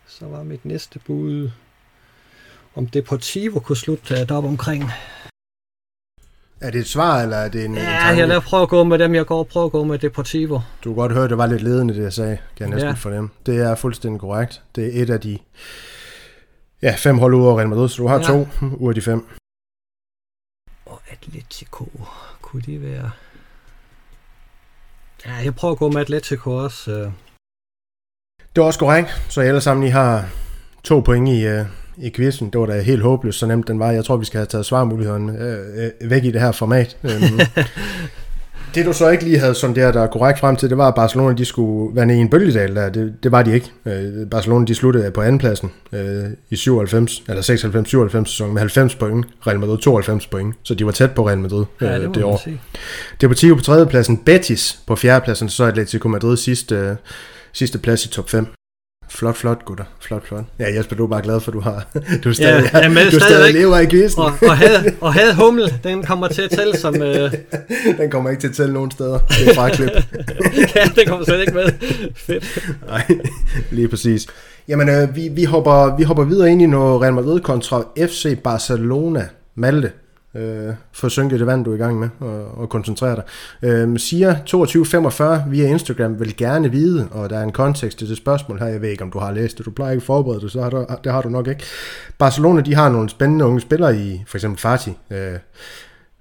[0.06, 1.50] Så var mit næste bud,
[2.74, 4.90] om Deportivo kunne slutte deroppe omkring
[6.62, 7.74] er det et svar, eller er det en...
[7.74, 9.14] Ja, en jeg lader prøve at gå med dem.
[9.14, 10.60] Jeg går og prøve at gå med Deportivo.
[10.84, 12.38] Du kan godt høre, det var lidt ledende, det jeg sagde.
[12.56, 12.94] Kan jeg næsten ja.
[12.94, 13.30] for dem.
[13.46, 14.62] Det er fuldstændig korrekt.
[14.76, 15.38] Det er et af de
[16.82, 18.22] ja, fem hold ud over Real Madrid, så du har ja.
[18.22, 19.26] to ud af de fem.
[20.86, 21.88] Og Atletico,
[22.42, 23.10] kunne de være...
[25.26, 26.90] Ja, jeg prøver at gå med Atletico også.
[26.90, 27.10] Øh.
[28.56, 30.28] Det er også korrekt, så I alle sammen I har
[30.84, 32.50] to point i, uh, i quizzen.
[32.50, 33.90] Det var da helt håbløst, så nemt den var.
[33.90, 36.96] Jeg tror, vi skal have taget svarmulighederne øh, øh, væk i det her format.
[37.04, 37.40] Øhm,
[38.74, 40.88] det du så ikke lige havde sådan der, der er korrekt frem til, det var,
[40.88, 42.88] at Barcelona de skulle være nede i en bølgedal der.
[42.88, 43.70] Det, det var de ikke.
[43.86, 49.26] Øh, Barcelona de sluttede på andenpladsen øh, i 97, eller 96-97 sæson med 90 point.
[49.46, 52.24] Real Madrid 92 point, så de var tæt på Real Madrid øh, ja, det, det
[52.24, 52.42] år.
[53.20, 56.96] Deportivo på tredjepladsen, Betis på fjerdepladsen, så Atletico Madrid sidste, øh,
[57.52, 58.46] sidste plads i top 5.
[59.14, 59.84] Flot, flot, gutter.
[60.00, 60.44] Flot, flot.
[60.58, 61.86] Ja, Jesper, du er bare glad for, at du har...
[62.24, 64.22] Du er stadig, ja, med du er stadig lever i quizzen.
[64.22, 67.02] Og, og, havde, og havde humle, den kommer til at tælle som...
[67.02, 67.32] Øh...
[67.98, 69.18] Den kommer ikke til at tælle nogen steder.
[69.18, 69.90] Det er bare klip.
[70.76, 71.64] ja, den kommer slet ikke med.
[72.14, 72.68] Fedt.
[72.86, 73.18] Nej,
[73.70, 74.26] lige præcis.
[74.68, 78.38] Jamen, øh, vi, vi, hopper, vi hopper videre ind i noget Real Madrid kontra FC
[78.44, 79.28] Barcelona.
[79.54, 79.90] Malte,
[80.34, 83.24] øh, få synket det vand, du er i gang med, og, og koncentrere dig.
[83.62, 88.16] Øh, siger 2245 via Instagram vil gerne vide, og der er en kontekst til det
[88.16, 90.40] spørgsmål her, jeg ved ikke, om du har læst det, du plejer ikke at forberede
[90.40, 91.64] det, så har du, det har du nok ikke.
[92.18, 95.38] Barcelona, de har nogle spændende unge spillere i, for eksempel Fati, øh,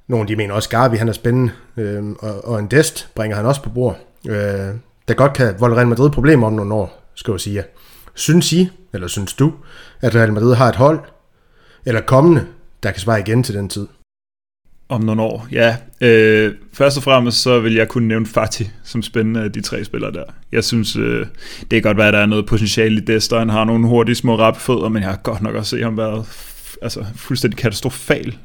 [0.08, 3.46] nogle de mener også Gavi, han er spændende, øh, og, og en Dest bringer han
[3.46, 3.98] også på bord,
[4.30, 4.36] øh,
[5.08, 7.64] der godt kan volde Real Madrid problemer om nogle år, skal jeg sige.
[8.14, 9.54] Synes I, eller synes du,
[10.02, 11.00] at Real Madrid har et hold,
[11.86, 12.46] eller kommende,
[12.84, 13.88] der kan svare igen til den tid?
[14.92, 15.76] Om nogle år, ja.
[16.02, 19.84] Øh, først og fremmest så vil jeg kunne nævne Fati som spændende af de tre
[19.84, 20.24] spillere der.
[20.52, 21.26] Jeg synes, øh,
[21.62, 23.40] det kan godt være, at der er noget potentiale i Dester.
[23.40, 26.24] Han har nogle hurtige små rappefødder, men jeg har godt nok også set ham være
[26.82, 28.36] altså, fuldstændig katastrofal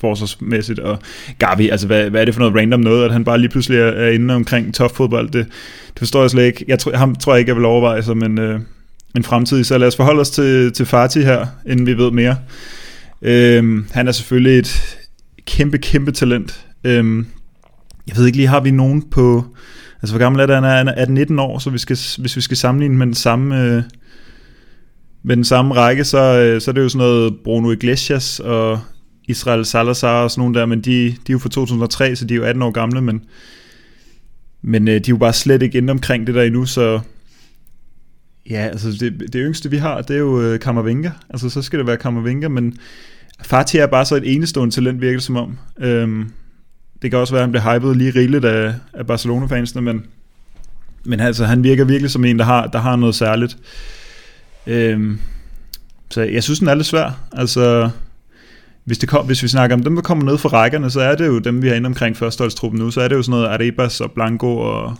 [0.00, 0.98] forsvarsmæssigt, og
[1.38, 3.78] Gavi, altså hvad, hvad er det for noget random noget, at han bare lige pludselig
[3.78, 5.46] er, er inde omkring topfodbold, det,
[5.88, 6.64] det forstår jeg slet ikke.
[6.68, 8.60] Jeg tror, ham tror jeg ikke, jeg vil overveje som en, øh,
[9.16, 12.36] en fremtid, så lad os forholde os til, til Fati her, inden vi ved mere.
[13.22, 14.98] Øh, han er selvfølgelig et
[15.46, 16.66] kæmpe, kæmpe talent.
[16.84, 17.26] Øhm,
[18.06, 19.44] jeg ved ikke lige, har vi nogen på...
[20.02, 20.54] Altså, hvor gammel er det?
[20.54, 23.14] Han er, han er 19 år, så vi skal, hvis vi skal sammenligne med den
[23.14, 23.62] samme...
[23.62, 23.82] Øh,
[25.26, 28.80] med den samme række, så, øh, så er det jo sådan noget Bruno Iglesias og
[29.28, 32.34] Israel Salazar og sådan nogle der, men de, de er jo fra 2003, så de
[32.34, 33.24] er jo 18 år gamle, men,
[34.62, 37.00] men øh, de er jo bare slet ikke inde omkring det der endnu, så
[38.50, 41.78] ja, altså det, det yngste vi har, det er jo øh, Kammervenga, altså så skal
[41.78, 42.76] det være Kammervinger, men
[43.42, 45.58] Fati er bare så et enestående talent, virker det som om.
[45.80, 46.30] Øhm,
[47.02, 50.06] det kan også være, at han blev hypet lige rigeligt af, af Barcelona-fansene, men,
[51.04, 53.56] men altså, han virker virkelig som en, der har, der har noget særligt.
[54.66, 55.18] Øhm,
[56.10, 57.20] så jeg synes, den er lidt svær.
[57.32, 57.90] Altså,
[58.84, 61.14] hvis, det kom, hvis vi snakker om dem, der kommer ned fra rækkerne, så er
[61.14, 62.90] det jo dem, vi har inde omkring førsteholdstruppen nu.
[62.90, 64.94] Så er det jo sådan noget Arebas og Blanco og,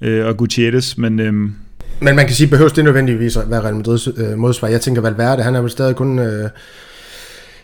[0.00, 1.20] øh, og Gutierrez, men...
[1.20, 1.54] Øhm,
[2.00, 4.68] men man kan sige, behøves det nødvendigvis at være Real Madrids øh, modsvar.
[4.68, 6.18] Jeg tænker, Valverde, han er vel stadig kun...
[6.18, 6.50] Øh,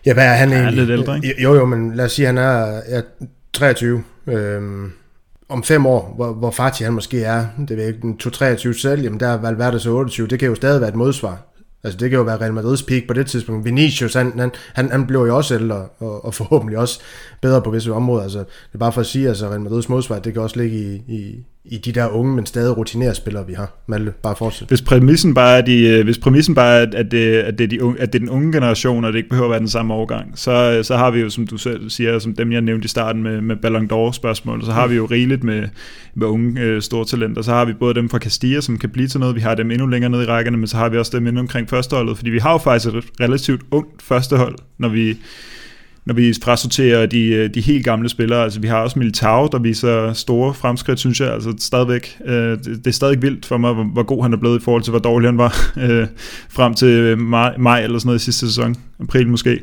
[0.07, 0.65] Ja, hvad er han egentlig?
[0.65, 1.43] Han er lidt ældre, ikke?
[1.43, 3.01] Jo, jo, men lad os sige, at han er ja,
[3.53, 4.03] 23.
[4.27, 4.93] Øhm,
[5.49, 9.21] om fem år, hvor, hvor Fati han måske er, det ved ikke, 23 selv, jamen
[9.21, 11.49] der er Valverde så 28, det kan jo stadig være et modsvar.
[11.85, 13.65] Altså det kan jo være Real Madrids peak på det tidspunkt.
[13.65, 17.01] Vinicius, han, han, han, han blev jo også ældre, og, og forhåbentlig også
[17.43, 18.23] bedre på visse områder.
[18.23, 20.61] Altså, det er bare for at sige, at altså, Real Madrids modsvar, det kan også
[20.61, 23.73] ligge i, i, i de der unge, men stadig rutinerede spillere, vi har.
[23.87, 24.69] Malte, bare fortsæt.
[24.69, 27.69] Hvis præmissen bare er, de, øh, hvis præmissen bare er at, det, at, det er
[27.69, 29.69] de unge, at det er den unge generation, og det ikke behøver at være den
[29.69, 32.61] samme årgang, så, øh, så har vi jo, som du selv siger, som dem jeg
[32.61, 35.69] nævnte i starten med, med Ballon d'Or spørgsmål, så har vi jo rigeligt med,
[36.15, 37.43] med unge øh, store talenter.
[37.43, 39.71] Så har vi både dem fra Castilla, som kan blive til noget, vi har dem
[39.71, 42.31] endnu længere ned i rækkerne, men så har vi også dem inde omkring førsteholdet, fordi
[42.31, 45.17] vi har jo faktisk et relativt ungt førstehold, når vi
[46.09, 48.43] når vi frasorterer de, øh, de helt gamle spillere.
[48.43, 51.33] Altså, vi har også Militao, der viser store fremskridt, synes jeg.
[51.33, 54.61] Altså, stadigvæk, øh, det, er stadig vildt for mig, hvor, hvor god han er blevet
[54.61, 55.55] i forhold til, hvor dårlig han var
[55.91, 56.07] øh,
[56.51, 58.77] frem til øh, maj, maj eller sådan noget i sidste sæson.
[59.01, 59.61] April måske.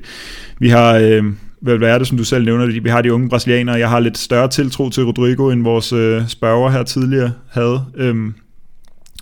[0.60, 0.96] Vi har...
[0.96, 1.24] Øh,
[1.62, 3.76] hvad er det, som du selv nævner, vi har de unge brasilianere.
[3.76, 7.86] Jeg har lidt større tiltro til Rodrigo, end vores øh, spørger her tidligere havde.
[7.96, 8.34] Øhm,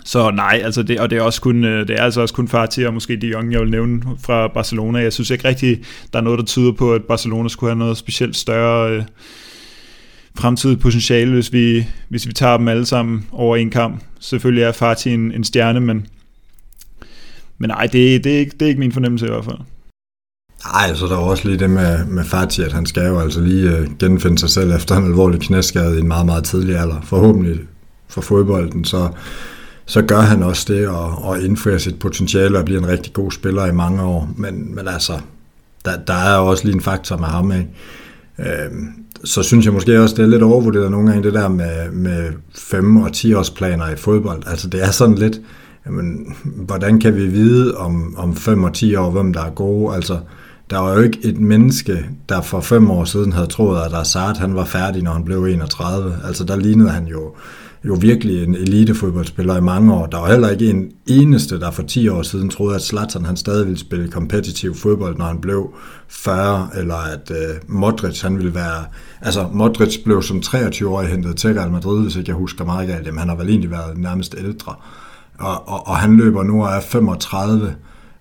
[0.06, 2.48] så nej, altså det, og det er, også kun, øh, det er altså også kun
[2.48, 5.00] Fati og måske de Jong, jeg vil nævne fra Barcelona.
[5.00, 5.80] Jeg synes ikke rigtig,
[6.14, 9.04] der er noget, der tyder på, at Barcelona skulle have noget specielt større øh,
[10.38, 14.04] fremtidigt potentiale, hvis vi, hvis vi tager dem alle sammen over en kamp.
[14.20, 16.08] Selvfølgelig er Fati en, en stjerne, men,
[17.58, 19.58] men nej, det, det, er ikke, det er ikke min fornemmelse i hvert fald.
[20.74, 23.42] Nej, så der er også lige det med, med Fati, at han skal jo altså
[23.42, 27.02] lige øh, genfinde sig selv efter en alvorlig knæskade i en meget, meget tidlig alder.
[27.02, 27.60] Forhåbentlig
[28.08, 29.10] for fodbolden, så
[29.86, 33.32] så gør han også det og, og indfrier sit potentiale og bliver en rigtig god
[33.32, 34.30] spiller i mange år.
[34.38, 35.14] Men, men altså,
[35.86, 37.70] der, der er også lige en faktor med ham, ikke?
[38.40, 38.88] Øhm,
[39.24, 42.30] så synes jeg måske også, det er lidt overvurderet nogle gange, det der med, med
[42.58, 44.44] 5- og 10-årsplaner i fodbold.
[44.48, 45.42] Altså, det er sådan lidt,
[45.86, 49.96] jamen, hvordan kan vi vide om, om 5 og 10 år, hvem der er gode?
[49.96, 50.18] Altså,
[50.70, 54.38] der var jo ikke et menneske, der for fem år siden havde troet, at Hazard
[54.38, 56.18] han var færdig, når han blev 31.
[56.28, 57.34] Altså, der lignede han jo
[57.86, 60.06] jo virkelig en elitefodboldspiller i mange år.
[60.06, 63.38] Der var heller ikke en eneste, der for 10 år siden troede, at Zlatan han
[63.38, 65.74] stadig ville spille kompetitiv fodbold, når han blev
[66.08, 68.86] 40, eller at øh, Modric han ville være...
[69.22, 73.06] Altså, Modric blev som 23-årig hentet til Real Madrid, hvis ikke jeg husker meget galt.
[73.06, 74.76] Jamen, han har vel egentlig været nærmest ældre.
[75.40, 77.76] Og, og, og han løber nu og er 35,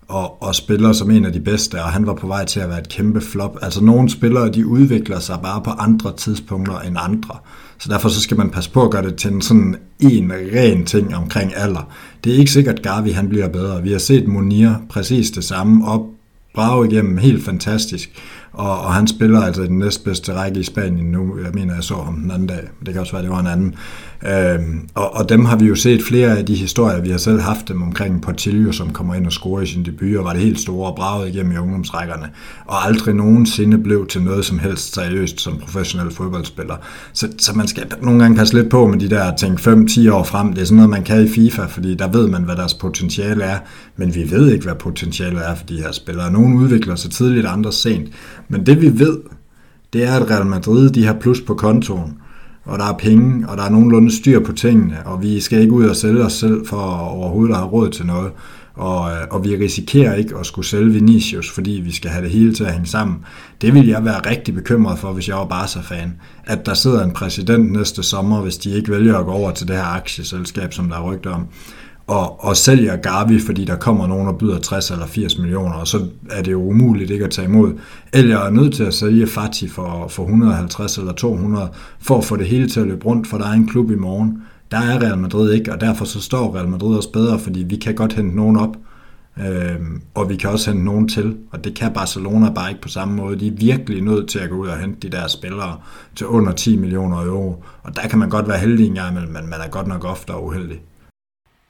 [0.08, 2.68] og, og spiller som en af de bedste, og han var på vej til at
[2.68, 3.58] være et kæmpe flop.
[3.62, 7.36] Altså nogle spillere, de udvikler sig bare på andre tidspunkter end andre.
[7.82, 10.84] Så derfor så skal man passe på at gøre det til en sådan en ren
[10.84, 11.92] ting omkring alder.
[12.24, 13.82] Det er ikke sikkert, at han bliver bedre.
[13.82, 16.00] Vi har set Munir præcis det samme op
[16.54, 18.10] brage igennem helt fantastisk.
[18.52, 21.38] Og, og han spiller altså den næstbedste række i Spanien nu.
[21.44, 22.60] Jeg mener, jeg så ham den anden dag.
[22.86, 23.74] Det kan også være, det var en anden.
[24.26, 27.40] Øhm, og, og dem har vi jo set flere af de historier, vi har selv
[27.40, 30.42] haft dem omkring Portillo, som kommer ind og scorer i sin debut, og var det
[30.42, 32.30] helt store og braget igennem i ungdomsrækkerne,
[32.66, 36.76] og aldrig nogensinde blev til noget som helst seriøst som professionel fodboldspiller.
[37.12, 40.24] Så, så man skal nogle gange passe lidt på med de der ting 5-10 år
[40.24, 40.52] frem.
[40.52, 43.44] Det er sådan noget, man kan i FIFA, fordi der ved man, hvad deres potentiale
[43.44, 43.58] er,
[44.02, 46.32] men vi ved ikke, hvad potentialet er for de her spillere.
[46.32, 48.08] Nogle udvikler sig tidligt, andre sent.
[48.48, 49.18] Men det vi ved,
[49.92, 52.18] det er, at Real Madrid de har plus på kontoen,
[52.64, 55.72] og der er penge, og der er nogenlunde styr på tingene, og vi skal ikke
[55.72, 58.32] ud og sælge os selv for overhovedet at have råd til noget.
[58.74, 62.30] Og, øh, og vi risikerer ikke at skulle sælge Vinicius, fordi vi skal have det
[62.30, 63.16] hele til at hænge sammen.
[63.60, 66.12] Det vil jeg være rigtig bekymret for, hvis jeg var Barca-fan.
[66.44, 69.68] At der sidder en præsident næste sommer, hvis de ikke vælger at gå over til
[69.68, 71.46] det her aktieselskab, som der er rygter om
[72.06, 75.88] og, og sælger Gavi, fordi der kommer nogen, der byder 60 eller 80 millioner, og
[75.88, 77.72] så er det jo umuligt ikke at tage imod.
[78.12, 81.68] Eller er nødt til at sælge Fati for, for 150 eller 200,
[82.00, 83.94] for at få det hele til at løbe rundt, for der er en klub i
[83.94, 84.42] morgen.
[84.70, 87.76] Der er Real Madrid ikke, og derfor så står Real Madrid også bedre, fordi vi
[87.76, 88.76] kan godt hente nogen op,
[89.38, 89.76] øh,
[90.14, 93.14] og vi kan også hente nogen til, og det kan Barcelona bare ikke på samme
[93.14, 93.40] måde.
[93.40, 95.76] De er virkelig nødt til at gå ud og hente de der spillere
[96.16, 99.32] til under 10 millioner euro, og der kan man godt være heldig en gang imellem,
[99.32, 100.80] men man er godt nok ofte uheldig.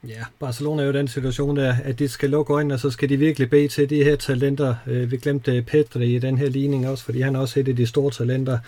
[0.08, 3.08] Ja, Barcelona er jo den situation der, at de skal lukke øjnene, og så skal
[3.08, 4.74] de virkelig bede til de her talenter.
[4.86, 7.68] Øh, vi glemte øh, Pedri i den her ligning også, fordi han er også et
[7.68, 8.58] af de store talenter,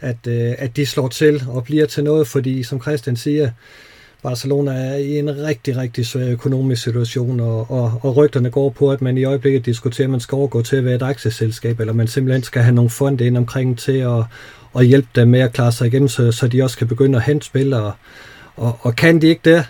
[0.00, 3.50] at, øh, at de slår til og bliver til noget, fordi som Christian siger,
[4.22, 8.92] Barcelona er i en rigtig, rigtig svær økonomisk situation, og, og, og rygterne går på,
[8.92, 11.92] at man i øjeblikket diskuterer, at man skal overgå til at være et aktieselskab, eller
[11.92, 14.24] man simpelthen skal have nogle fonde ind omkring til at,
[14.76, 17.24] at hjælpe dem med at klare sig igennem, så, så de også kan begynde at
[17.24, 17.92] hente spillere.
[18.56, 19.66] Og, og kan de ikke det,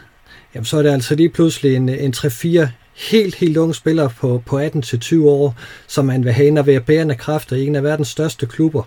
[0.55, 4.43] jamen så er det altså lige pludselig en, en 3-4 helt, helt unge spillere på,
[4.47, 5.55] på 18-20 år,
[5.87, 8.83] som man vil have ind og være bærende kræfter i en af verdens største klubber.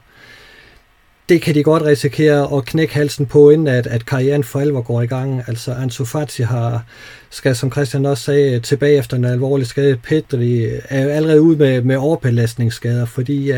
[1.29, 4.81] Det kan de godt risikere at knække halsen på, inden at, at karrieren for alvor
[4.81, 5.43] går i gang.
[5.47, 6.85] Altså Ansu Fati har,
[7.29, 9.97] skal som Christian også sagde, tilbage efter en alvorlig skade.
[9.97, 13.57] Petri er jo allerede ude med, med overbelastningsskader, fordi uh,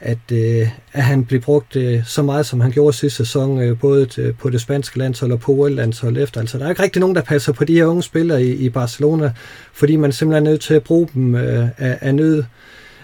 [0.00, 3.78] at, øh, at han blev brugt øh, så meget, som han gjorde sidste sæson, øh,
[3.78, 6.40] både til, på det spanske landshold og på world efter.
[6.40, 8.68] Altså, der er ikke rigtig nogen, der passer på de her unge spillere i, i
[8.68, 9.32] Barcelona,
[9.72, 12.44] fordi man simpelthen er nødt til at bruge dem øh, af, af nød.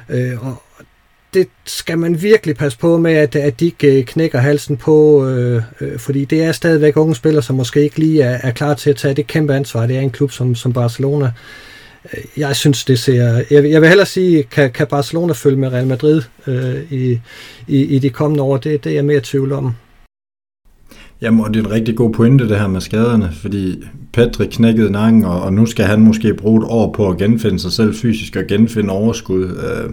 [0.09, 0.63] Øh, og
[1.35, 5.27] det skal man virkelig passe på med, at, at de ikke øh, knækker halsen på,
[5.27, 8.75] øh, øh, fordi det er stadigvæk unge spillere, som måske ikke lige er, er klar
[8.75, 9.87] til at tage det kæmpe ansvar.
[9.87, 11.27] Det er en klub som, som Barcelona.
[11.27, 11.33] Øh,
[12.37, 13.43] jeg synes, det ser...
[13.51, 17.21] Jeg, jeg vil hellere sige, kan, kan Barcelona følge med Real Madrid øh, i,
[17.69, 18.57] i, i de kommende år?
[18.57, 19.73] Det, det er jeg mere i tvivl om.
[21.23, 24.91] Jamen, og det er en rigtig god pointe, det her med skaderne, fordi Patrick knækkede
[24.91, 27.95] nakken, og, og nu skal han måske bruge et år på at genfinde sig selv
[27.95, 29.45] fysisk og genfinde overskud.
[29.45, 29.91] Øh,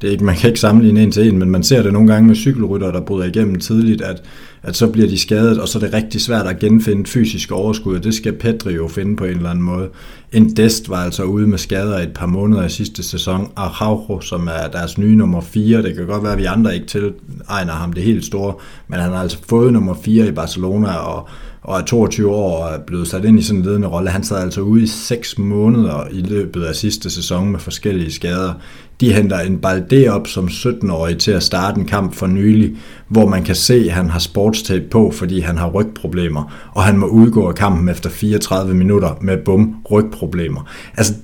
[0.00, 2.12] det er ikke, man kan ikke sammenligne en til en, men man ser det nogle
[2.12, 4.22] gange med cykelrytter, der bryder igennem tidligt, at,
[4.62, 7.96] at så bliver de skadet, og så er det rigtig svært at genfinde fysisk overskud,
[7.96, 9.88] og det skal Petri jo finde på en eller anden måde.
[10.32, 13.52] En Dest var altså ude med skader i et par måneder i sidste sæson.
[13.56, 16.86] Araujo, som er deres nye nummer 4, det kan godt være, at vi andre ikke
[16.86, 18.54] tilegner ham det helt store,
[18.88, 21.28] men han har altså fået nummer 4 i Barcelona, og
[21.62, 24.10] og er 22 år og er blevet sat ind i sådan en ledende rolle.
[24.10, 28.54] Han sad altså ude i 6 måneder i løbet af sidste sæson med forskellige skader.
[29.00, 32.76] De henter en Balde op som 17-årig til at starte en kamp for nylig,
[33.08, 36.96] hvor man kan se, at han har sportstape på, fordi han har rygproblemer, og han
[36.96, 40.70] må udgå af kampen efter 34 minutter med bum rygproblemer problemer.
[40.96, 41.14] Altså,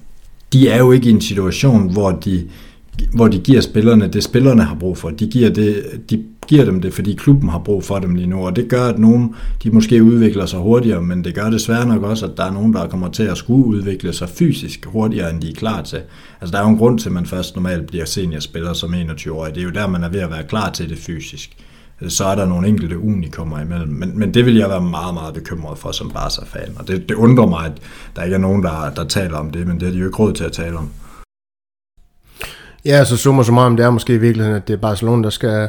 [0.53, 2.49] de er jo ikke i en situation, hvor de
[3.15, 5.11] hvor de giver spillerne det, spillerne har brug for.
[5.11, 8.47] De giver, det, de giver dem det, fordi klubben har brug for dem lige nu,
[8.47, 12.03] og det gør, at nogen de måske udvikler sig hurtigere, men det gør desværre nok
[12.03, 15.41] også, at der er nogen, der kommer til at skulle udvikle sig fysisk hurtigere, end
[15.41, 16.01] de er klar til.
[16.41, 19.55] Altså der er jo en grund til, at man først normalt bliver seniorspiller som 21-årig.
[19.55, 21.51] Det er jo der, man er ved at være klar til det fysisk.
[22.09, 23.89] Så er der nogle enkelte unikummer imellem.
[23.89, 26.77] Men, men det vil jeg være meget, meget bekymret for som Barca-fan.
[26.79, 27.73] Og det, det undrer mig, at
[28.17, 30.19] der ikke er nogen, der, der taler om det, men det er de jo ikke
[30.19, 30.91] råd til at tale om.
[32.85, 35.23] Ja, så summer så meget om det er måske i virkeligheden, at det er Barcelona,
[35.23, 35.69] der skal,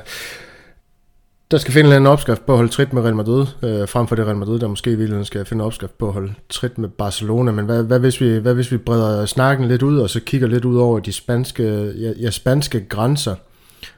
[1.52, 4.16] der skal finde en opskrift på at holde trit med Real Madrid, øh, frem for
[4.16, 6.90] det Real Madrid, der måske i virkeligheden skal finde opskrift på at holde trit med
[6.90, 7.52] Barcelona.
[7.52, 10.48] Men hvad, hvad, hvis vi, hvad hvis vi breder snakken lidt ud, og så kigger
[10.48, 13.36] lidt ud over de spanske, ja, ja, spanske grænser?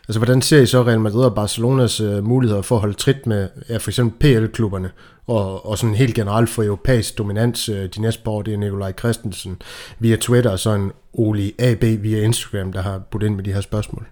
[0.10, 3.28] Altså, hvordan ser I så Real Madrid og Barcelonas øh, muligheder for at holde trit
[3.28, 4.92] med ja, for eksempel PL-klubberne,
[5.28, 8.58] og, og sådan helt generelt for europæisk dominans øh, de næste par år, det er
[8.58, 9.62] Nikolaj Christensen
[10.00, 13.54] via Twitter, og så en Oli AB via Instagram, der har budt ind med de
[13.54, 14.08] her spørgsmål.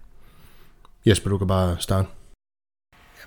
[1.06, 2.08] Jesper, du kan bare starte.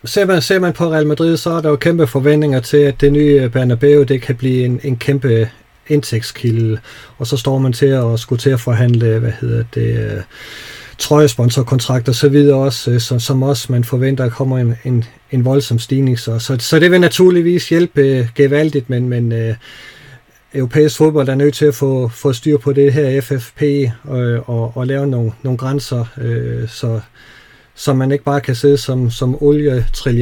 [0.04, 3.00] Ser man, ser man på Real Madrid, så er der jo kæmpe forventninger til, at
[3.00, 5.50] det nye Bernabeu, det kan blive en, en kæmpe
[5.88, 6.78] indtægtskilde,
[7.18, 10.22] og så står man til at skulle til at forhandle, hvad hedder det, øh,
[11.00, 15.44] trøjesponsorkontrakt og så videre også, øh, som, som også man forventer kommer en, en, en
[15.44, 16.18] voldsom stigning.
[16.18, 19.54] Så, så, så det vil naturligvis hjælpe øh, gevaldigt, men, men øh,
[20.54, 23.62] europæisk fodbold er nødt til at få, få styr på det her FFP
[24.04, 27.00] og, øh, og, og lave nogle, nogle grænser, øh, så
[27.74, 29.34] så man ikke bare kan sidde som, som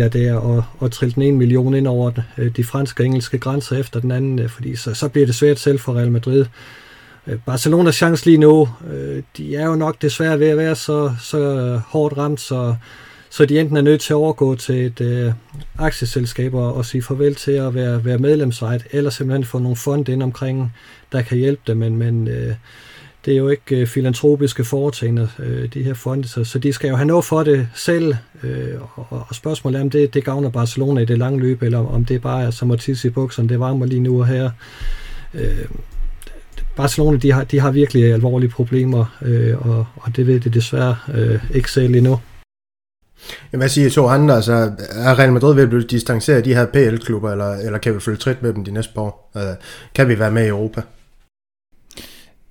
[0.08, 3.76] der og, og trille den en million ind over øh, de franske og engelske grænser
[3.76, 6.40] efter den anden, øh, fordi så, så bliver det svært selv for Real Madrid.
[6.40, 6.46] Øh,
[7.28, 11.12] Øh, Barcelonas chance lige nu, øh, de er jo nok desværre ved at være så,
[11.20, 12.74] så hårdt ramt, så,
[13.30, 15.32] så de enten er nødt til at overgå til et øh,
[15.78, 20.08] aktieselskab og, og sige farvel til at være, være medlemsret, eller simpelthen få nogle fond
[20.08, 20.72] ind omkring,
[21.12, 22.54] der kan hjælpe dem, men, men øh,
[23.24, 26.88] det er jo ikke øh, filantropiske foretagender, øh, de her fonde, så, så de skal
[26.88, 30.50] jo have noget for det selv, øh, og, og spørgsmålet er, om det, det gavner
[30.50, 33.48] Barcelona i det lange løb, eller om det bare er som at tisse i bukserne,
[33.48, 34.50] det varmer lige nu og her.
[35.34, 35.64] Øh,
[36.78, 40.96] Barcelona, de har, de har virkelig alvorlige problemer, øh, og, og det ved det desværre
[41.14, 42.20] øh, ikke selv endnu.
[43.52, 44.34] Jamen, hvad siger to andre?
[44.34, 44.52] Altså,
[44.90, 48.00] er Real Madrid ved at blive distanceret af de her PL-klubber, eller, eller kan vi
[48.00, 49.30] følge trit med dem de næste par år?
[49.34, 49.42] Uh,
[49.94, 50.82] kan vi være med i Europa?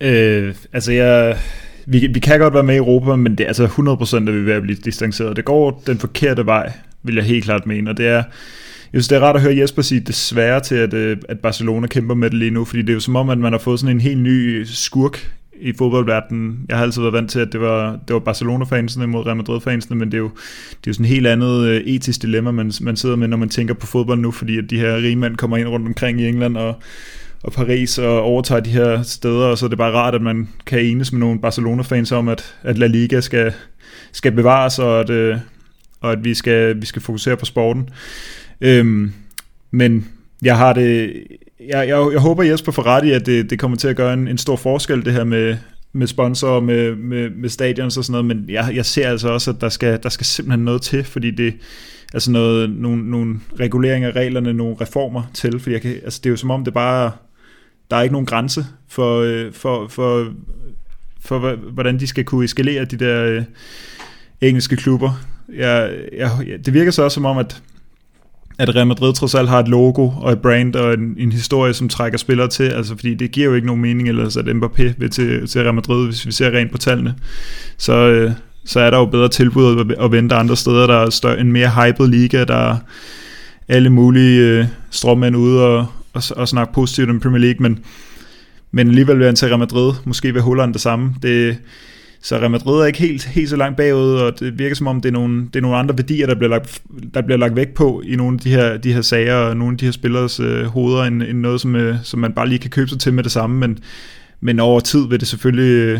[0.02, 1.38] Øh, altså, jeg,
[1.86, 4.40] vi, vi kan godt være med i Europa, men det er altså 100% at vi
[4.40, 5.36] er ved at blive distanceret.
[5.36, 6.72] Det går den forkerte vej,
[7.04, 8.24] vil jeg helt klart mene, og det er,
[8.93, 11.88] jeg synes, det er rart at høre Jesper sige desværre til, at, øh, at Barcelona
[11.88, 13.80] kæmper med det lige nu, fordi det er jo som om, at man har fået
[13.80, 15.31] sådan en helt ny skurk
[15.61, 16.59] i fodboldverdenen.
[16.69, 19.95] Jeg har altid været vant til, at det var, det var Barcelona-fansene mod Real Madrid-fansene,
[19.95, 20.31] men det er jo,
[20.69, 23.38] det er jo sådan et helt andet øh, etisk dilemma, man, man sidder med, når
[23.38, 26.22] man tænker på fodbold nu, fordi at de her rige mænd kommer ind rundt omkring
[26.22, 26.76] i England og
[27.43, 30.49] og Paris og overtager de her steder, og så er det bare rart, at man
[30.65, 33.53] kan enes med nogle Barcelona-fans om, at, at La Liga skal,
[34.11, 35.38] skal bevares, og at, øh,
[36.01, 37.89] og at vi, skal, vi skal fokusere på sporten.
[38.61, 39.11] Øhm,
[39.71, 40.07] men
[40.41, 41.23] jeg har det,
[41.59, 44.13] jeg, jeg, jeg håber Jesper får ret i, at det, det kommer til at gøre
[44.13, 45.57] en, en stor forskel, det her med,
[45.93, 49.51] med sponsorer, med, med, med stadions og sådan noget, men jeg, jeg ser altså også,
[49.51, 51.53] at der skal, der skal simpelthen noget til, fordi det,
[52.13, 56.29] altså noget, nogle, nogle reguleringer af reglerne, nogle reformer til, fordi jeg kan, altså det
[56.29, 57.11] er jo som om det bare
[57.91, 60.34] der er ikke nogen grænse for, øh, for, for,
[61.19, 63.43] for, for, hvordan de skal kunne eskalere de der øh,
[64.41, 65.23] engelske klubber.
[65.55, 66.29] Jeg, jeg,
[66.65, 67.61] det virker så også som om, at
[68.59, 71.73] at Real Madrid trods alt har et logo og et brand og en, en historie,
[71.73, 74.93] som trækker spillere til, altså fordi det giver jo ikke nogen mening ellers, at Mbappé
[74.97, 77.15] vil til, til Real Madrid, hvis vi ser rent på tallene.
[77.77, 78.31] Så, øh,
[78.65, 81.69] så er der jo bedre tilbud at vente andre steder, der er større, en mere
[81.69, 82.77] hyped liga, der er
[83.67, 87.79] alle mulige øh, strømmænd ude og, og, og snakke positivt om Premier League, men,
[88.71, 91.15] men alligevel vil han til Real Madrid, måske vil Holland det samme.
[91.21, 91.57] Det,
[92.22, 95.02] så Real Madrid er ikke helt, helt så langt bagud, og det virker som om,
[95.02, 96.81] det er nogle, det er nogle andre værdier, der bliver, lagt,
[97.14, 99.73] der bliver lagt væk på i nogle af de her, de her sager, og nogle
[99.73, 102.60] af de her spillers øh, hoveder, end, end noget, som, øh, som man bare lige
[102.60, 103.80] kan købe sig til med det samme, men,
[104.41, 105.99] men over tid vil det selvfølgelig øh,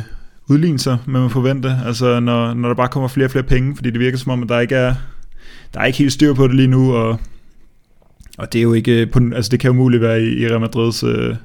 [0.50, 3.76] udligne sig, man må forvente, altså når, når der bare kommer flere og flere penge,
[3.76, 4.94] fordi det virker som om, at der ikke er,
[5.74, 7.20] der er ikke helt styr på det lige nu, og
[8.38, 10.48] og det er jo ikke, øh, på, altså det kan jo muligt være i, i
[10.48, 11.36] Real Madrids øh,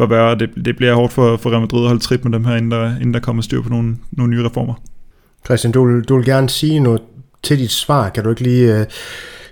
[0.00, 2.56] forvær, det, det bliver hårdt for, for Real Madrid at holde trit med dem her,
[2.56, 4.74] inden der, inden der kommer styr på nogle, nogle nye reformer.
[5.44, 7.02] Christian, du, vil, du vil gerne sige noget
[7.42, 8.08] til dit svar.
[8.08, 8.86] Kan du ikke lige, øh,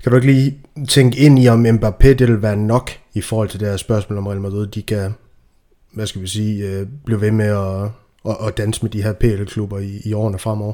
[0.03, 0.59] kan du ikke lige
[0.89, 4.19] tænke ind i, om Mbappé det vil være nok i forhold til det her spørgsmål
[4.19, 5.15] om Real Madrid, de kan,
[5.93, 7.83] hvad skal vi sige, øh, blive ved med at,
[8.29, 10.73] at, at danse med de her PL-klubber i, i årene fremover?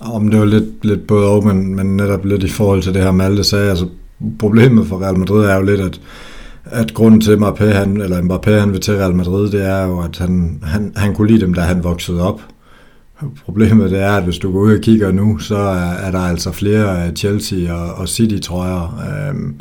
[0.00, 3.02] Om det var lidt, lidt både og, men, men netop lidt i forhold til det
[3.02, 3.88] her Malte sagde, altså
[4.38, 6.00] problemet for Real Madrid er jo lidt, at,
[6.70, 10.00] at grunden til, Mbappé, han, eller Mbappé han vil til Real Madrid, det er jo,
[10.00, 12.40] at han, han, han kunne lide dem, da han voksede op.
[13.44, 16.18] Problemet det er, at hvis du går ud og kigger nu, så er, er der
[16.18, 19.54] altså flere øh, Chelsea og, og City-trøjer, øhm,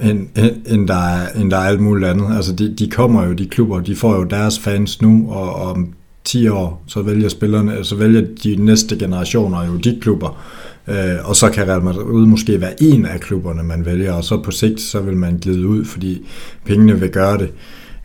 [0.00, 0.28] end,
[0.66, 2.36] end, der er, end der er alt muligt andet.
[2.36, 5.88] Altså de, de kommer jo, de klubber, de får jo deres fans nu, og om
[6.24, 10.42] 10 år, så vælger spillerne, så vælger de næste generationer jo de klubber.
[10.88, 14.42] Øh, og så kan Real Madrid måske være en af klubberne, man vælger, og så
[14.42, 16.26] på sigt, så vil man glide ud, fordi
[16.64, 17.52] pengene vil gøre det.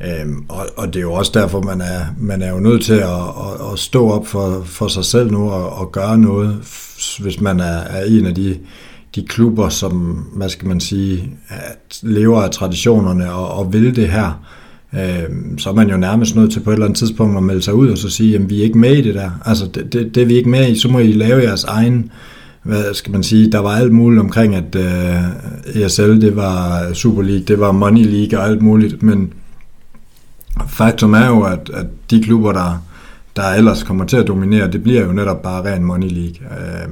[0.02, 2.94] Øhm, og, og det er jo også derfor, man er, man er jo nødt til
[2.94, 6.56] at, at, at stå op for, for sig selv nu og, og gøre noget,
[7.20, 8.58] hvis man er, er en af de,
[9.16, 9.92] de klubber, som,
[10.36, 14.44] hvad skal man sige, at lever af traditionerne og, og vil det her.
[14.94, 17.62] Øhm, så er man jo nærmest nødt til på et eller andet tidspunkt at melde
[17.62, 19.32] sig ud og så sige, at vi er ikke med i det der.
[19.46, 22.12] Altså det, det, det er vi ikke med i, så må I lave jeres egen,
[22.68, 27.22] hvad skal man sige, der var alt muligt omkring, at øh, ESL, det var Super
[27.22, 29.34] League, det var Money League og alt muligt, men
[30.68, 32.84] faktum er jo, at, at de klubber, der,
[33.36, 36.48] der ellers kommer til at dominere, det bliver jo netop bare ren Money League.
[36.52, 36.88] Øh,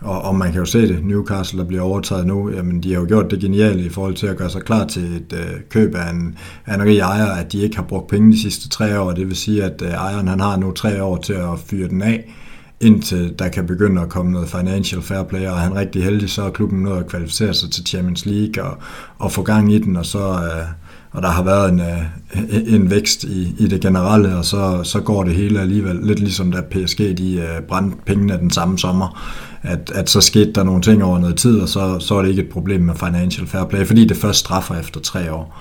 [0.00, 3.00] og, og man kan jo se det, Newcastle, der bliver overtaget nu, jamen de har
[3.00, 5.94] jo gjort det geniale i forhold til at gøre sig klar til et øh, køb
[5.94, 9.00] af en, af en rig ejer, at de ikke har brugt penge de sidste tre
[9.00, 9.12] år.
[9.12, 12.02] Det vil sige, at øh, ejeren han har nu tre år til at fyre den
[12.02, 12.34] af,
[12.80, 16.30] indtil der kan begynde at komme noget financial fair play, og er han rigtig heldig,
[16.30, 18.78] så er klubben nået at kvalificere sig til Champions League og,
[19.18, 20.18] og få gang i den, og så...
[20.18, 20.66] Øh,
[21.12, 25.00] og der har været en, øh, en vækst i, i det generelle, og så, så
[25.00, 29.36] går det hele alligevel lidt ligesom da PSG de øh, brændte pengene den samme sommer,
[29.62, 32.28] at, at så skete der nogle ting over noget tid, og så, så er det
[32.28, 35.60] ikke et problem med financial fair play, fordi det først straffer efter tre år.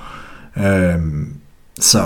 [0.58, 1.00] Øh,
[1.80, 2.00] så,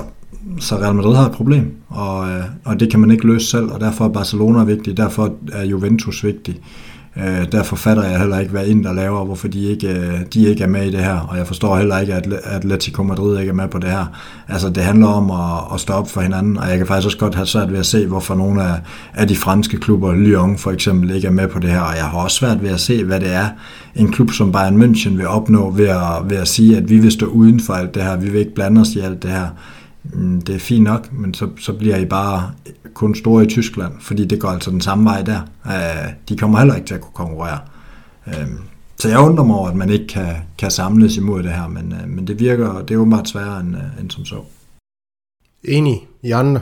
[0.60, 3.72] så Real Madrid har et problem, og, øh, og det kan man ikke løse selv,
[3.72, 6.60] og derfor er Barcelona vigtig, derfor er Juventus vigtig.
[7.18, 10.64] Øh, derfor fatter jeg heller ikke, hvad Inter laver, hvorfor de ikke, øh, de ikke
[10.64, 13.54] er med i det her, og jeg forstår heller ikke, at Atletico Madrid ikke er
[13.54, 14.06] med på det her.
[14.48, 17.18] Altså, det handler om at, at stå op for hinanden, og jeg kan faktisk også
[17.18, 18.80] godt have svært ved at se, hvorfor nogle af,
[19.14, 22.06] af de franske klubber, Lyon for eksempel, ikke er med på det her, og jeg
[22.06, 23.48] har også svært ved at se, hvad det er,
[23.96, 27.12] en klub som Bayern München vil opnå ved at, ved at sige, at vi vil
[27.12, 29.48] stå uden for alt det her, vi vil ikke blande os i alt det her.
[30.04, 32.52] Mm, det er fint nok, men så, så bliver I bare
[32.94, 35.42] kun store i Tyskland, fordi det går altså den samme vej der.
[35.66, 37.60] Øh, de kommer heller ikke til at kunne konkurrere.
[38.28, 38.48] Øh,
[38.98, 41.94] så jeg undrer mig over, at man ikke kan, kan samles imod det her, men,
[41.94, 44.42] øh, men det virker, det er åbenbart sværere end, end som så.
[45.64, 46.62] Enig i andre.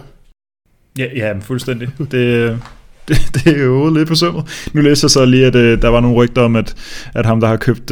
[0.98, 1.90] Ja, ja fuldstændig.
[1.98, 2.12] Det,
[3.08, 4.70] det, det er jo lidt på sømmet.
[4.74, 6.76] Nu læser jeg så lige, at der var nogle rygter om, at,
[7.14, 7.92] at ham, der har købt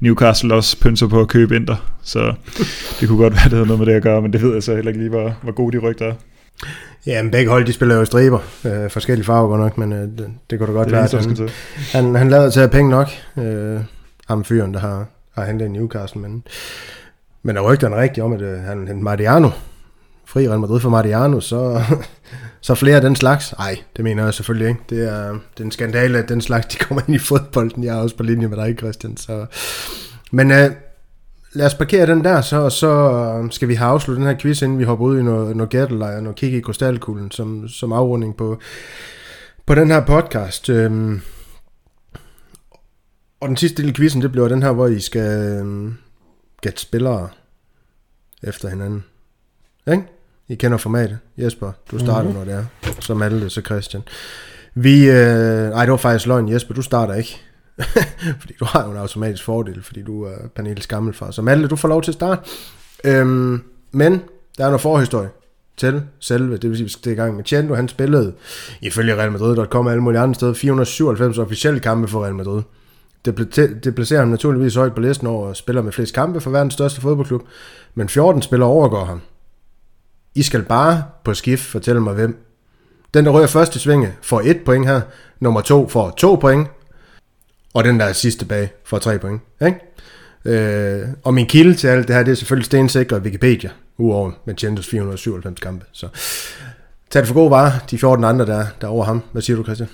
[0.00, 2.34] Newcastle også pynser på at købe Inter, så
[3.00, 4.62] det kunne godt være, det havde noget med det at gøre, men det ved jeg
[4.62, 6.14] så heller ikke lige, hvor, hvor gode de rygter er.
[7.06, 8.38] Ja, men begge hold, de spiller jo striber.
[8.64, 11.48] Øh, forskellige farver godt nok, men øh, det, det kunne da godt være, han,
[11.92, 13.08] han, han lavede til at have penge nok.
[13.36, 13.80] Øh,
[14.28, 16.42] ham fyren, der har, har hentet i Newcastle, men,
[17.42, 19.50] men er rygterne rigtigt om, at øh, han hentede Mariano,
[20.26, 21.82] fri Real Madrid for Mariano, så,
[22.60, 23.54] så flere af den slags.
[23.58, 24.80] Nej, det mener jeg selvfølgelig ikke.
[24.90, 27.84] Det er, det er en skandale, at den slags de kommer ind i fodbolden.
[27.84, 29.16] Jeg er også på linje med dig, Christian.
[29.16, 29.46] Så.
[30.32, 30.70] Men øh,
[31.52, 34.62] lad os parkere den der, så, så øh, skal vi have afsluttet den her quiz,
[34.62, 38.36] inden vi hopper ud i noget, noget gættelejr, noget kigge i krystalkuglen, som, som afrunding
[38.36, 38.58] på,
[39.66, 40.68] på den her podcast.
[40.68, 41.20] Øhm,
[43.40, 45.96] og den sidste del af quizzen, det bliver den her, hvor I skal øhm,
[46.62, 47.28] gætte spillere
[48.42, 49.04] efter hinanden.
[49.92, 50.04] Ikke?
[50.50, 51.18] I kender formatet.
[51.38, 52.38] Jesper, du starter, mm-hmm.
[52.38, 53.00] når det er.
[53.00, 54.02] Så Malte, så Christian.
[54.74, 56.52] Vi, øh, ej, det var faktisk løgn.
[56.52, 57.40] Jesper, du starter ikke.
[58.40, 61.30] fordi du har jo en automatisk fordel, fordi du er Pernilles gammelfar.
[61.30, 62.50] Så Malte, du får lov til at starte.
[63.04, 63.62] Øhm,
[63.92, 64.12] men
[64.58, 65.28] der er noget forhistorie
[65.76, 68.32] til selve, det vil sige, vi skal i gang med Chendo, han spillede
[68.82, 72.62] ifølge Real Madrid.com og alle mulige andre steder 497 officielle kampe for Real Madrid.
[73.24, 76.74] Det, det placerer ham naturligvis højt på listen over spiller med flest kampe for verdens
[76.74, 77.42] største fodboldklub,
[77.94, 79.20] men 14 spillere overgår ham.
[80.34, 82.36] I skal bare på skift fortælle mig hvem.
[83.14, 85.00] Den, der rører første svinge, får et point her.
[85.40, 86.68] Nummer to får to point.
[87.74, 89.40] Og den, der er sidst tilbage, får tre point.
[89.66, 89.78] Ikke?
[90.44, 94.86] Øh, og min kilde til alt det her, det er selvfølgelig stensikret Wikipedia, uover Manchentos
[94.86, 95.84] 497 kampe.
[95.92, 96.08] Så
[97.10, 99.22] tag det for god varer, de 14 andre, der, der er over ham.
[99.32, 99.88] Hvad siger du, Christian?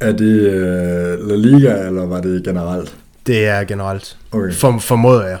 [0.00, 2.96] Er det uh, La Liga, eller var det generelt?
[3.26, 4.16] Det er generelt.
[4.32, 4.52] Okay.
[4.52, 5.38] For, formoder jeg.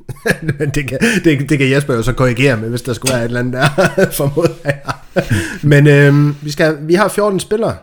[0.74, 3.28] det, kan, det, det kan Jesper jo så korrigere med, hvis der skulle være et
[3.28, 4.80] eller andet der, formoder jeg.
[5.62, 7.76] Men øh, vi, skal, vi har 14 spillere,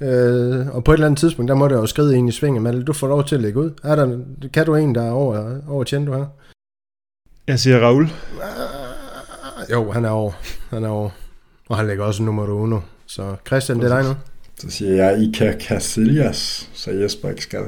[0.00, 2.62] øh, og på et eller andet tidspunkt, der må der jo skride ind i svinget,
[2.62, 3.70] men du får lov til at lægge ud.
[3.84, 4.18] Er der,
[4.52, 6.26] kan du en, der er over, over du her?
[7.46, 8.04] Jeg siger Raul.
[8.42, 10.32] Ah, jo, han er over.
[10.70, 11.10] Han er over.
[11.68, 12.82] Og han lægger også nummer 1.
[13.06, 14.16] Så Christian, det er dig nu.
[14.58, 17.60] Så siger jeg Ika Casillas, så Jesper ikke skal.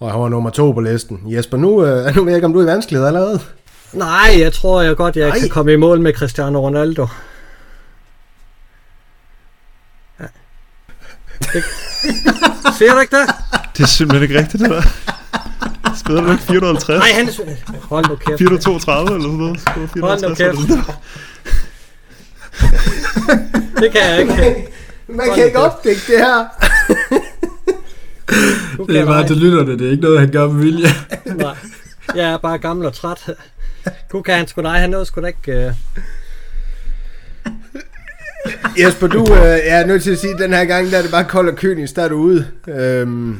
[0.00, 1.20] Og han var nummer to på listen.
[1.26, 3.40] Jesper, nu, øh, nu ved jeg ikke, om du er i vanskelighed allerede.
[3.92, 5.38] Nej, jeg tror jeg godt, jeg Ej.
[5.38, 7.06] kan komme i mål med Cristiano Ronaldo.
[10.20, 10.24] Ja.
[11.38, 11.64] Det...
[12.78, 13.34] Ser du ikke det?
[13.76, 14.82] Det er simpelthen ikke rigtigt, det der.
[15.96, 16.98] Spiller du ikke 450?
[16.98, 17.86] Nej, han er...
[17.88, 18.38] Hold nu kæft.
[18.38, 19.60] 432 eller sådan noget.
[20.00, 20.58] Hold nu kæft.
[23.80, 24.68] det kan jeg ikke.
[25.08, 26.46] Man kan ikke opdække det her.
[28.86, 30.88] Det er bare til lytterne, det er ikke noget, han gør med vilje.
[31.44, 31.56] nej,
[32.14, 33.30] jeg er bare gammel og træt.
[34.08, 35.66] Gud kan han sgu nej, han nåede sgu da ikke...
[35.66, 35.72] Uh...
[38.78, 41.10] Jesper, du uh, er nødt til at sige, at den her gang, der er det
[41.10, 42.46] bare kold og kynisk, der er du ude.
[42.68, 43.36] Øhm,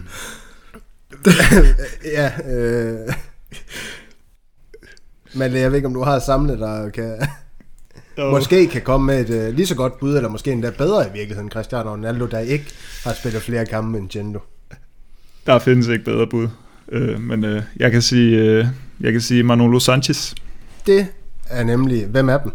[2.16, 2.98] ja, øh,
[5.34, 7.28] Men jeg ved ikke, om du har samlet der kan...
[8.18, 11.12] Måske kan komme med et uh, lige så godt bud, eller måske endda bedre i
[11.12, 14.38] virkeligheden, Cristiano Ronaldo, der ikke har spillet flere kampe end Gendo.
[15.50, 16.48] Der findes ikke bedre bud.
[16.92, 18.66] Uh, men uh, jeg kan sige, uh,
[19.00, 20.34] jeg kan sige Manolo Sanchez.
[20.86, 21.06] Det
[21.48, 22.52] er nemlig, hvem er dem?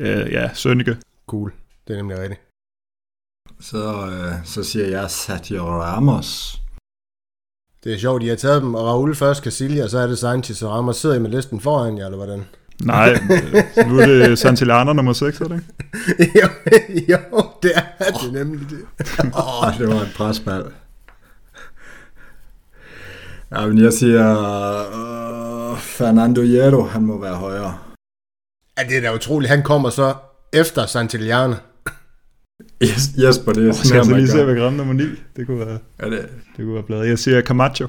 [0.00, 0.96] Uh, ja, Sønneke.
[1.26, 1.52] Cool,
[1.88, 2.40] det er nemlig rigtigt.
[3.60, 6.60] Så, øh, så siger jeg Sergio Ramos.
[7.84, 10.18] Det er sjovt, de har taget dem, og Raul først, Casillas, og så er det
[10.18, 10.96] Sanchez og Ramos.
[10.96, 12.44] Sidder I med listen foran jer, eller hvordan?
[12.82, 13.18] Nej,
[13.88, 15.54] nu er det Santillana nummer 6, er det
[16.18, 16.40] ikke?
[16.40, 16.48] jo,
[17.08, 18.78] jo, det er det nemlig det.
[19.34, 20.64] Åh, oh, det var en presbal.
[23.50, 24.24] Ja, men jeg siger
[25.72, 27.78] uh, Fernando Hierro, han må være højere.
[28.78, 29.50] Ja, det er da utroligt.
[29.50, 30.14] Han kommer så
[30.52, 31.56] efter Santillana.
[32.82, 35.04] Yes, Jesper, det er sådan, Skal jeg lige se, hvad gram nummer 9?
[35.36, 36.28] Det kunne være, ja, det...
[36.56, 37.08] det kunne være bladet.
[37.08, 37.88] Jeg siger Camacho.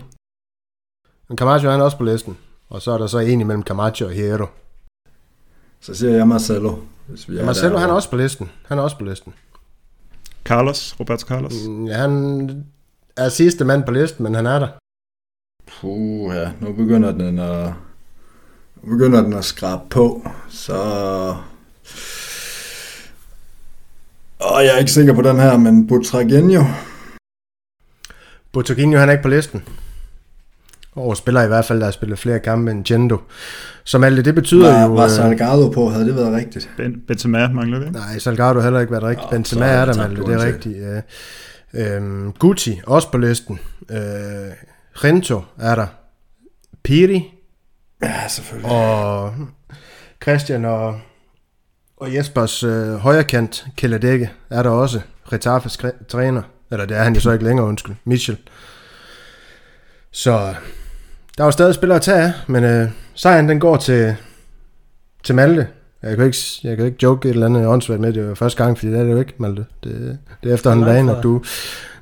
[1.27, 2.37] Men Camacho han er også på listen.
[2.69, 4.45] Og så er der så en imellem Camacho og Hierro.
[5.79, 6.75] Så siger jeg Marcelo.
[7.07, 7.79] Hvis vi ja, Marcelo, der.
[7.79, 8.51] han er også på listen.
[8.65, 9.33] Han er også på listen.
[10.45, 11.53] Carlos, Roberto Carlos.
[11.67, 12.65] Mm, ja, han
[13.17, 14.67] er sidste mand på listen, men han er der.
[15.81, 16.51] Puh, ja.
[16.59, 17.73] Nu begynder den at,
[18.83, 20.29] nu begynder den at skrabe på.
[20.49, 20.73] Så...
[24.39, 26.63] Og jeg er ikke sikker på den her, men Butragenio.
[28.51, 29.63] Butragenio, han er ikke på listen.
[30.91, 33.17] Og spiller i hvert fald, der har spillet flere kampe end Gendo.
[33.83, 34.93] Som alt det, det betyder var, jo...
[34.93, 36.69] Var øh, Salgado på, havde det været rigtigt?
[36.77, 37.89] Ben, Benzema mangler vi.
[37.89, 39.25] Nej, Salgado har heller ikke været rigtigt.
[39.25, 40.77] Oh, Benzema er der, Malte, det er rigtigt.
[40.77, 41.01] Ja.
[41.73, 43.59] Øhm, Gucci, også på listen.
[43.89, 43.99] Øh,
[45.03, 45.87] Rento er der.
[46.83, 47.33] Piri.
[48.03, 48.71] Ja, selvfølgelig.
[48.71, 49.33] Og
[50.23, 50.99] Christian og,
[51.97, 55.01] og Jespers øh, højrekant, Kelledække, er der også.
[55.33, 56.41] Retafes træner.
[56.71, 57.95] Eller det er han jo så ikke længere, undskyld.
[58.05, 58.37] Michel.
[60.11, 60.55] Så
[61.37, 64.15] der var stadig spillere at tage af, men øh, sejren den går til,
[65.23, 65.67] til Malte.
[66.03, 68.63] Jeg kan, ikke, jeg kan ikke joke et eller andet åndssvagt med, det var første
[68.63, 69.65] gang, fordi det er det jo ikke, Malte.
[69.83, 71.43] Det, det er efter en vane, at du,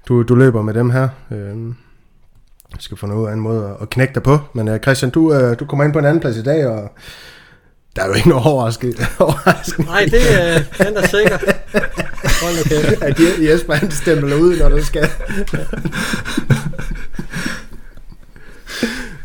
[0.08, 1.10] du, du løber med dem her.
[1.32, 1.74] Øh,
[2.72, 4.40] jeg skal få noget af en måde at knække dig på.
[4.54, 6.92] Men uh, Christian, du, uh, du kommer ind på en anden plads i dag, og
[7.96, 8.98] der er jo ikke noget overraskende.
[9.78, 11.38] Nej, det uh, den er sikker.
[12.44, 13.04] Hold nu kæft.
[13.04, 13.20] At
[13.50, 15.10] Jesper han stempler ud, når der skal.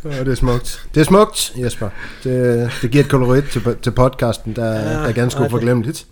[0.04, 0.86] Ja, det er smukt.
[0.94, 1.88] Det er smukt, Jesper.
[2.24, 6.06] Det, det giver et kolorit til, til podcasten, der, ja, der er ganske uforglemmeligt.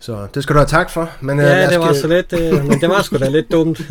[0.00, 1.10] Så det skal du have tak for.
[1.20, 2.00] Men, ja, uh, det var skal...
[2.00, 3.78] så lidt, uh, men det var sgu da lidt dumt.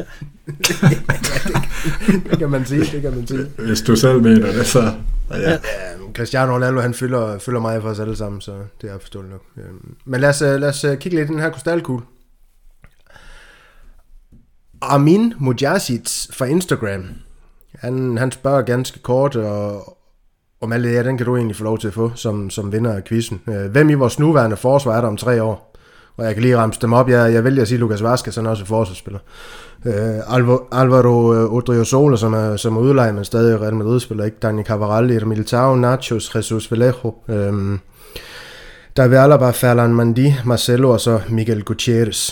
[2.29, 3.45] det kan man sige, det kan man sige.
[3.57, 4.93] Hvis du selv mener det, så...
[5.31, 5.51] Ja.
[5.51, 5.57] ja
[6.13, 8.51] Cristiano Ronaldo, han fylder, fylder mig for os alle sammen, så
[8.81, 9.41] det er forståeligt nok.
[9.57, 12.05] Øhm, men lad os, lad os kigge lidt i den her krystalkugle.
[14.81, 17.05] Armin Mujasic fra Instagram
[17.79, 19.97] han, han spørger ganske kort, og
[20.61, 22.71] om alt det her, den kan du egentlig få lov til at få som, som
[22.71, 23.41] vinder af quizzen.
[23.47, 25.66] Øh, hvem i vores nuværende forsvar er der om tre år?
[26.17, 27.09] Og jeg kan lige ramse dem op.
[27.09, 29.19] Jeg, jeg vælger at sige Lukas Vazquez, han er også forsvarsspiller.
[29.85, 34.37] Uh, Alvaro, Alvaro uh, Odriozola, som er, som er udlejet, men stadig Real Madrid-spiller, ikke?
[34.41, 37.15] Dani Cavaral, Militao, Nachos, Jesus Vallejo.
[37.27, 37.79] Um,
[38.97, 42.31] David Alaba, Ferland Mandi, Marcelo og så Miguel Gutierrez.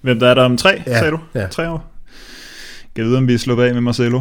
[0.00, 1.18] Hvem der er der om tre, ja, sagde du?
[1.34, 1.46] Ja.
[1.46, 1.92] Tre år?
[2.96, 4.20] Jeg ved, om vi er sluppet af med Marcelo.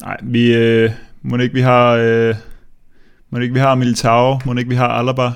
[0.00, 0.90] Nej, vi, øh,
[1.22, 2.34] må ikke vi har, øh,
[3.30, 5.30] må ikke vi har Militao, må ikke vi har Alaba.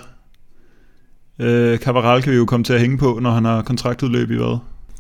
[1.38, 4.36] Øh, Cabral kan vi jo komme til at hænge på, når han har kontraktudløb i
[4.36, 4.58] hvad?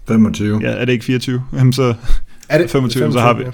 [0.08, 0.60] 25.
[0.62, 1.42] Ja, er det ikke 24?
[1.58, 1.94] Jamen så
[2.48, 3.44] er det 25, 25 så har vi.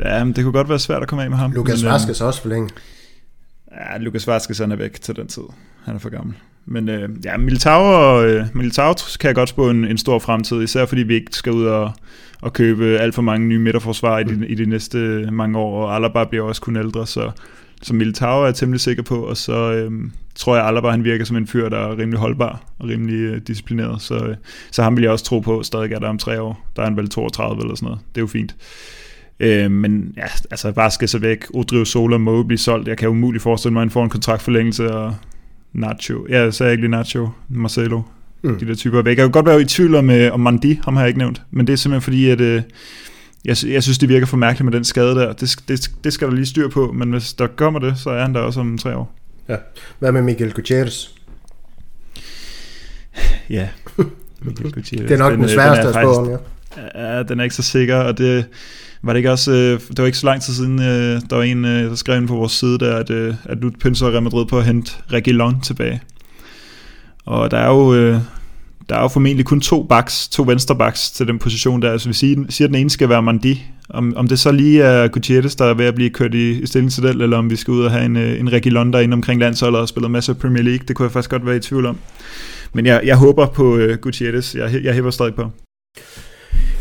[0.00, 1.52] Ja, ja men det kunne godt være svært at komme af med ham.
[1.52, 2.70] Lukas øh, Vaskes også for længe.
[3.72, 5.42] Ja, Lukas Vaskes han er væk til den tid.
[5.84, 6.34] Han er for gammel.
[6.66, 10.62] Men øh, ja, Militao, og, øh, Militao kan jeg godt spå en, en stor fremtid,
[10.62, 11.92] især fordi vi ikke skal ud og
[12.42, 14.42] at købe alt for mange nye midterforsvar i de, mm.
[14.42, 17.30] i de næste mange år, og Alaba bliver også kun ældre, så,
[17.82, 21.24] så Militao er jeg temmelig sikker på, og så øhm, tror jeg, Alaba han virker
[21.24, 24.36] som en fyr, der er rimelig holdbar og rimelig øh, disciplineret, så, øh,
[24.70, 26.66] så ham vil jeg også tro på, stadig er der om tre år.
[26.76, 28.00] Der er han vel 32 eller sådan noget.
[28.14, 28.56] Det er jo fint.
[29.40, 31.44] Øh, men ja, altså bare skal så væk.
[31.54, 32.88] Odrio Sola må blive solgt.
[32.88, 35.14] Jeg kan umuligt forestille mig, at han får en kontraktforlængelse, og
[35.72, 36.26] Nacho.
[36.28, 37.28] Ja, så er jeg ikke lige Nacho.
[37.48, 38.02] Marcelo
[38.42, 38.58] mm.
[38.58, 39.18] de der typer væk.
[39.18, 41.42] Jeg kan godt være i tvivl om, øh, om Mandi, ham har jeg ikke nævnt,
[41.50, 42.62] men det er simpelthen fordi, at øh,
[43.44, 45.32] jeg, jeg synes, det virker for mærkeligt med den skade der.
[45.32, 48.22] Det, det, det skal der lige styr på, men hvis der kommer det, så er
[48.22, 49.19] han der også om tre år.
[49.50, 49.56] Ja.
[49.98, 51.08] Hvad med Miguel Gutierrez?
[53.50, 53.68] ja,
[54.40, 55.08] Miguel Gutierrez.
[55.08, 56.36] det er nok den, den øh, sværeste at spå om, ja.
[56.94, 58.46] Ja, den er ikke så sikker, og det
[59.02, 61.42] var det ikke også, øh, det var ikke så lang tid siden, øh, der var
[61.42, 63.10] en, der skrev ind på vores side der, at,
[63.44, 66.02] at nu pynser Real Madrid på at hente Reguilon tilbage.
[67.24, 68.20] Og der er jo, øh,
[68.90, 71.92] der er jo formentlig kun to backs, to venstre backs til den position der.
[71.92, 74.82] Altså vi siger, siger at den ene skal være Mandi, Om, om det så lige
[74.82, 77.50] er Gutierrez, der er ved at blive kørt i, i stilling til det, eller om
[77.50, 80.08] vi skal ud og have en, øh, en Ricky Londer ind omkring landsholdet og spille
[80.08, 81.96] masser af Premier League, det kunne jeg faktisk godt være i tvivl om.
[82.72, 85.50] Men jeg, jeg håber på uh, Gutierrez, jeg, jeg hæver stadig på.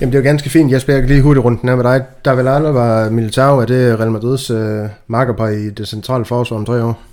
[0.02, 1.84] Jamen det er jo ganske fint, Jesper, jeg kan lige hurtigt rundt den her med
[1.84, 2.04] dig.
[2.26, 6.58] Der vil aldrig var Militao, er det Real Madrids øh, markerpar i det centrale forsvar
[6.58, 7.09] om tre år?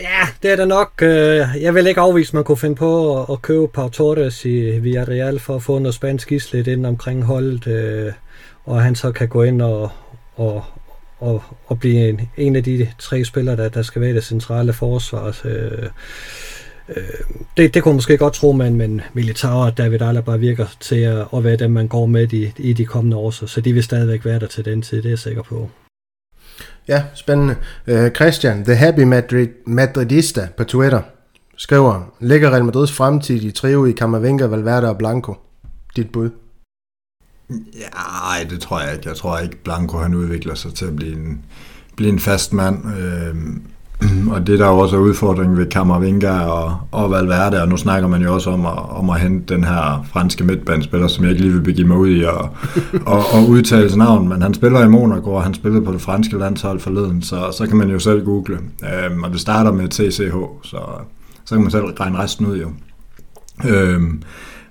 [0.00, 0.92] Ja, det er det nok.
[1.02, 4.78] Øh, jeg vil ikke afvise, at man kunne finde på at købe Pau Torres i
[4.78, 8.12] Villarreal for at få noget spansk islet ind omkring holdet, øh,
[8.64, 9.90] og han så kan gå ind og,
[10.36, 10.64] og,
[11.18, 14.24] og, og blive en, en af de tre spillere, der, der skal være i det
[14.24, 15.36] centrale forsvar.
[15.44, 15.88] Øh,
[16.88, 17.04] øh,
[17.56, 21.00] det, det kunne man måske godt tro, man, men Militao og David Alaba virker til
[21.00, 23.72] at, at være dem, man går med i, i de kommende år, så, så de
[23.72, 25.70] vil stadigvæk være der til den tid, det er jeg sikker på.
[26.88, 27.56] Ja, spændende.
[27.86, 31.02] Øh, Christian, The Happy Madrid, Madridista på Twitter,
[31.56, 35.34] skriver, ligger Real Madrids fremtid i trio i Camavinga, Valverde og Blanco?
[35.96, 36.30] Dit bud?
[37.50, 39.08] Ja, det tror jeg ikke.
[39.08, 41.44] Jeg tror ikke, Blanco han udvikler sig til at blive en,
[41.96, 42.96] blive en fast mand.
[42.98, 43.36] Øh,
[44.30, 48.08] og det der jo også er udfordringen ved Camavinga og, og Valverde, og nu snakker
[48.08, 51.42] man jo også om at, om at hente den her franske midtbanespiller, som jeg ikke
[51.42, 52.40] lige vil begive mig ud i og,
[53.12, 56.00] og, og udtale sin navn, men han spiller i Monaco, og han spillede på det
[56.00, 58.58] franske landshold forleden, så, så kan man jo selv google.
[58.82, 60.78] Øhm, og det starter med TCH, så,
[61.44, 62.68] så kan man selv regne resten ud jo.
[63.68, 64.22] Øhm,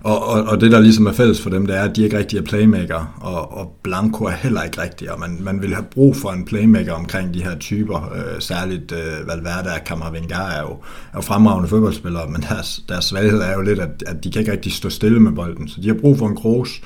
[0.05, 2.17] og, og, og det, der ligesom er fælles for dem, det er, at de ikke
[2.17, 5.85] rigtig er playmaker, og, og Blanco er heller ikke rigtig, og man, man vil have
[5.91, 10.61] brug for en playmaker omkring de her typer, øh, særligt øh, Valverde og Camavinga er
[10.61, 10.71] jo,
[11.13, 14.39] er jo fremragende fodboldspillere, men deres, deres svaghed er jo lidt, at, at de kan
[14.39, 16.81] ikke rigtig stå stille med bolden, så de har brug for en Kroos,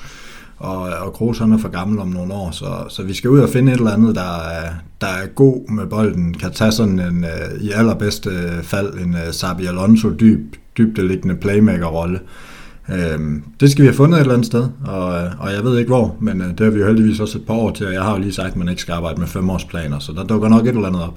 [0.58, 3.38] og, og Kroos han er for gammel om nogle år, så, så vi skal ud
[3.38, 4.70] og finde et eller andet, der er,
[5.00, 8.30] der er god med bolden, kan tage sådan en, øh, i allerbedste
[8.62, 12.20] fald, en øh, Sabi Alonso dyb, dybdeliggende playmaker-rolle,
[12.92, 15.78] Øhm, det skal vi have fundet et eller andet sted, og, øh, og jeg ved
[15.78, 17.92] ikke hvor, men øh, det har vi jo heldigvis også et par år til, og
[17.92, 20.48] jeg har jo lige sagt, at man ikke skal arbejde med femårsplaner, så der dukker
[20.48, 21.14] nok et eller andet op.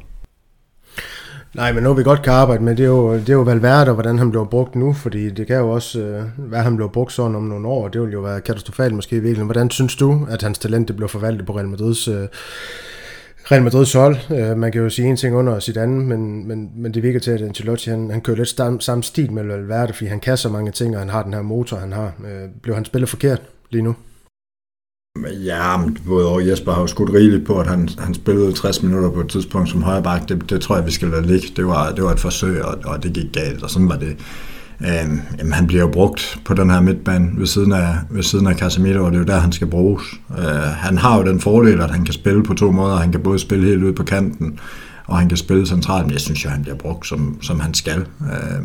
[1.55, 3.91] Nej, men noget vi godt kan arbejde med, det er jo, det er jo Valverde,
[3.91, 6.89] og hvordan han bliver brugt nu, fordi det kan jo også øh, være, han bliver
[6.89, 9.47] brugt sådan om nogle år, det vil jo være katastrofalt måske i virkeligheden.
[9.47, 12.27] Hvordan synes du, at hans talent det bliver forvaltet på Real Madrids øh,
[13.51, 14.17] Real Madrid sol.
[14.31, 17.19] Øh, man kan jo sige en ting under sit andet, men, men, men det virker
[17.19, 20.37] til, at Ancelotti han, han kører lidt stam, samme stil med Valverde, fordi han kan
[20.37, 22.13] så mange ting, og han har den her motor, han har.
[22.25, 23.95] Øh, blev han spillet forkert lige nu?
[25.45, 28.83] Ja, men både og Jesper har jo skudt rigeligt på, at han, han spillede 60
[28.83, 30.29] minutter på et tidspunkt som højreback.
[30.29, 31.47] Det, det tror jeg, vi skal lade ligge.
[31.55, 34.17] Det var, det var et forsøg, og, og det gik galt, og sådan var det.
[34.81, 38.47] Øh, jamen, han bliver jo brugt på den her midtbane ved siden af, ved siden
[38.47, 40.03] af Casemiro, og det er jo der, han skal bruges.
[40.37, 42.95] Øh, han har jo den fordel, at han kan spille på to måder.
[42.95, 44.59] Han kan både spille helt ud på kanten,
[45.05, 47.73] og han kan spille centralt, men jeg synes jo, han bliver brugt, som, som han
[47.73, 47.99] skal.
[48.21, 48.63] Øh,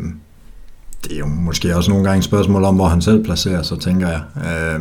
[1.03, 3.79] det er jo måske også nogle gange et spørgsmål om, hvor han selv placerer sig,
[3.79, 4.21] tænker jeg.
[4.35, 4.79] Øh,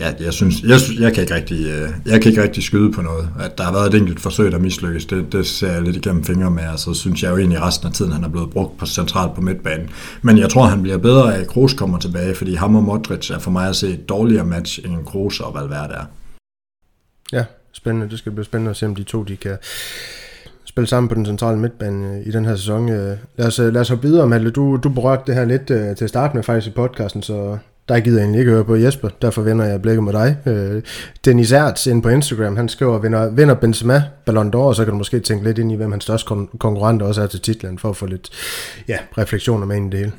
[0.00, 3.02] ja, jeg synes, jeg, jeg, kan ikke rigtig, øh, jeg kan ikke rigtig skyde på
[3.02, 3.28] noget.
[3.40, 6.24] At der har været et enkelt forsøg, der mislykkes, det, det ser jeg lidt igennem
[6.24, 8.78] fingre med, og så synes jeg jo egentlig resten af tiden, han er blevet brugt
[8.78, 9.90] på centralt på midtbanen.
[10.22, 13.30] Men jeg tror, han bliver bedre af, at Kroos kommer tilbage, fordi ham og Modric
[13.30, 16.04] er for mig at se et dårligere match, end Kroos og Valverde er.
[17.32, 18.10] Ja, spændende.
[18.10, 19.56] Det skal blive spændende at se, om de to de kan
[20.64, 22.88] spille sammen på den centrale midtbane øh, i den her sæson.
[22.88, 24.50] Øh, lad os, lad os hoppe videre, Malte.
[24.50, 27.58] Du, du berørte det her lidt til at starte med faktisk i podcasten, så
[27.88, 30.36] der gider jeg egentlig ikke høre på Jesper, derfor vender jeg blikket med dig.
[30.46, 30.82] Øh,
[31.24, 34.98] Dennis Ertz ind på Instagram, han skriver, vinder, vinder Benzema Ballon d'Or, så kan du
[34.98, 37.90] måske tænke lidt ind i, hvem hans største kon- konkurrent også er til titlen, for
[37.90, 38.30] at få lidt
[38.88, 40.12] ja, refleksioner med ind i det hele.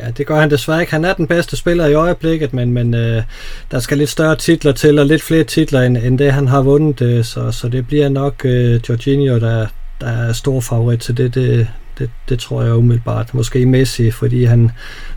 [0.00, 0.92] Ja, det gør han desværre ikke.
[0.92, 3.22] Han er den bedste spiller i øjeblikket, men, men øh,
[3.70, 6.62] der skal lidt større titler til, og lidt flere titler, end, end det han har
[6.62, 7.02] vundet.
[7.02, 9.66] Øh, så, så det bliver nok øh, Jorginho, der,
[10.00, 11.34] der er stor favorit til det.
[11.34, 11.68] Det,
[11.98, 13.34] det, det tror jeg umiddelbart.
[13.34, 14.70] Måske Messi, fordi han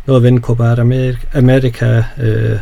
[0.06, 0.76] nåede at vinde Copa
[1.34, 2.60] America, øh,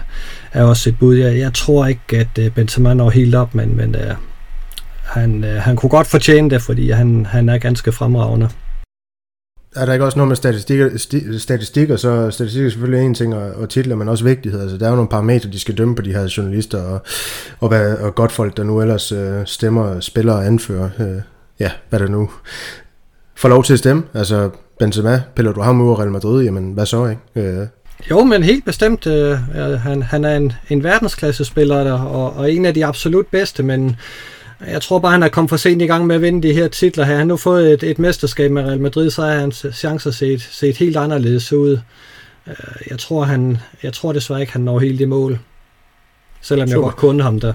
[0.54, 1.16] er også et bud.
[1.16, 4.16] Jeg, jeg tror ikke, at øh, Benzema når helt op, men, men øh,
[5.04, 8.50] han, øh, han kunne godt fortjene det, fordi han, han er ganske fremragende.
[9.76, 13.36] Er der ikke også noget med statistikker, sti, statistikker så statistikker er selvfølgelig en ting,
[13.36, 14.62] og, og titler, men også vigtighed.
[14.62, 17.02] Altså, der er jo nogle parametre, de skal dømme på de her journalister, og,
[17.60, 20.90] og, hvad, og godt folk, der nu ellers øh, stemmer, spiller og anfører.
[21.00, 21.22] Øh,
[21.60, 22.30] ja, hvad der nu
[23.36, 24.04] får lov til at stemme.
[24.14, 24.50] Altså,
[24.80, 27.50] Benzema, piller du ham ud af Real Madrid, jamen hvad så, ikke?
[27.50, 27.68] Øh.
[28.10, 29.08] Jo, men helt bestemt.
[29.08, 29.38] Øh,
[29.80, 33.96] han, han er en, en verdensklassespiller, der, og, og en af de absolut bedste, men
[34.68, 36.68] jeg tror bare, han er kommet for sent i gang med at vinde de her
[36.68, 37.14] titler her.
[37.14, 40.42] Han har nu fået et, et mesterskab med Real Madrid, så er hans chancer set,
[40.42, 41.80] set helt anderledes ud.
[42.48, 42.56] Øh,
[42.90, 45.40] jeg tror, han, jeg tror desværre ikke, han når helt i mål.
[46.42, 46.80] Selvom Super.
[46.80, 47.54] jeg godt kunne ham der.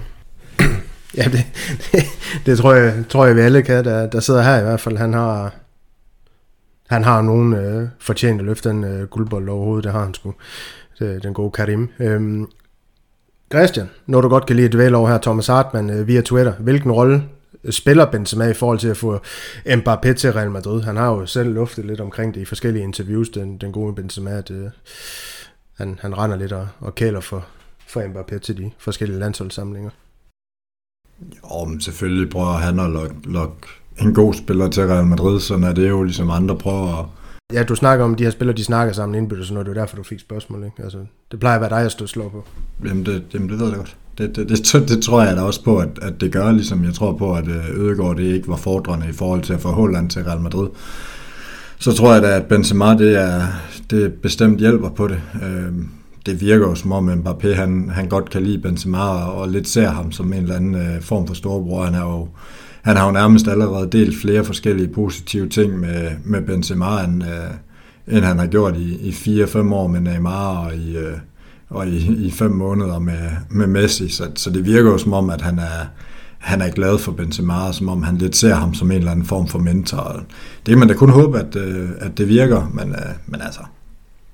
[1.17, 1.43] Ja, det,
[1.91, 2.03] det,
[2.45, 4.97] det tror, jeg, tror jeg, vi alle kan, der, der sidder her i hvert fald.
[4.97, 5.53] Han har,
[6.91, 10.33] han har nogen øh, fortjent at løfte den øh, guldbold overhovedet, det har han sgu.
[10.99, 11.89] Det, den gode Karim.
[11.99, 12.47] Øhm,
[13.53, 16.53] Christian, når du godt kan lide at dvæle over her, Thomas Hartmann øh, via Twitter.
[16.53, 17.23] Hvilken rolle
[17.63, 19.19] øh, spiller Benzema i forhold til at få
[19.65, 20.81] Mbappé til Real Madrid?
[20.81, 24.31] Han har jo selv luftet lidt omkring det i forskellige interviews, den, den gode Benzema,
[24.31, 24.69] at øh,
[25.77, 27.45] han, han render lidt og, og kæler for,
[27.87, 29.89] for Mbappé til de forskellige landsholdssamlinger.
[31.21, 33.67] Jo, men selvfølgelig prøver han at lokke, lok
[34.01, 37.05] en god spiller til Real Madrid, sådan er det jo ligesom andre prøver at
[37.53, 39.95] Ja, du snakker om, de her spillere, de snakker sammen indbyttes, så det er derfor,
[39.95, 40.63] du fik spørgsmål.
[40.63, 40.83] Ikke?
[40.83, 40.97] Altså,
[41.31, 42.43] det plejer at være dig, at stå og slå på.
[42.85, 43.95] Jamen, det, jamen, det ved jeg godt.
[44.17, 46.93] Det, det, det, det, tror jeg da også på, at, at det gør, ligesom jeg
[46.93, 50.09] tror på, at øh, Ødegaard det ikke var fordrende i forhold til at få Holland
[50.09, 50.67] til Real Madrid.
[51.79, 53.41] Så tror jeg da, at Benzema det er,
[53.89, 55.21] det bestemt hjælper på det.
[55.43, 55.73] Øh,
[56.25, 59.67] det virker jo som om Mbappé han, han godt kan lide Benzema og, og lidt
[59.67, 61.83] ser ham som en eller anden øh, form for storebror.
[61.83, 62.27] Han er jo
[62.81, 68.15] han har jo nærmest allerede delt flere forskellige positive ting med, med Benzema, end, øh,
[68.15, 69.11] end han har gjort i, i
[69.43, 71.17] 4-5 år med Neymar og i, øh,
[71.69, 74.09] og i, i 5 måneder med, med Messi.
[74.09, 75.85] Så, så det virker jo som om, at han er,
[76.37, 79.25] han er glad for Benzema, som om han lidt ser ham som en eller anden
[79.25, 80.23] form for mentor.
[80.65, 83.61] Det kan man da kun håbe, at, øh, at det virker, men, øh, men altså,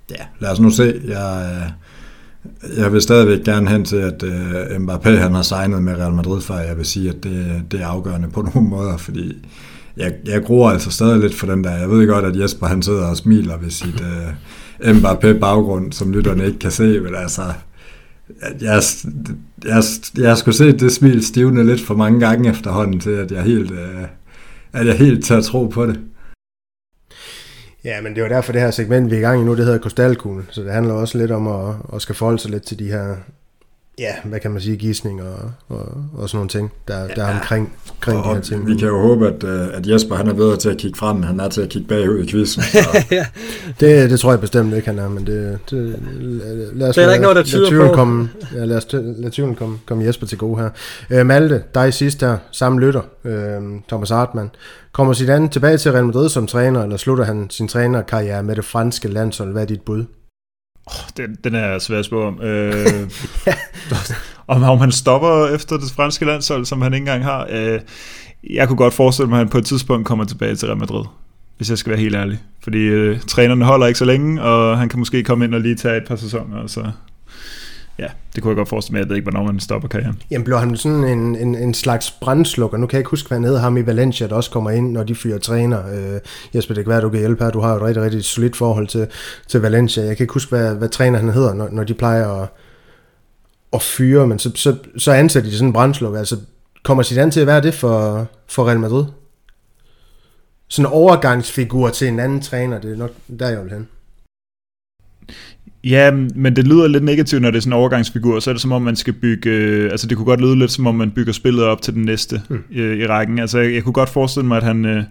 [0.09, 1.01] ja, lad os nu se.
[1.07, 1.71] Jeg, øh,
[2.77, 6.41] jeg vil stadigvæk gerne hen til, at øh, Mbappé han har signet med Real Madrid,
[6.41, 9.47] for jeg vil sige, at det, det er afgørende på nogle måder, fordi
[9.97, 11.77] jeg, jeg gruer altså stadig lidt for den der.
[11.77, 16.11] Jeg ved godt, at Jesper han sidder og smiler ved sit øh, uh, Mbappé-baggrund, som
[16.11, 17.41] lytterne ikke kan se, men altså,
[18.61, 18.81] jeg,
[19.65, 19.83] jeg,
[20.17, 23.71] jeg skulle se det smil stivne lidt for mange gange efterhånden til, at jeg helt,
[23.71, 24.03] uh,
[24.73, 25.99] at jeg helt tør tro på det.
[27.87, 29.65] Ja, men det var derfor det her segment, vi er i gang i nu, det
[29.65, 30.47] hedder Krystalkuglen.
[30.49, 33.15] Så det handler også lidt om at, at skal forholde sig lidt til de her
[33.99, 37.07] ja, hvad kan man sige, gissning og, og, og sådan nogle ting, der, ja.
[37.07, 38.67] der er omkring, omkring og de her ting.
[38.67, 41.17] Vi kan jo håbe, at, øh, at Jesper han er bedre til at kigge frem,
[41.17, 42.63] end han er til at kigge bagud i quizzen.
[43.11, 43.25] ja.
[43.79, 45.99] det, det tror jeg bestemt ikke, han er, men det, det
[46.73, 47.93] lad os det er lad, ikke noget, der tyder på.
[47.93, 50.69] Komme, ja, lad os lad tvivlen komme, komme Jesper til gode her.
[51.09, 54.49] Øh, Malte, dig sidst her, samme lytter, øh, Thomas Hartmann.
[54.91, 58.65] Kommer Zidane tilbage til Real Madrid som træner, eller slutter han sin trænerkarriere med det
[58.65, 59.51] franske landshold?
[59.51, 60.05] Hvad er dit bud?
[60.87, 62.41] Oh, den, den er svær at spørge om.
[62.41, 63.09] Øh,
[64.47, 67.47] om, om han stopper efter det franske landshold, som han ikke engang har.
[67.51, 67.79] Øh,
[68.49, 71.05] jeg kunne godt forestille mig, at han på et tidspunkt kommer tilbage til Real Madrid,
[71.57, 72.39] hvis jeg skal være helt ærlig.
[72.63, 75.75] Fordi øh, trænerne holder ikke så længe, og han kan måske komme ind og lige
[75.75, 76.91] tage et par sæsoner, og så
[77.99, 78.99] ja, det kunne jeg godt forestille mig.
[78.99, 80.21] Jeg ved ikke, hvornår man stopper karrieren.
[80.31, 82.77] Jamen blev han sådan en, en, en slags brændslukker?
[82.77, 84.91] Nu kan jeg ikke huske, hvad han hedder ham i Valencia, der også kommer ind,
[84.91, 85.79] når de fyrer træner.
[85.93, 86.19] Øh,
[86.55, 87.51] Jesper, det kan være, du kan hjælpe her.
[87.51, 89.07] Du har jo et rigtig, rigtig solidt forhold til,
[89.47, 90.03] til Valencia.
[90.03, 92.47] Jeg kan ikke huske, hvad, hvad træner han hedder, når, når de plejer at,
[93.73, 96.19] at fyre, men så, så, så ansætter de sådan en brændslukker.
[96.19, 96.37] Altså,
[96.83, 99.05] kommer Zidane til at være det for, for Real Madrid?
[100.67, 103.87] Sådan en overgangsfigur til en anden træner, det er nok der, jeg vil hen.
[105.89, 108.39] Ja, men det lyder lidt negativt, når det er sådan en overgangsfigur.
[108.39, 109.49] Så er det som om, man skal bygge...
[109.49, 112.03] Øh, altså, det kunne godt lyde lidt som om, man bygger spillet op til den
[112.03, 112.63] næste mm.
[112.71, 113.39] i, øh, i rækken.
[113.39, 114.85] Altså, jeg, jeg kunne godt forestille mig, at han...
[114.85, 115.03] Øh,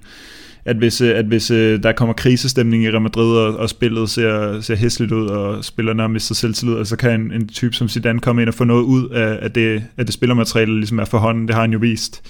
[0.64, 1.46] at hvis, at hvis
[1.82, 6.08] der kommer krisestemning i Real Madrid, og, og spillet ser, ser hæsligt ud, og spillerne
[6.08, 9.08] mister selvtillid, så kan en, en type som Zidane komme ind og få noget ud
[9.08, 11.46] af, af, det, af det spillermateriale, ligesom er for hånden.
[11.46, 12.22] Det har han jo vist.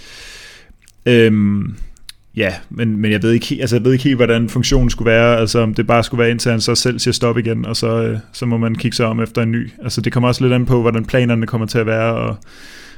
[1.06, 1.74] Øhm,
[2.36, 5.36] Ja, men, men jeg, ved ikke, altså jeg ved ikke helt, hvordan funktionen skulle være.
[5.36, 8.02] Altså om det bare skulle være indtil han så selv siger stop igen, og så,
[8.02, 9.70] øh, så må man kigge sig om efter en ny.
[9.82, 12.36] Altså det kommer også lidt an på, hvordan planerne kommer til at være, og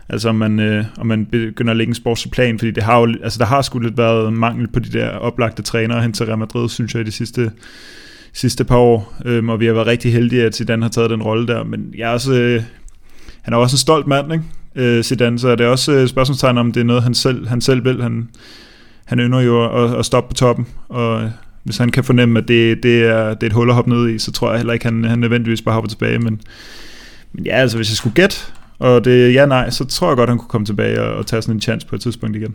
[0.08, 3.00] altså om man, øh, om man begynder at lægge en sportslig plan, fordi det har
[3.00, 6.26] jo, altså der har sgu lidt været mangel på de der oplagte trænere hen til
[6.26, 7.50] Real Madrid, synes jeg, i de sidste,
[8.32, 11.22] sidste par år, øhm, og vi har været rigtig heldige, at Zidane har taget den
[11.22, 12.62] rolle der, men jeg er også, øh,
[13.42, 14.44] han er også en stolt mand, ikke?
[14.74, 17.60] Øh, Zidane, så er det også øh, spørgsmålstegn om det er noget, han selv, han
[17.60, 18.02] selv vil.
[18.02, 18.28] Han,
[19.08, 21.30] han ynder jo at, at stoppe på toppen, og øh,
[21.64, 24.08] hvis han kan fornemme, at det, det, er, det er et hul at hoppe ned
[24.08, 26.18] i, så tror jeg heller ikke, han, han nødvendigvis bare hopper tilbage.
[26.18, 26.40] Men,
[27.32, 28.36] men ja, altså hvis jeg skulle gætte,
[28.78, 31.26] og det er ja nej, så tror jeg godt, han kunne komme tilbage og, og
[31.26, 32.54] tage sådan en chance på et tidspunkt igen.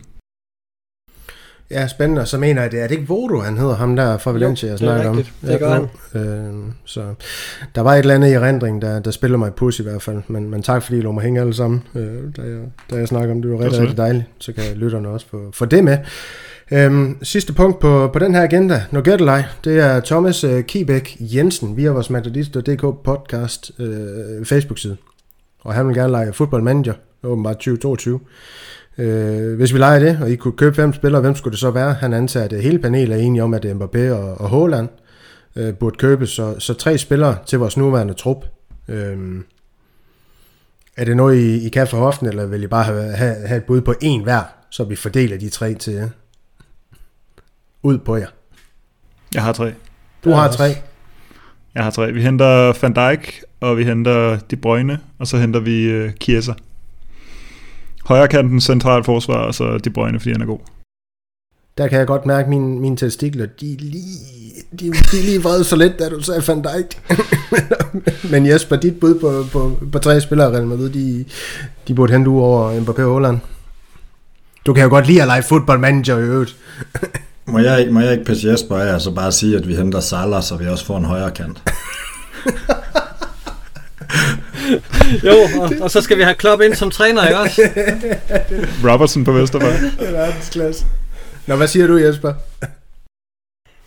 [1.74, 2.26] Ja, spændende.
[2.26, 2.82] Så mener jeg det.
[2.82, 5.24] Er det ikke Vodo, han hedder ham der fra Valencia, jeg snakker om?
[5.46, 5.88] Det gør han.
[6.22, 7.14] Øh, så
[7.74, 10.22] der var et eller andet i erindring, der, der spiller mig pus i hvert fald.
[10.28, 12.02] Men, men tak fordi I lå mig hænge alle sammen, øh,
[12.36, 12.58] da, jeg,
[12.90, 13.50] da jeg snakker om det.
[13.50, 14.24] Det var rigtig, rigtig dejligt.
[14.38, 15.98] Så kan lytterne også få, få det med.
[16.72, 21.16] Øhm, sidste punkt på, på den her agenda, no gættelej, det er Thomas øh, Kibæk
[21.20, 24.96] Jensen via vores Madridist.dk podcast øh, Facebook-side.
[25.60, 28.20] Og han vil gerne lege Football Manager, åbenbart 2022.
[28.98, 31.70] Øh, hvis vi leger det, og I kunne købe fem spillere, hvem skulle det så
[31.70, 31.94] være?
[31.94, 34.88] Han antager, at hele panelet er enige om, at Mbappé og, og Haaland
[35.56, 36.30] øh, burde købes.
[36.30, 38.44] Så, så tre spillere til vores nuværende trup.
[38.88, 39.40] Øh,
[40.96, 43.58] er det noget, I, I kan for hoften, eller vil I bare have, have, have
[43.58, 46.10] et bud på én hver, så vi fordeler de tre til,
[47.82, 48.28] ud på jer.
[49.34, 49.72] Jeg har tre.
[50.24, 50.76] Du har tre.
[51.74, 52.12] Jeg har tre.
[52.12, 56.52] Vi henter Van Dijk, og vi henter De Bruyne, og så henter vi øh, Chiesa.
[58.04, 60.58] Højre kanten, central forsvar, og så De Bruyne, fordi han er god.
[61.78, 64.18] Der kan jeg godt mærke, at mine, mine testikler, de er lige,
[64.72, 67.18] de, de er lige vredet så lidt, da du sagde Van Dijk.
[68.32, 71.24] Men Jesper, dit bud på, på, på tre spillere, Real Madrid, de,
[71.88, 73.38] de burde hente ud over Mbappé og Holland.
[74.66, 76.56] Du kan jo godt lide at lege football manager i øvrigt.
[77.46, 79.74] Må jeg, ikke, må jeg ikke pisse Jesper af, og så bare sige, at vi
[79.74, 81.62] henter Salah, så vi også får en højre kant?
[85.28, 87.62] jo, og, og, så skal vi have Klopp ind som træner, ikke også?
[88.90, 89.70] Robertson på Vestervej.
[89.98, 90.84] det er verdensklasse.
[91.46, 92.34] Nå, hvad siger du, Jesper?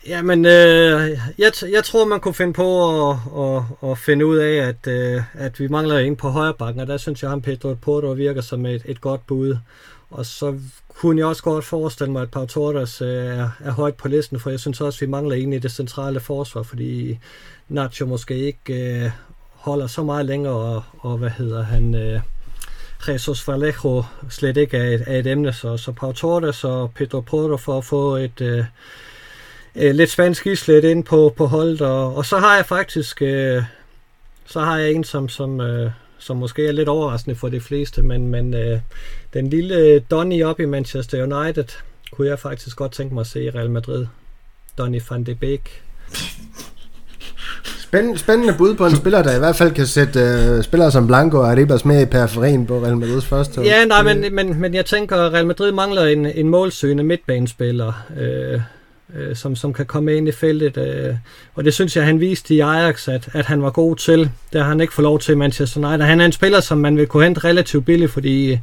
[0.07, 4.55] Jamen, øh, jeg, jeg tror, man kunne finde på at, at, at finde ud af,
[4.55, 7.73] at, øh, at vi mangler en på højre bakken, og der synes jeg, at Pedro
[7.73, 9.57] Porto virker som et, et godt bud.
[10.11, 10.59] Og så
[10.89, 14.39] kunne jeg også godt forestille mig, at Pau Torres øh, er, er højt på listen,
[14.39, 17.19] for jeg synes også, at vi mangler en i det centrale forsvar, fordi
[17.69, 19.11] Nacho måske ikke øh,
[19.67, 21.95] holder så meget længere, og, og hvad hedder han...
[21.95, 22.19] Øh,
[23.07, 27.21] Jesus Vallejo slet ikke er et, er et emne, så, så Pau Torres og Pedro
[27.21, 28.65] Porto for at få et øh,
[29.75, 33.63] øh, lidt spansk islet ind på, på holdet, og, og så har jeg faktisk øh,
[34.47, 38.01] så har jeg en, som, som, øh, som måske er lidt overraskende for de fleste,
[38.01, 38.79] men, men øh,
[39.33, 41.65] den lille Donny op i Manchester United
[42.11, 44.05] kunne jeg faktisk godt tænke mig at se i Real Madrid.
[44.77, 45.83] Donny van de Beek.
[47.79, 50.19] Spændende, spændende bud på en spiller, der i hvert fald kan sætte
[50.57, 54.03] uh, spillere som Blanco og Arribas med i periferien på Real Madrids første Ja, nej,
[54.03, 58.61] men, men, men jeg tænker, at Real Madrid mangler en, en målsøgende midtbanespiller, øh,
[59.15, 60.77] øh, som, som kan komme ind i feltet.
[60.77, 61.15] Øh,
[61.55, 64.29] og det synes jeg, han viste i Ajax, at, at han var god til.
[64.53, 66.05] Det har han ikke fået lov til i Manchester United.
[66.05, 68.59] Han er en spiller, som man vil kunne hente relativt billigt, fordi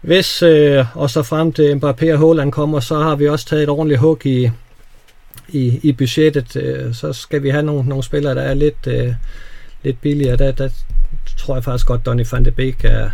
[0.00, 3.62] hvis øh, og så frem til Mbappé og Haaland kommer, så har vi også taget
[3.62, 4.50] et ordentligt hug i,
[5.48, 9.14] i, i budgettet, øh, så skal vi have nogle, nogle spillere, der er lidt, øh,
[9.82, 10.36] lidt billigere.
[10.36, 10.68] Der, der
[11.36, 13.10] tror jeg faktisk godt, Donny van de Beek er,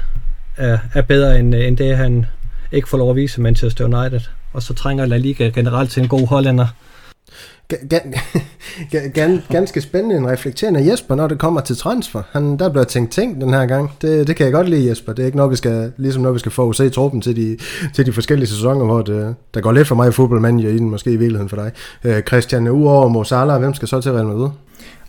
[0.56, 2.26] er, er bedre end, øh, end det, han
[2.72, 4.20] ikke får lov at vise Manchester United.
[4.52, 6.66] Og så trænger La Liga generelt til en god hollænder.
[9.14, 12.22] Gan, ganske spændende en reflekterende Jesper, når det kommer til transfer.
[12.32, 13.92] Han, der bliver tænkt ting den her gang.
[14.02, 15.12] Det, det kan jeg godt lide, Jesper.
[15.12, 17.56] Det er ikke noget, vi skal, ligesom når vi skal forudse truppen til de,
[17.94, 21.10] til de forskellige sæsoner, hvor det, der går lidt for meget fodboldmand i den, måske
[21.10, 21.72] i virkeligheden for dig.
[22.05, 24.48] Øh, Christian, uover Mo Salah, hvem skal så til Real Madrid?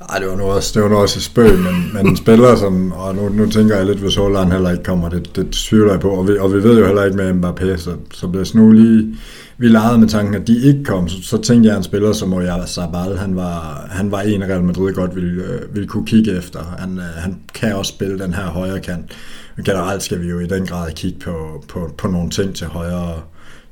[0.09, 2.55] Ej, det var nu også, det var nu også et spøg, men, men en spiller
[2.55, 5.91] som, og nu, nu tænker jeg lidt, hvis Holland heller ikke kommer, det, det tvivler
[5.91, 8.51] jeg på, og vi, og vi ved jo heller ikke med Mbappé, så, så bliver
[8.53, 9.15] nu lige,
[9.57, 12.13] vi legede med tanken, at de ikke kom, så, så tænkte jeg, at en spiller
[12.13, 16.05] som Oya Sabal, han var, han var en, Real Madrid godt ville, øh, ville kunne
[16.05, 16.75] kigge efter.
[16.79, 19.11] Han, øh, han kan også spille den her højre kant.
[19.55, 22.67] Men generelt skal vi jo i den grad kigge på, på, på nogle ting til
[22.67, 23.13] højre,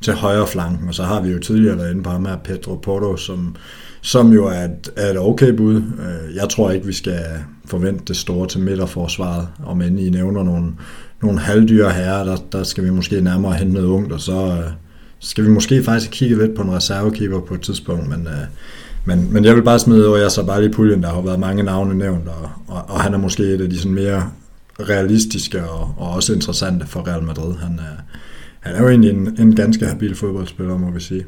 [0.02, 2.76] til højre flanken, og så har vi jo tidligere været inde på ham her, Pedro
[2.76, 3.56] Porto, som,
[4.02, 5.76] som jo er et, er et okay bud.
[5.76, 7.20] Øh, jeg tror ikke, vi skal
[7.66, 10.72] forvente det store til midterforsvaret, om end I nævner nogle,
[11.22, 14.64] nogle halvdyre herrer, der, der skal vi måske nærmere hente noget ungt, og så,
[15.20, 18.48] så skal vi måske faktisk kigge lidt på en reservekeeper på et tidspunkt, men, øh,
[19.06, 21.40] men, men jeg vil bare smide over jeg så bare lige puljen, der har været
[21.40, 24.30] mange navne nævnt, og, og, og han er måske et af de sådan mere
[24.80, 27.56] realistiske og, og også interessante for Real Madrid.
[27.56, 28.04] Han er,
[28.60, 31.26] han er jo egentlig en, en ganske habil fodboldspiller, må vi sige.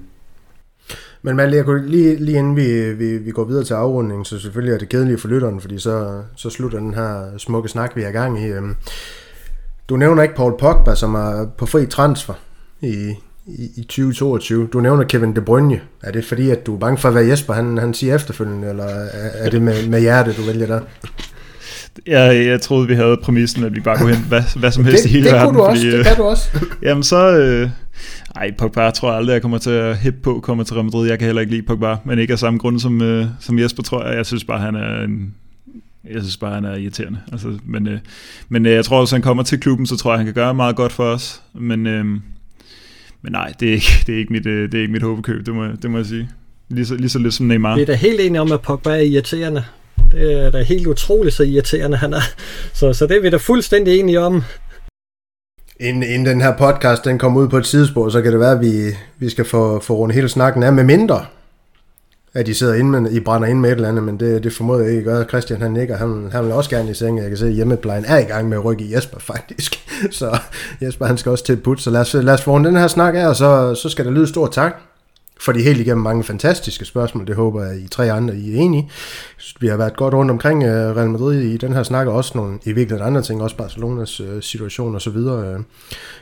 [1.24, 4.40] Men Malte, jeg kunne lige, lige inden vi, vi, vi går videre til afrundingen, så
[4.40, 8.04] selvfølgelig er det kedeligt for lytteren, fordi så, så slutter den her smukke snak, vi
[8.04, 8.46] er i gang i.
[8.46, 8.76] Øhm,
[9.90, 12.34] du nævner ikke Paul Pogba, som er på fri transfer
[12.82, 13.16] i,
[13.46, 14.68] i, i 2022.
[14.74, 15.82] Du nævner Kevin De Bruyne.
[16.04, 18.86] Er det fordi, at du er bange for, hvad Jesper han, han siger efterfølgende, eller
[18.86, 20.82] er, er det med, med hjerte, du vælger der?
[22.08, 25.04] Jeg, jeg troede, vi havde præmissen, at vi bare kunne hente hvad, hvad som helst
[25.04, 25.56] det, i hele det verden.
[25.56, 26.50] Kunne du også, fordi, det kan du også.
[26.84, 27.38] jamen så...
[27.38, 27.70] Øh,
[28.36, 31.10] ej, Pogba tror jeg aldrig, jeg kommer til at hippe på, kommer til Real Madrid.
[31.10, 33.84] Jeg kan heller ikke lide Pogba, men ikke af samme grund som, øh, som Jesper,
[33.84, 34.18] tror jeg.
[34.18, 35.34] Jeg synes bare, han er en,
[36.14, 37.20] jeg synes bare, han er irriterende.
[37.32, 38.00] Altså, men, øh,
[38.50, 40.54] men øh, jeg tror, hvis han kommer til klubben, så tror jeg, han kan gøre
[40.54, 41.42] meget godt for os.
[41.54, 42.06] Men, øh,
[43.22, 45.46] men nej, det er ikke, det er ikke mit, øh, det er ikke mit håbekøb,
[45.46, 46.30] det må, det må jeg sige.
[46.70, 47.76] Lige så, lige så lidt som Neymar.
[47.76, 49.64] Vi er da helt enige om, at Pogba er irriterende.
[50.12, 52.22] Det er da helt utroligt, så irriterende han er.
[52.74, 54.44] Så, så det er vi da fuldstændig enige om.
[55.80, 58.52] Inden, inden den her podcast den kommer ud på et sidespor, så kan det være,
[58.52, 61.26] at vi, vi skal få, få rundt hele snakken af med mindre,
[62.34, 64.54] at de sidder inde med, I brænder ind med et eller andet, men det, det
[64.54, 65.24] formoder jeg ikke gør.
[65.24, 67.20] Christian han nikker, han, han vil også gerne i seng.
[67.20, 69.76] Jeg kan se, at hjemmeplejen er i gang med at rykke i Jesper faktisk.
[70.12, 70.40] Så
[70.82, 72.88] Jesper han skal også til et put, så lad os, lad os få den her
[72.88, 74.91] snak af, og så, så skal der lyde stor tak
[75.42, 77.28] for de helt igennem mange fantastiske spørgsmål.
[77.28, 78.90] Det håber jeg, I tre andre I er enige.
[79.60, 82.32] Vi har været godt rundt omkring øh, Real Madrid i den her snak, og også
[82.36, 85.54] nogle i virkeligheden andre ting, også Barcelonas øh, situation og så videre.
[85.54, 85.60] Øh,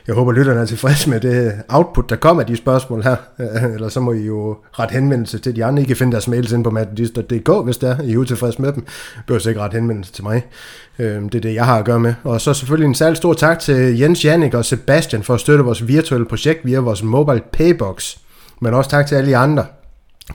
[0.06, 3.16] jeg håber, lytterne er tilfredse med det output, der kommer af de spørgsmål her.
[3.74, 5.82] Eller så må I jo ret henvendelse til de andre.
[5.82, 8.86] I kan finde deres mails ind på matadist.dk, hvis der I er utilfredse med dem.
[9.26, 10.46] Behøver ikke ret henvendelse til mig.
[10.98, 12.14] Det er det, jeg har at gøre med.
[12.24, 15.64] Og så selvfølgelig en særlig stor tak til Jens, Jannik og Sebastian for at støtte
[15.64, 18.16] vores virtuelle projekt via vores mobile paybox.
[18.60, 19.64] Men også tak til alle andre,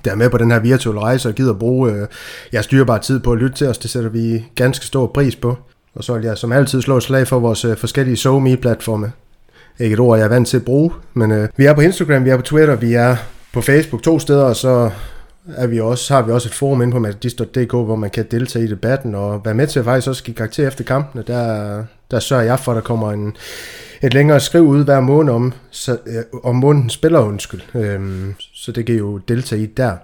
[0.06, 2.08] der er med på den her virtuelle rejse og gider bruge øh,
[2.54, 3.78] jeres dyrebare tid på at lytte til os.
[3.78, 5.58] Det sætter vi ganske stor pris på.
[5.96, 9.12] Og så vil jeg som altid slå et slag for vores øh, forskellige SoMe-platforme.
[9.80, 12.26] Ikke et ord, jeg er vant til at bruge, men øh, vi er på Instagram,
[12.26, 13.16] vi er på Twitter, vi er
[13.54, 14.92] på Facebook to steder, og så
[15.56, 18.66] er vi også, har vi også et forum inde på matadist.dk, hvor man kan deltage
[18.66, 21.24] i debatten og være med til at faktisk også give karakter efter kampene.
[21.28, 23.38] Der, der sørger jeg for, at der kommer en,
[24.02, 27.62] et længere skriv ud hver måned om, så, øh, om måneden spiller undskyld.
[27.76, 29.98] Øhm, så det kan I jo deltage i der.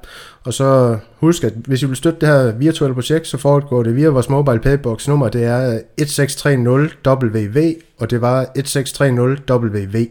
[0.43, 3.95] Og så husk, at hvis I vil støtte det her virtuelle projekt, så foregår det
[3.95, 5.29] via vores mobile paybox nummer.
[5.29, 10.07] Det er 1630WV, og det var 1630WV.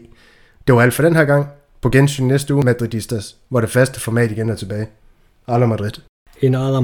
[0.67, 1.47] Det var alt for den her gang.
[1.81, 4.87] På gensyn næste uge, Madridistas, hvor det faste format igen er tilbage.
[5.47, 5.91] Alla Madrid.
[6.41, 6.81] En nada.